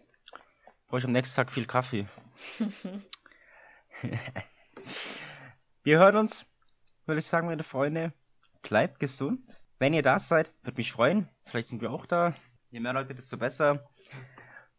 Brauche 0.87 1.01
ich 1.01 1.05
am 1.05 1.12
nächsten 1.12 1.37
Tag 1.37 1.51
viel 1.51 1.66
Kaffee. 1.66 2.07
wir 5.83 5.99
hören 5.99 6.16
uns, 6.16 6.47
würde 7.07 7.18
ich 7.18 7.26
sagen, 7.26 7.49
meine 7.49 7.64
Freunde. 7.64 8.12
Bleibt 8.62 9.01
gesund. 9.01 9.61
Wenn 9.79 9.95
ihr 9.95 10.03
da 10.03 10.18
seid, 10.18 10.53
würde 10.62 10.76
mich 10.76 10.93
freuen. 10.93 11.29
Vielleicht 11.45 11.68
sind 11.68 11.83
wir 11.83 11.91
auch 11.91 12.07
da. 12.07 12.35
Je 12.70 12.81
mehr 12.81 12.93
Leute, 12.93 13.14
desto 13.14 13.37
besser. 13.37 13.89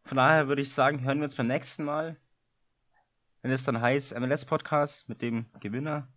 Von 0.10 0.16
daher 0.16 0.48
würde 0.48 0.64
ich 0.64 0.72
sagen, 0.72 1.04
hören 1.04 1.20
wir 1.20 1.26
uns 1.26 1.36
beim 1.36 1.46
nächsten 1.46 1.84
Mal. 1.84 2.18
Wenn 3.44 3.52
es 3.52 3.64
dann 3.64 3.80
heißt 3.80 4.20
MLS 4.20 4.44
Podcast 4.44 5.08
mit 5.08 5.22
dem 5.22 5.46
Gewinner 5.60 6.08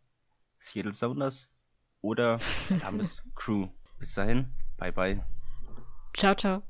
Seattle 0.61 0.95
Sounders 0.95 1.51
oder 2.01 2.39
Columbus 2.69 3.23
Crew. 3.35 3.69
Bis 3.99 4.15
dahin, 4.15 4.51
bye 4.79 4.91
bye. 4.91 5.23
Ciao, 6.17 6.35
ciao. 6.35 6.63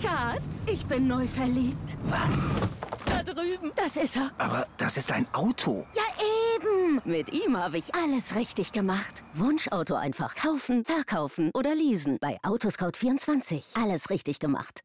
Schatz, 0.00 0.66
ich 0.68 0.86
bin 0.86 1.08
neu 1.08 1.26
verliebt. 1.26 1.96
Was? 2.04 2.48
Da 3.04 3.24
drüben. 3.24 3.72
Das 3.74 3.96
ist 3.96 4.16
er. 4.16 4.30
Aber 4.38 4.68
das 4.76 4.96
ist 4.96 5.10
ein 5.10 5.26
Auto. 5.32 5.88
Ja, 5.96 6.04
eben. 6.54 7.00
Mit 7.04 7.32
ihm 7.32 7.56
habe 7.56 7.78
ich 7.78 7.92
alles 7.96 8.36
richtig 8.36 8.70
gemacht. 8.70 9.24
Wunschauto 9.34 9.96
einfach 9.96 10.36
kaufen, 10.36 10.84
verkaufen 10.84 11.50
oder 11.52 11.74
leasen. 11.74 12.18
Bei 12.20 12.38
Autoscout24. 12.44 13.76
Alles 13.82 14.08
richtig 14.08 14.38
gemacht. 14.38 14.84